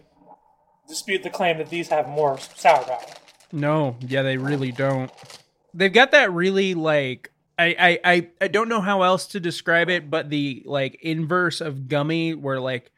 dispute 0.89 1.23
the 1.23 1.31
claim 1.31 1.59
that 1.59 1.71
these 1.71 1.89
have 1.89 2.09
more 2.09 2.39
sour 2.57 2.83
power. 2.83 2.99
No, 3.53 3.97
yeah, 4.01 4.23
they 4.23 4.37
really 4.37 4.73
don't. 4.73 5.13
They've 5.75 5.93
got 5.93 6.11
that 6.11 6.33
really 6.33 6.75
like 6.75 7.30
I, 7.61 7.99
I 8.05 8.29
I 8.41 8.49
don't 8.49 8.69
know 8.69 8.81
how 8.81 9.03
else 9.03 9.27
to 9.29 9.41
describe 9.41 9.91
it, 9.91 10.11
but 10.11 10.31
the 10.31 10.63
like 10.67 10.99
inverse 11.03 11.61
of 11.61 11.89
gummy 11.89 12.35
where 12.35 12.61
like 12.61 12.91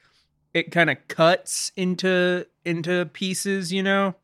it 0.54 0.70
kind 0.70 0.90
of 0.90 0.96
cuts 1.08 1.72
into 1.76 2.46
into 2.64 3.06
pieces, 3.06 3.72
you 3.72 3.82
know, 3.82 4.14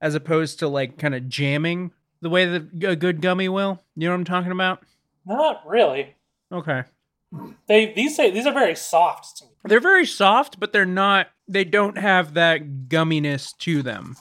as 0.00 0.14
opposed 0.14 0.58
to 0.60 0.68
like 0.68 0.98
kind 0.98 1.14
of 1.14 1.28
jamming 1.28 1.92
the 2.20 2.30
way 2.30 2.46
that 2.46 2.62
a 2.84 2.96
good 2.96 3.20
gummy 3.20 3.48
will. 3.48 3.80
You 3.96 4.08
know 4.08 4.12
what 4.12 4.20
I'm 4.20 4.24
talking 4.24 4.52
about? 4.52 4.82
Not 5.26 5.62
really. 5.66 6.14
Okay. 6.50 6.84
They 7.66 7.92
these 7.92 8.16
say 8.16 8.30
these 8.30 8.46
are 8.46 8.52
very 8.52 8.76
soft 8.76 9.38
to 9.38 9.44
me. 9.44 9.50
They're 9.64 9.80
very 9.80 10.06
soft, 10.06 10.58
but 10.58 10.72
they're 10.72 10.84
not 10.84 11.28
they 11.48 11.64
don't 11.64 11.98
have 11.98 12.34
that 12.34 12.88
gumminess 12.88 13.56
to 13.58 13.82
them. 13.82 14.16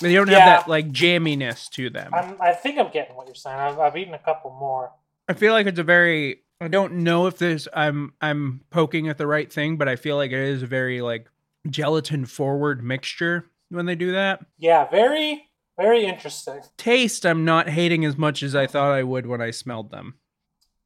They 0.00 0.14
don't 0.14 0.28
Yeah. 0.28 0.38
have 0.40 0.60
that 0.64 0.68
like 0.68 0.90
jamminess 0.92 1.68
to 1.70 1.90
them. 1.90 2.12
I'm, 2.14 2.36
I 2.40 2.52
think 2.52 2.78
I'm 2.78 2.90
getting 2.90 3.16
what 3.16 3.26
you're 3.26 3.34
saying. 3.34 3.58
I've, 3.58 3.78
I've 3.78 3.96
eaten 3.96 4.14
a 4.14 4.18
couple 4.18 4.50
more. 4.50 4.92
I 5.28 5.32
feel 5.32 5.52
like 5.52 5.66
it's 5.66 5.78
a 5.78 5.82
very 5.84 6.42
I 6.60 6.68
don't 6.68 6.94
know 7.04 7.26
if 7.26 7.38
this 7.38 7.68
I'm 7.74 8.14
I'm 8.20 8.62
poking 8.70 9.08
at 9.08 9.18
the 9.18 9.26
right 9.26 9.52
thing, 9.52 9.76
but 9.76 9.88
I 9.88 9.96
feel 9.96 10.16
like 10.16 10.30
it 10.32 10.38
is 10.38 10.62
a 10.62 10.66
very 10.66 11.00
like 11.02 11.28
gelatin 11.68 12.26
forward 12.26 12.82
mixture 12.84 13.50
when 13.70 13.86
they 13.86 13.94
do 13.96 14.12
that. 14.12 14.44
Yeah, 14.58 14.88
very 14.88 15.44
very 15.78 16.04
interesting. 16.06 16.60
Taste 16.78 17.26
I'm 17.26 17.44
not 17.44 17.68
hating 17.68 18.04
as 18.04 18.16
much 18.16 18.42
as 18.42 18.54
I 18.54 18.66
thought 18.66 18.92
I 18.92 19.02
would 19.02 19.26
when 19.26 19.40
I 19.42 19.50
smelled 19.50 19.90
them. 19.90 20.14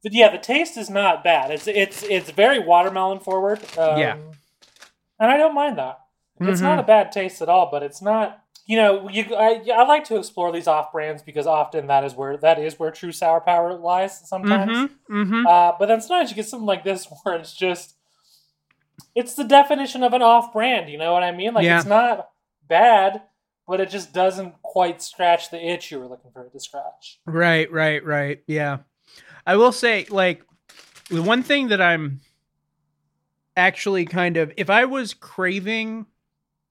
But 0.02 0.12
yeah, 0.14 0.30
the 0.32 0.38
taste 0.38 0.76
is 0.78 0.88
not 0.90 1.22
bad. 1.22 1.50
It's 1.50 1.66
it's 1.66 2.02
it's 2.04 2.30
very 2.30 2.58
watermelon 2.58 3.20
forward. 3.20 3.60
Um, 3.78 3.98
Yeah. 3.98 4.16
and 5.18 5.30
I 5.30 5.36
don't 5.36 5.54
mind 5.54 5.78
that. 5.78 6.00
It's 6.40 6.60
Mhm. 6.60 6.64
not 6.64 6.78
a 6.78 6.82
bad 6.82 7.12
taste 7.12 7.42
at 7.42 7.48
all, 7.50 7.68
but 7.70 7.82
it's 7.82 8.00
not. 8.00 8.42
You 8.70 8.76
know, 8.76 9.08
you 9.08 9.34
I, 9.34 9.62
I 9.74 9.84
like 9.84 10.04
to 10.04 10.16
explore 10.16 10.52
these 10.52 10.68
off 10.68 10.92
brands 10.92 11.22
because 11.22 11.46
often 11.46 11.88
that 11.88 12.04
is 12.04 12.14
where 12.14 12.36
that 12.36 12.58
is 12.60 12.78
where 12.78 12.92
true 12.92 13.10
sour 13.10 13.40
power 13.40 13.74
lies. 13.74 14.20
Sometimes, 14.28 14.76
Mm-hmm. 15.08 15.22
Mm-hmm. 15.22 15.46
uh, 15.46 15.72
but 15.78 15.86
then 15.86 16.00
sometimes 16.00 16.30
you 16.30 16.36
get 16.36 16.46
something 16.46 16.66
like 16.66 16.84
this 16.84 17.08
where 17.22 17.34
it's 17.34 17.52
just 17.52 17.96
it's 19.16 19.34
the 19.34 19.42
definition 19.44 20.04
of 20.04 20.12
an 20.12 20.22
off 20.22 20.52
brand. 20.52 20.88
You 20.88 20.98
know 20.98 21.12
what 21.12 21.24
I 21.24 21.32
mean? 21.32 21.52
Like 21.52 21.64
Yeah. 21.64 21.78
it's 21.78 21.86
not 21.88 22.30
bad, 22.68 23.22
but 23.66 23.80
it 23.80 23.90
just 23.90 24.12
doesn't 24.12 24.62
quite 24.62 25.02
scratch 25.02 25.50
the 25.50 25.58
itch 25.60 25.90
you 25.90 25.98
were 25.98 26.06
looking 26.06 26.30
for 26.30 26.44
it 26.44 26.52
to 26.52 26.60
scratch. 26.60 27.18
Right, 27.26 27.70
right, 27.72 28.04
right. 28.04 28.42
Yeah. 28.46 28.78
I 29.44 29.56
will 29.56 29.72
say, 29.72 30.06
like, 30.10 30.44
the 31.08 31.22
one 31.24 31.42
thing 31.42 31.68
that 31.68 31.80
I'm 31.80 32.20
actually 33.56 34.04
kind 34.06 34.36
of, 34.36 34.52
if 34.56 34.70
I 34.70 34.84
was 34.84 35.12
craving 35.14 36.06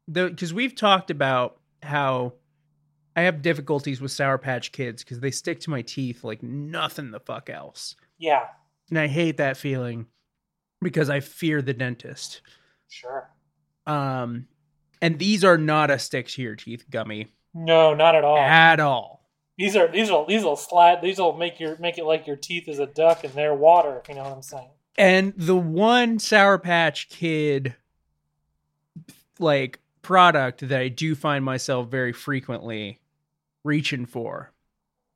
the, 0.08 0.30
because 0.30 0.54
we've 0.54 0.76
talked 0.76 1.12
about 1.12 1.59
how 1.84 2.34
I 3.16 3.22
have 3.24 3.42
difficulties 3.42 4.00
with 4.02 4.12
Sour 4.12 4.38
Patch 4.38 4.72
Kids 4.72 5.04
because 5.04 5.20
they 5.20 5.32
stick 5.32 5.60
to 5.62 5.70
my 5.70 5.82
teeth 5.82 6.24
like 6.24 6.42
nothing 6.44 7.12
the 7.12 7.20
fuck 7.20 7.50
else. 7.50 7.96
Yeah, 8.18 8.46
And 8.90 9.00
I 9.00 9.08
hate 9.08 9.38
that 9.38 9.58
feeling 9.58 10.06
because 10.82 11.10
I 11.10 11.20
fear 11.22 11.62
the 11.62 11.74
dentist. 11.74 12.42
sure. 12.90 13.30
Um, 13.88 14.48
and 15.02 15.18
these 15.18 15.44
are 15.44 15.58
not 15.58 15.90
a 15.90 15.98
stick 15.98 16.28
to 16.30 16.42
your 16.42 16.56
teeth 16.56 16.86
gummy 16.90 17.28
No, 17.54 17.94
not 17.96 18.14
at 18.16 18.24
all. 18.24 18.38
at 18.38 18.80
all. 18.80 19.28
These 19.58 19.76
are 19.76 19.88
these 19.90 20.10
will 20.12 20.26
these 20.26 20.44
will 20.44 20.56
slide. 20.56 21.02
These 21.02 21.18
will 21.20 21.36
make 21.36 21.60
your 21.60 21.78
make 21.80 21.98
it 21.98 22.06
like 22.06 22.28
your 22.28 22.36
teeth 22.38 22.68
is 22.70 22.80
a 22.80 22.86
duck 22.86 23.24
and 23.26 23.34
they're 23.34 23.54
water. 23.56 24.00
If 24.02 24.08
you 24.08 24.16
know 24.16 24.24
what 24.24 24.32
I'm 24.34 24.42
saying. 24.42 24.70
And 24.98 25.34
the 25.36 25.56
one 25.56 26.20
Sour 26.20 26.60
Patch 26.60 27.10
Kid 27.10 27.76
like 29.40 29.80
product 30.02 30.68
that 30.68 30.80
I 30.80 30.88
do 30.88 31.16
find 31.16 31.44
myself 31.44 31.90
very 31.90 32.14
frequently 32.14 33.00
reaching 33.64 34.06
for 34.06 34.52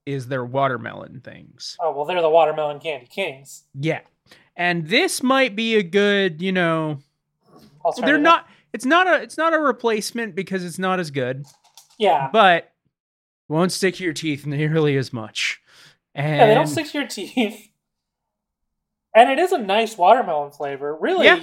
is 0.05 0.27
their 0.27 0.43
watermelon 0.43 1.21
things. 1.21 1.77
Oh 1.79 1.91
well, 1.93 2.05
they're 2.05 2.21
the 2.21 2.29
watermelon 2.29 2.79
candy 2.79 3.05
kings. 3.07 3.63
Yeah. 3.73 4.01
And 4.55 4.87
this 4.87 5.23
might 5.23 5.55
be 5.55 5.75
a 5.75 5.83
good, 5.83 6.41
you 6.41 6.51
know, 6.51 6.99
they're 7.97 8.17
not 8.17 8.47
it's 8.73 8.85
not 8.85 9.07
a 9.07 9.21
it's 9.21 9.37
not 9.37 9.53
a 9.53 9.59
replacement 9.59 10.35
because 10.35 10.63
it's 10.63 10.79
not 10.79 10.99
as 10.99 11.11
good, 11.11 11.45
Yeah. 11.97 12.29
but 12.31 12.71
won't 13.47 13.71
stick 13.71 13.95
to 13.95 14.03
your 14.03 14.13
teeth 14.13 14.45
nearly 14.45 14.97
as 14.97 15.13
much. 15.13 15.61
And 16.15 16.37
yeah, 16.37 16.47
they 16.47 16.53
don't 16.53 16.67
stick 16.67 16.87
to 16.91 16.97
your 16.99 17.07
teeth. 17.07 17.69
And 19.15 19.29
it 19.29 19.37
is 19.39 19.51
a 19.51 19.57
nice 19.57 19.97
watermelon 19.97 20.51
flavor. 20.51 20.95
Really, 20.95 21.27
Yeah. 21.27 21.41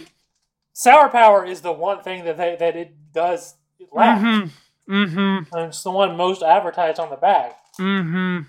Sour 0.72 1.08
power 1.08 1.44
is 1.44 1.60
the 1.60 1.72
one 1.72 2.02
thing 2.02 2.24
that 2.24 2.36
they, 2.36 2.56
that 2.58 2.76
it 2.76 3.12
does 3.12 3.54
lack. 3.92 4.20
Mm-hmm. 4.20 4.94
Mm-hmm. 4.94 5.54
And 5.54 5.68
it's 5.68 5.82
the 5.82 5.90
one 5.90 6.16
most 6.16 6.42
advertised 6.42 6.98
on 6.98 7.10
the 7.10 7.16
bag. 7.16 7.52
Mm-hmm. 7.78 8.48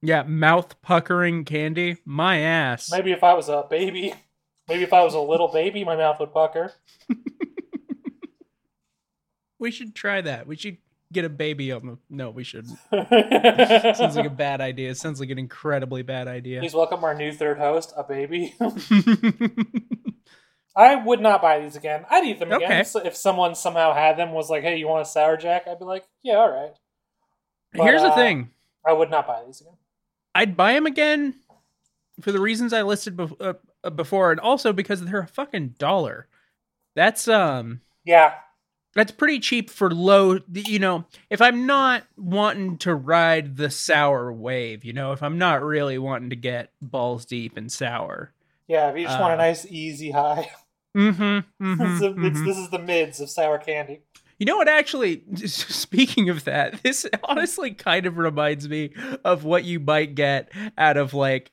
Yeah, 0.00 0.22
mouth 0.22 0.80
puckering 0.82 1.44
candy. 1.44 1.98
My 2.04 2.38
ass. 2.38 2.90
Maybe 2.90 3.12
if 3.12 3.22
I 3.24 3.34
was 3.34 3.48
a 3.48 3.64
baby, 3.68 4.14
maybe 4.68 4.82
if 4.82 4.92
I 4.92 5.02
was 5.02 5.14
a 5.14 5.20
little 5.20 5.48
baby, 5.48 5.84
my 5.84 5.96
mouth 5.96 6.18
would 6.20 6.32
pucker. 6.32 6.72
We 9.62 9.70
should 9.70 9.94
try 9.94 10.20
that. 10.22 10.48
We 10.48 10.56
should 10.56 10.78
get 11.12 11.24
a 11.24 11.28
baby 11.28 11.70
on 11.70 11.86
the. 11.86 11.98
No, 12.10 12.30
we 12.30 12.42
shouldn't. 12.42 12.76
Sounds 12.90 14.16
like 14.16 14.26
a 14.26 14.30
bad 14.30 14.60
idea. 14.60 14.90
It 14.90 14.96
sounds 14.96 15.20
like 15.20 15.30
an 15.30 15.38
incredibly 15.38 16.02
bad 16.02 16.26
idea. 16.26 16.58
Please 16.58 16.74
welcome 16.74 17.04
our 17.04 17.14
new 17.14 17.32
third 17.32 17.58
host, 17.58 17.94
a 17.96 18.02
baby. 18.02 18.56
I 20.74 20.94
would 20.96 21.20
not 21.20 21.42
buy 21.42 21.60
these 21.60 21.76
again. 21.76 22.04
I'd 22.10 22.24
eat 22.24 22.38
them 22.38 22.50
again. 22.52 22.70
Okay. 22.72 22.84
So 22.84 23.00
if 23.04 23.14
someone 23.16 23.54
somehow 23.54 23.92
had 23.92 24.16
them, 24.16 24.32
was 24.32 24.48
like, 24.50 24.62
"Hey, 24.62 24.76
you 24.76 24.88
want 24.88 25.02
a 25.02 25.10
sour 25.10 25.36
jack?" 25.36 25.66
I'd 25.68 25.78
be 25.78 25.84
like, 25.84 26.04
"Yeah, 26.22 26.36
all 26.36 26.50
right." 26.50 26.72
But, 27.74 27.84
Here's 27.84 28.02
the 28.02 28.08
uh, 28.08 28.14
thing. 28.14 28.50
I 28.86 28.92
would 28.92 29.10
not 29.10 29.26
buy 29.26 29.42
these 29.46 29.60
again. 29.60 29.76
I'd 30.34 30.56
buy 30.56 30.72
them 30.74 30.86
again 30.86 31.34
for 32.20 32.32
the 32.32 32.40
reasons 32.40 32.72
I 32.72 32.82
listed 32.82 33.16
bef- 33.16 33.40
uh, 33.40 33.54
uh, 33.84 33.90
before, 33.90 34.30
and 34.30 34.40
also 34.40 34.72
because 34.72 35.02
they're 35.04 35.20
a 35.20 35.26
fucking 35.26 35.74
dollar. 35.78 36.26
That's 36.94 37.28
um. 37.28 37.80
Yeah, 38.04 38.34
That's 38.94 39.12
pretty 39.12 39.38
cheap 39.40 39.70
for 39.70 39.90
low. 39.90 40.38
You 40.52 40.78
know, 40.78 41.04
if 41.30 41.40
I'm 41.40 41.66
not 41.66 42.04
wanting 42.16 42.78
to 42.78 42.94
ride 42.94 43.56
the 43.56 43.70
sour 43.70 44.32
wave, 44.32 44.84
you 44.84 44.92
know, 44.92 45.12
if 45.12 45.22
I'm 45.22 45.38
not 45.38 45.62
really 45.62 45.98
wanting 45.98 46.30
to 46.30 46.36
get 46.36 46.70
balls 46.80 47.24
deep 47.24 47.56
and 47.56 47.70
sour. 47.70 48.32
yeah. 48.66 48.90
If 48.90 48.96
you 48.96 49.04
just 49.04 49.20
want 49.20 49.32
a 49.32 49.34
Uh, 49.34 49.46
nice, 49.46 49.64
easy 49.66 50.10
high, 50.10 50.50
Mm-hmm. 50.96 51.64
A- 51.80 52.26
it's- 52.26 52.44
this 52.44 52.58
is 52.58 52.70
the 52.70 52.78
mids 52.78 53.20
of 53.20 53.30
sour 53.30 53.58
candy. 53.58 54.02
You 54.38 54.46
know 54.46 54.56
what? 54.56 54.68
Actually, 54.68 55.22
speaking 55.46 56.28
of 56.28 56.44
that, 56.44 56.82
this 56.82 57.06
honestly 57.24 57.72
kind 57.72 58.06
of 58.06 58.18
reminds 58.18 58.68
me 58.68 58.92
of 59.24 59.44
what 59.44 59.64
you 59.64 59.78
might 59.78 60.14
get 60.16 60.50
out 60.76 60.96
of 60.96 61.14
like, 61.14 61.52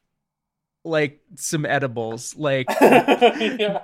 like 0.85 1.19
some 1.35 1.65
edibles, 1.65 2.35
like 2.35 2.67
yeah. 2.81 3.83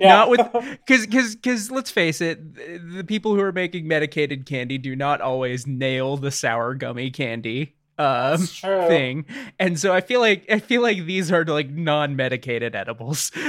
not 0.00 0.28
with 0.30 0.40
because 0.86 1.06
because 1.06 1.34
because 1.34 1.70
let's 1.70 1.90
face 1.90 2.20
it, 2.20 2.54
the 2.94 3.04
people 3.04 3.34
who 3.34 3.40
are 3.40 3.52
making 3.52 3.88
medicated 3.88 4.46
candy 4.46 4.78
do 4.78 4.94
not 4.94 5.20
always 5.20 5.66
nail 5.66 6.16
the 6.16 6.30
sour 6.30 6.74
gummy 6.74 7.10
candy 7.10 7.74
um 7.98 8.38
thing, 8.38 9.24
and 9.58 9.78
so 9.78 9.94
I 9.94 10.00
feel 10.00 10.20
like 10.20 10.44
I 10.50 10.58
feel 10.58 10.82
like 10.82 11.04
these 11.06 11.30
are 11.32 11.44
like 11.44 11.70
non-medicated 11.70 12.74
edibles. 12.74 13.30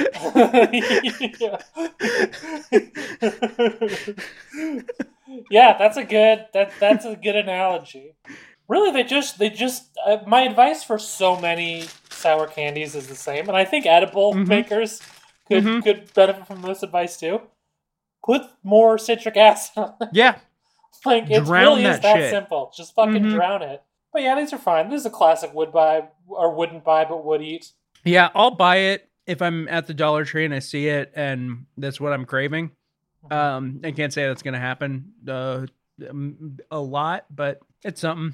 yeah. 5.49 5.77
that's 5.77 5.97
a 5.97 6.03
good 6.03 6.45
that 6.53 6.71
that's 6.79 7.05
a 7.05 7.15
good 7.15 7.35
analogy. 7.35 8.13
Really, 8.67 8.91
they 8.91 9.03
just 9.03 9.39
they 9.39 9.49
just 9.49 9.85
uh, 10.05 10.17
my 10.27 10.41
advice 10.41 10.83
for 10.83 10.99
so 10.99 11.39
many 11.39 11.85
sour 12.09 12.47
candies 12.47 12.95
is 12.95 13.07
the 13.07 13.15
same, 13.15 13.47
and 13.47 13.57
I 13.57 13.65
think 13.65 13.85
edible 13.85 14.33
Mhm. 14.33 14.47
makers 14.47 15.01
could 15.47 15.63
Mhm. 15.63 15.83
could 15.83 16.13
benefit 16.13 16.47
from 16.47 16.61
this 16.61 16.83
advice 16.83 17.17
too. 17.17 17.41
Put 18.25 18.41
more 18.63 18.97
citric 18.97 19.37
acid 19.37 19.77
on 19.77 19.93
it. 20.01 20.09
yeah, 20.11 20.35
Like 21.05 21.29
it 21.29 21.45
Drown 21.45 21.77
really 21.77 21.85
is 21.85 21.99
that 22.01 22.29
simple. 22.29 22.73
Just 22.75 22.93
fucking 22.95 23.23
Mhm. 23.23 23.33
drown 23.33 23.61
it. 23.61 23.81
But 24.17 24.23
yeah, 24.23 24.35
these 24.35 24.51
are 24.51 24.57
fine. 24.57 24.89
This 24.89 25.01
is 25.01 25.05
a 25.05 25.11
classic 25.11 25.53
would 25.53 25.71
buy 25.71 26.05
or 26.27 26.51
wouldn't 26.55 26.83
buy 26.83 27.05
but 27.05 27.23
would 27.23 27.43
eat. 27.43 27.71
yeah, 28.03 28.29
I'll 28.33 28.49
buy 28.55 28.77
it 28.77 29.07
if 29.27 29.43
I'm 29.43 29.67
at 29.67 29.85
the 29.85 29.93
Dollar 29.93 30.25
Tree 30.25 30.43
and 30.43 30.55
I 30.55 30.57
see 30.59 30.87
it, 30.87 31.11
and 31.15 31.67
that's 31.77 31.99
what 32.01 32.13
I'm 32.13 32.25
craving. 32.25 32.71
Um, 33.29 33.79
I 33.83 33.91
can't 33.91 34.11
say 34.11 34.25
that's 34.25 34.41
gonna 34.41 34.57
happen 34.57 35.11
uh, 35.27 35.67
um, 36.09 36.57
a 36.71 36.79
lot, 36.79 37.25
but 37.29 37.59
it's 37.83 38.01
something. 38.01 38.33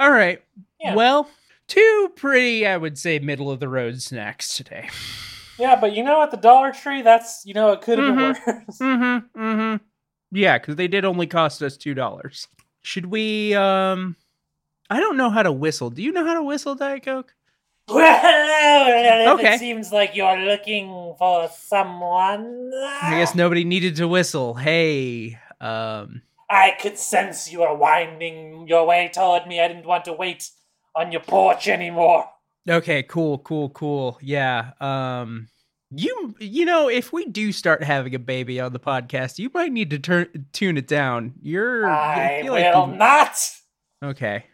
All 0.00 0.10
right. 0.10 0.42
Yeah. 0.80 0.96
Well, 0.96 1.30
two 1.68 2.10
pretty, 2.16 2.66
I 2.66 2.76
would 2.76 2.98
say, 2.98 3.20
middle 3.20 3.52
of 3.52 3.60
the 3.60 3.68
road 3.68 4.02
snacks 4.02 4.56
today. 4.56 4.88
Yeah, 5.60 5.76
but 5.78 5.92
you 5.94 6.02
know 6.02 6.20
at 6.22 6.32
the 6.32 6.38
Dollar 6.38 6.72
Tree, 6.72 7.02
that's 7.02 7.42
you 7.46 7.54
know 7.54 7.70
it 7.70 7.82
could 7.82 7.98
have 8.00 8.14
Mhm. 8.16 8.44
been 8.44 8.54
worse. 8.66 8.78
Mm-hmm. 8.80 9.40
Mm-hmm. 9.40 9.84
Yeah, 10.32 10.58
because 10.58 10.74
they 10.74 10.88
did 10.88 11.04
only 11.04 11.28
cost 11.28 11.62
us 11.62 11.76
two 11.76 11.94
dollars. 11.94 12.48
Should 12.82 13.06
we? 13.06 13.54
Um, 13.54 14.16
I 14.90 15.00
don't 15.00 15.16
know 15.16 15.30
how 15.30 15.42
to 15.42 15.52
whistle. 15.52 15.90
Do 15.90 16.02
you 16.02 16.12
know 16.12 16.26
how 16.26 16.34
to 16.34 16.42
whistle, 16.42 16.74
Diet 16.74 17.04
Coke? 17.04 17.34
Well, 17.88 19.34
Okay. 19.38 19.54
It 19.54 19.58
seems 19.58 19.92
like 19.92 20.14
you're 20.14 20.38
looking 20.38 21.14
for 21.18 21.48
someone. 21.56 22.70
I 22.74 23.10
guess 23.18 23.34
nobody 23.34 23.64
needed 23.64 23.96
to 23.96 24.08
whistle. 24.08 24.54
Hey, 24.54 25.38
um, 25.60 26.22
I 26.50 26.76
could 26.80 26.98
sense 26.98 27.50
you 27.50 27.60
were 27.60 27.74
winding 27.74 28.66
your 28.66 28.84
way 28.86 29.10
toward 29.12 29.46
me. 29.46 29.60
I 29.60 29.68
didn't 29.68 29.86
want 29.86 30.04
to 30.06 30.12
wait 30.12 30.50
on 30.96 31.12
your 31.12 31.20
porch 31.20 31.68
anymore. 31.68 32.28
Okay, 32.68 33.04
cool, 33.04 33.38
cool, 33.38 33.70
cool. 33.70 34.18
Yeah. 34.20 34.72
Um 34.80 35.48
you 35.92 36.34
you 36.40 36.64
know, 36.64 36.88
if 36.88 37.12
we 37.12 37.26
do 37.26 37.52
start 37.52 37.82
having 37.82 38.14
a 38.14 38.18
baby 38.18 38.60
on 38.60 38.72
the 38.72 38.80
podcast, 38.80 39.38
you 39.38 39.50
might 39.54 39.72
need 39.72 39.90
to 39.90 39.98
turn 39.98 40.46
tune 40.52 40.76
it 40.76 40.86
down. 40.86 41.34
You're 41.40 41.86
I 41.86 42.42
feel 42.42 42.54
will 42.54 42.86
like 42.88 42.98
not. 42.98 43.36
Okay. 44.04 44.44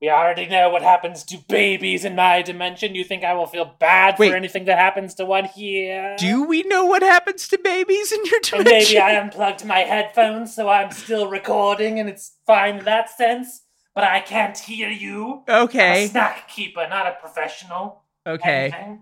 We 0.00 0.10
already 0.10 0.46
know 0.46 0.70
what 0.70 0.82
happens 0.82 1.24
to 1.24 1.38
babies 1.48 2.04
in 2.04 2.14
my 2.14 2.40
dimension. 2.42 2.94
You 2.94 3.02
think 3.02 3.24
I 3.24 3.32
will 3.34 3.46
feel 3.46 3.74
bad 3.80 4.16
Wait. 4.18 4.30
for 4.30 4.36
anything 4.36 4.64
that 4.66 4.78
happens 4.78 5.14
to 5.14 5.24
one 5.24 5.44
here? 5.46 6.14
Do 6.18 6.44
we 6.44 6.62
know 6.62 6.84
what 6.84 7.02
happens 7.02 7.48
to 7.48 7.58
babies 7.58 8.12
in 8.12 8.24
your 8.26 8.36
And 8.36 8.64
dimension? 8.64 8.94
maybe 8.94 8.98
I 9.00 9.20
unplugged 9.20 9.64
my 9.64 9.80
headphones, 9.80 10.54
so 10.54 10.68
I'm 10.68 10.92
still 10.92 11.28
recording, 11.28 11.98
and 11.98 12.08
it's 12.08 12.36
fine 12.46 12.78
in 12.78 12.84
that 12.84 13.10
sense. 13.10 13.62
But 13.92 14.04
I 14.04 14.20
can't 14.20 14.56
hear 14.56 14.88
you. 14.88 15.42
Okay. 15.48 16.02
I'm 16.02 16.06
a 16.06 16.08
snack 16.10 16.48
keeper, 16.48 16.86
not 16.88 17.08
a 17.08 17.16
professional. 17.20 18.04
Okay. 18.24 18.70
Anything. 18.72 19.00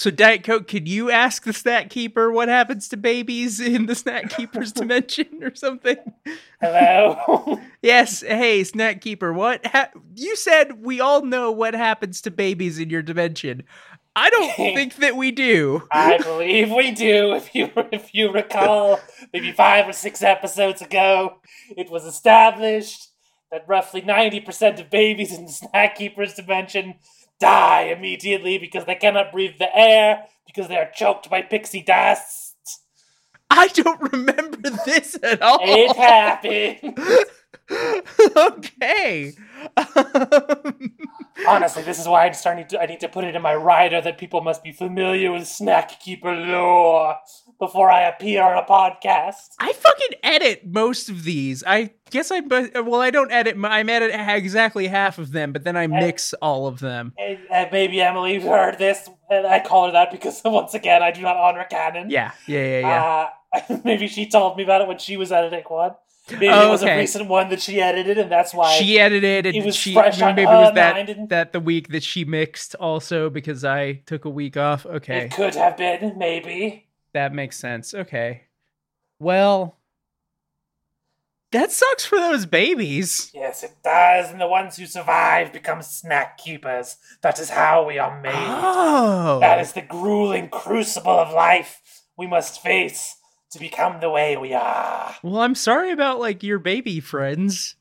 So 0.00 0.10
Diet 0.10 0.44
Coke, 0.44 0.66
could 0.66 0.88
you 0.88 1.10
ask 1.10 1.44
the 1.44 1.52
snack 1.52 1.90
keeper 1.90 2.32
what 2.32 2.48
happens 2.48 2.88
to 2.88 2.96
babies 2.96 3.60
in 3.60 3.84
the 3.84 3.94
snack 3.94 4.30
keeper's 4.30 4.72
dimension 4.80 5.26
or 5.42 5.54
something? 5.54 5.98
Hello. 6.58 7.60
Yes. 7.82 8.22
Hey, 8.22 8.64
snack 8.64 9.02
keeper, 9.02 9.30
what 9.30 9.66
ha- 9.66 9.90
you 10.14 10.36
said 10.36 10.82
we 10.82 11.02
all 11.02 11.22
know 11.22 11.50
what 11.50 11.74
happens 11.74 12.22
to 12.22 12.30
babies 12.30 12.78
in 12.78 12.88
your 12.88 13.02
dimension. 13.02 13.62
I 14.16 14.30
don't 14.30 14.56
think 14.56 14.96
that 14.96 15.16
we 15.16 15.32
do. 15.32 15.82
I 15.92 16.16
believe 16.16 16.70
we 16.70 16.92
do. 16.92 17.34
If 17.34 17.54
you 17.54 17.70
if 17.92 18.14
you 18.14 18.32
recall, 18.32 19.00
maybe 19.34 19.52
five 19.52 19.86
or 19.86 19.92
six 19.92 20.22
episodes 20.22 20.80
ago, 20.80 21.40
it 21.76 21.90
was 21.90 22.06
established 22.06 23.08
that 23.52 23.64
roughly 23.66 24.00
ninety 24.00 24.40
percent 24.40 24.80
of 24.80 24.88
babies 24.88 25.36
in 25.36 25.44
the 25.44 25.52
snack 25.52 25.96
keeper's 25.96 26.34
dimension 26.34 26.94
die 27.40 27.94
immediately 27.96 28.58
because 28.58 28.84
they 28.84 28.94
cannot 28.94 29.32
breathe 29.32 29.58
the 29.58 29.74
air 29.76 30.26
because 30.46 30.68
they 30.68 30.76
are 30.76 30.90
choked 30.94 31.30
by 31.30 31.42
pixie 31.42 31.82
dust. 31.82 32.56
I 33.50 33.66
don't 33.68 34.12
remember 34.12 34.70
this 34.84 35.18
at 35.22 35.42
all. 35.42 35.58
It 35.60 35.96
happened. 35.96 36.98
okay. 38.36 39.32
Um, 39.76 40.96
Honestly, 41.48 41.82
this 41.82 41.98
is 41.98 42.06
why 42.06 42.26
I'm 42.26 42.34
starting 42.34 42.66
to. 42.68 42.80
I 42.80 42.86
need 42.86 43.00
to 43.00 43.08
put 43.08 43.24
it 43.24 43.34
in 43.34 43.42
my 43.42 43.54
rider 43.54 44.00
that 44.00 44.18
people 44.18 44.40
must 44.40 44.62
be 44.62 44.72
familiar 44.72 45.32
with 45.32 45.46
snack 45.46 46.00
keeper 46.00 46.32
lore 46.32 47.16
before 47.60 47.90
I 47.90 48.08
appear 48.08 48.42
on 48.42 48.58
a 48.58 48.66
podcast. 48.66 49.50
I 49.60 49.72
fucking 49.72 50.18
edit 50.24 50.66
most 50.66 51.08
of 51.08 51.22
these. 51.22 51.62
I 51.64 51.90
guess 52.10 52.32
I 52.32 52.40
well, 52.40 53.00
I 53.00 53.10
don't 53.10 53.30
edit. 53.30 53.56
I'm 53.62 53.88
edit 53.88 54.10
exactly 54.12 54.88
half 54.88 55.18
of 55.18 55.30
them, 55.30 55.52
but 55.52 55.62
then 55.62 55.76
I 55.76 55.86
mix 55.86 56.32
all 56.34 56.66
of 56.66 56.80
them. 56.80 57.12
And, 57.18 57.38
and 57.52 57.70
maybe 57.70 58.00
Emily 58.00 58.40
heard 58.40 58.78
this, 58.78 59.08
and 59.30 59.46
I 59.46 59.60
call 59.60 59.86
her 59.86 59.92
that 59.92 60.10
because 60.10 60.40
once 60.44 60.74
again 60.74 61.02
I 61.02 61.12
do 61.12 61.20
not 61.22 61.36
honor 61.36 61.64
canon. 61.70 62.10
Yeah, 62.10 62.32
yeah, 62.46 62.64
yeah, 62.64 62.80
yeah. 62.80 63.28
Uh, 63.68 63.78
maybe 63.84 64.08
she 64.08 64.28
told 64.28 64.56
me 64.56 64.64
about 64.64 64.80
it 64.80 64.88
when 64.88 64.98
she 64.98 65.16
was 65.16 65.30
editing 65.30 65.62
one. 65.68 65.92
Maybe 66.30 66.48
Oh, 66.48 66.68
it 66.68 66.70
was 66.70 66.82
okay. 66.82 66.94
a 66.94 66.98
recent 66.98 67.28
one 67.28 67.48
that 67.48 67.60
she 67.60 67.80
edited, 67.80 68.16
and 68.16 68.30
that's 68.30 68.54
why. 68.54 68.74
she 68.78 68.98
edited 69.00 69.46
it 69.46 69.64
was 69.64 69.74
she 69.74 69.92
fresh 69.94 70.20
maybe 70.20 70.42
it 70.42 70.46
was 70.46 70.74
that 70.74 71.08
and- 71.10 71.28
that 71.28 71.52
the 71.52 71.58
week 71.60 71.88
that 71.88 72.04
she 72.04 72.24
mixed 72.24 72.74
also 72.76 73.28
because 73.28 73.64
I 73.64 73.94
took 74.06 74.24
a 74.24 74.30
week 74.30 74.56
off. 74.56 74.86
Okay, 74.86 75.24
It 75.24 75.32
could 75.32 75.54
have 75.56 75.76
been, 75.76 76.16
maybe. 76.16 76.86
That 77.12 77.32
makes 77.34 77.58
sense. 77.58 77.94
Okay, 77.94 78.42
well, 79.18 79.76
that 81.52 81.72
sucks 81.72 82.04
for 82.04 82.16
those 82.18 82.46
babies. 82.46 83.30
Yes, 83.34 83.64
it 83.64 83.72
does, 83.82 84.30
and 84.30 84.40
the 84.40 84.46
ones 84.46 84.76
who 84.76 84.86
survive 84.86 85.52
become 85.52 85.82
snack 85.82 86.38
keepers. 86.38 86.96
That 87.22 87.38
is 87.40 87.50
how 87.50 87.86
we 87.86 87.98
are 87.98 88.20
made. 88.20 88.32
Oh, 88.34 89.38
That 89.40 89.60
is 89.60 89.72
the 89.72 89.82
grueling 89.82 90.48
crucible 90.48 91.10
of 91.18 91.32
life 91.32 91.80
we 92.16 92.26
must 92.28 92.62
face 92.62 93.16
to 93.50 93.58
become 93.58 93.98
the 94.00 94.10
way 94.10 94.36
we 94.36 94.52
are. 94.54 95.16
well, 95.24 95.40
I'm 95.40 95.56
sorry 95.56 95.90
about 95.90 96.20
like 96.20 96.42
your 96.44 96.60
baby 96.60 97.00
friends. 97.00 97.74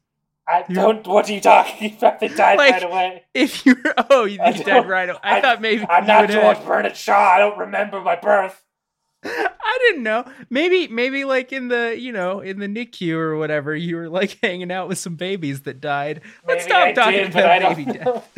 I 0.48 0.64
don't. 0.64 1.06
What 1.06 1.30
are 1.30 1.34
you 1.34 1.42
talking 1.42 1.96
about? 2.00 2.20
They 2.20 2.28
died 2.30 2.58
Like, 2.58 2.74
right 2.74 2.84
away. 2.84 3.24
If 3.36 3.68
you 3.68 3.76
oh 4.10 4.26
you 4.26 4.40
I 4.42 4.52
died 4.52 4.90
right. 4.90 5.10
away. 5.10 5.20
I, 5.22 5.42
thought 5.42 5.62
maybe 5.62 5.86
I'm 5.88 6.08
not 6.08 6.28
George 6.28 6.58
have- 6.58 6.66
Bernard 6.66 6.98
Shaw. 6.98 7.34
I 7.36 7.38
don't 7.38 7.60
remember 7.60 8.02
my 8.02 8.16
birth. 8.16 8.60
I 9.24 9.78
didn't 9.88 10.04
know. 10.04 10.26
Maybe 10.50 10.88
maybe 10.88 11.26
like 11.26 11.52
in 11.52 11.68
the 11.68 11.96
you 11.98 12.12
know 12.12 12.40
in 12.40 12.60
the 12.60 12.68
NICU 12.68 13.14
or 13.14 13.38
whatever, 13.38 13.76
you 13.76 13.98
were 13.98 14.10
like 14.10 14.38
hanging 14.44 14.72
out 14.72 14.88
with 14.88 14.98
some 14.98 15.16
babies 15.16 15.62
that 15.62 15.82
died. 15.82 16.22
Let's 16.48 16.68
Maybe 16.68 16.72
stop 16.72 16.88
I 16.88 16.94
talking 16.94 17.20
did, 17.20 17.36
about 17.36 17.76
baby 17.76 17.92
death. 17.92 18.30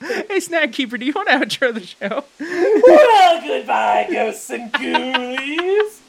hey, 0.28 0.40
Snack 0.40 0.72
Keeper, 0.72 0.98
do 0.98 1.06
you 1.06 1.12
want 1.12 1.28
to 1.28 1.34
outro 1.34 1.72
the 1.74 1.80
show? 1.80 2.24
well, 2.40 3.42
goodbye, 3.42 4.08
ghosts 4.10 4.50
and 4.50 4.72
ghoulies. 4.72 6.00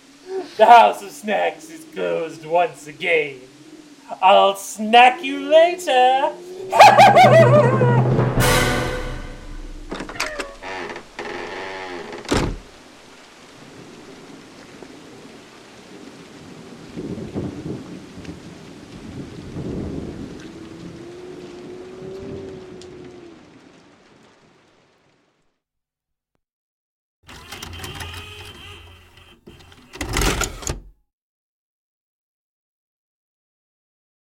The 0.58 0.66
House 0.66 1.02
of 1.02 1.12
Snacks 1.12 1.70
is 1.70 1.86
closed 1.94 2.46
once 2.46 2.88
again. 2.88 3.40
I'll 4.22 4.56
snack 4.56 5.24
you 5.24 5.50
later. 5.50 6.34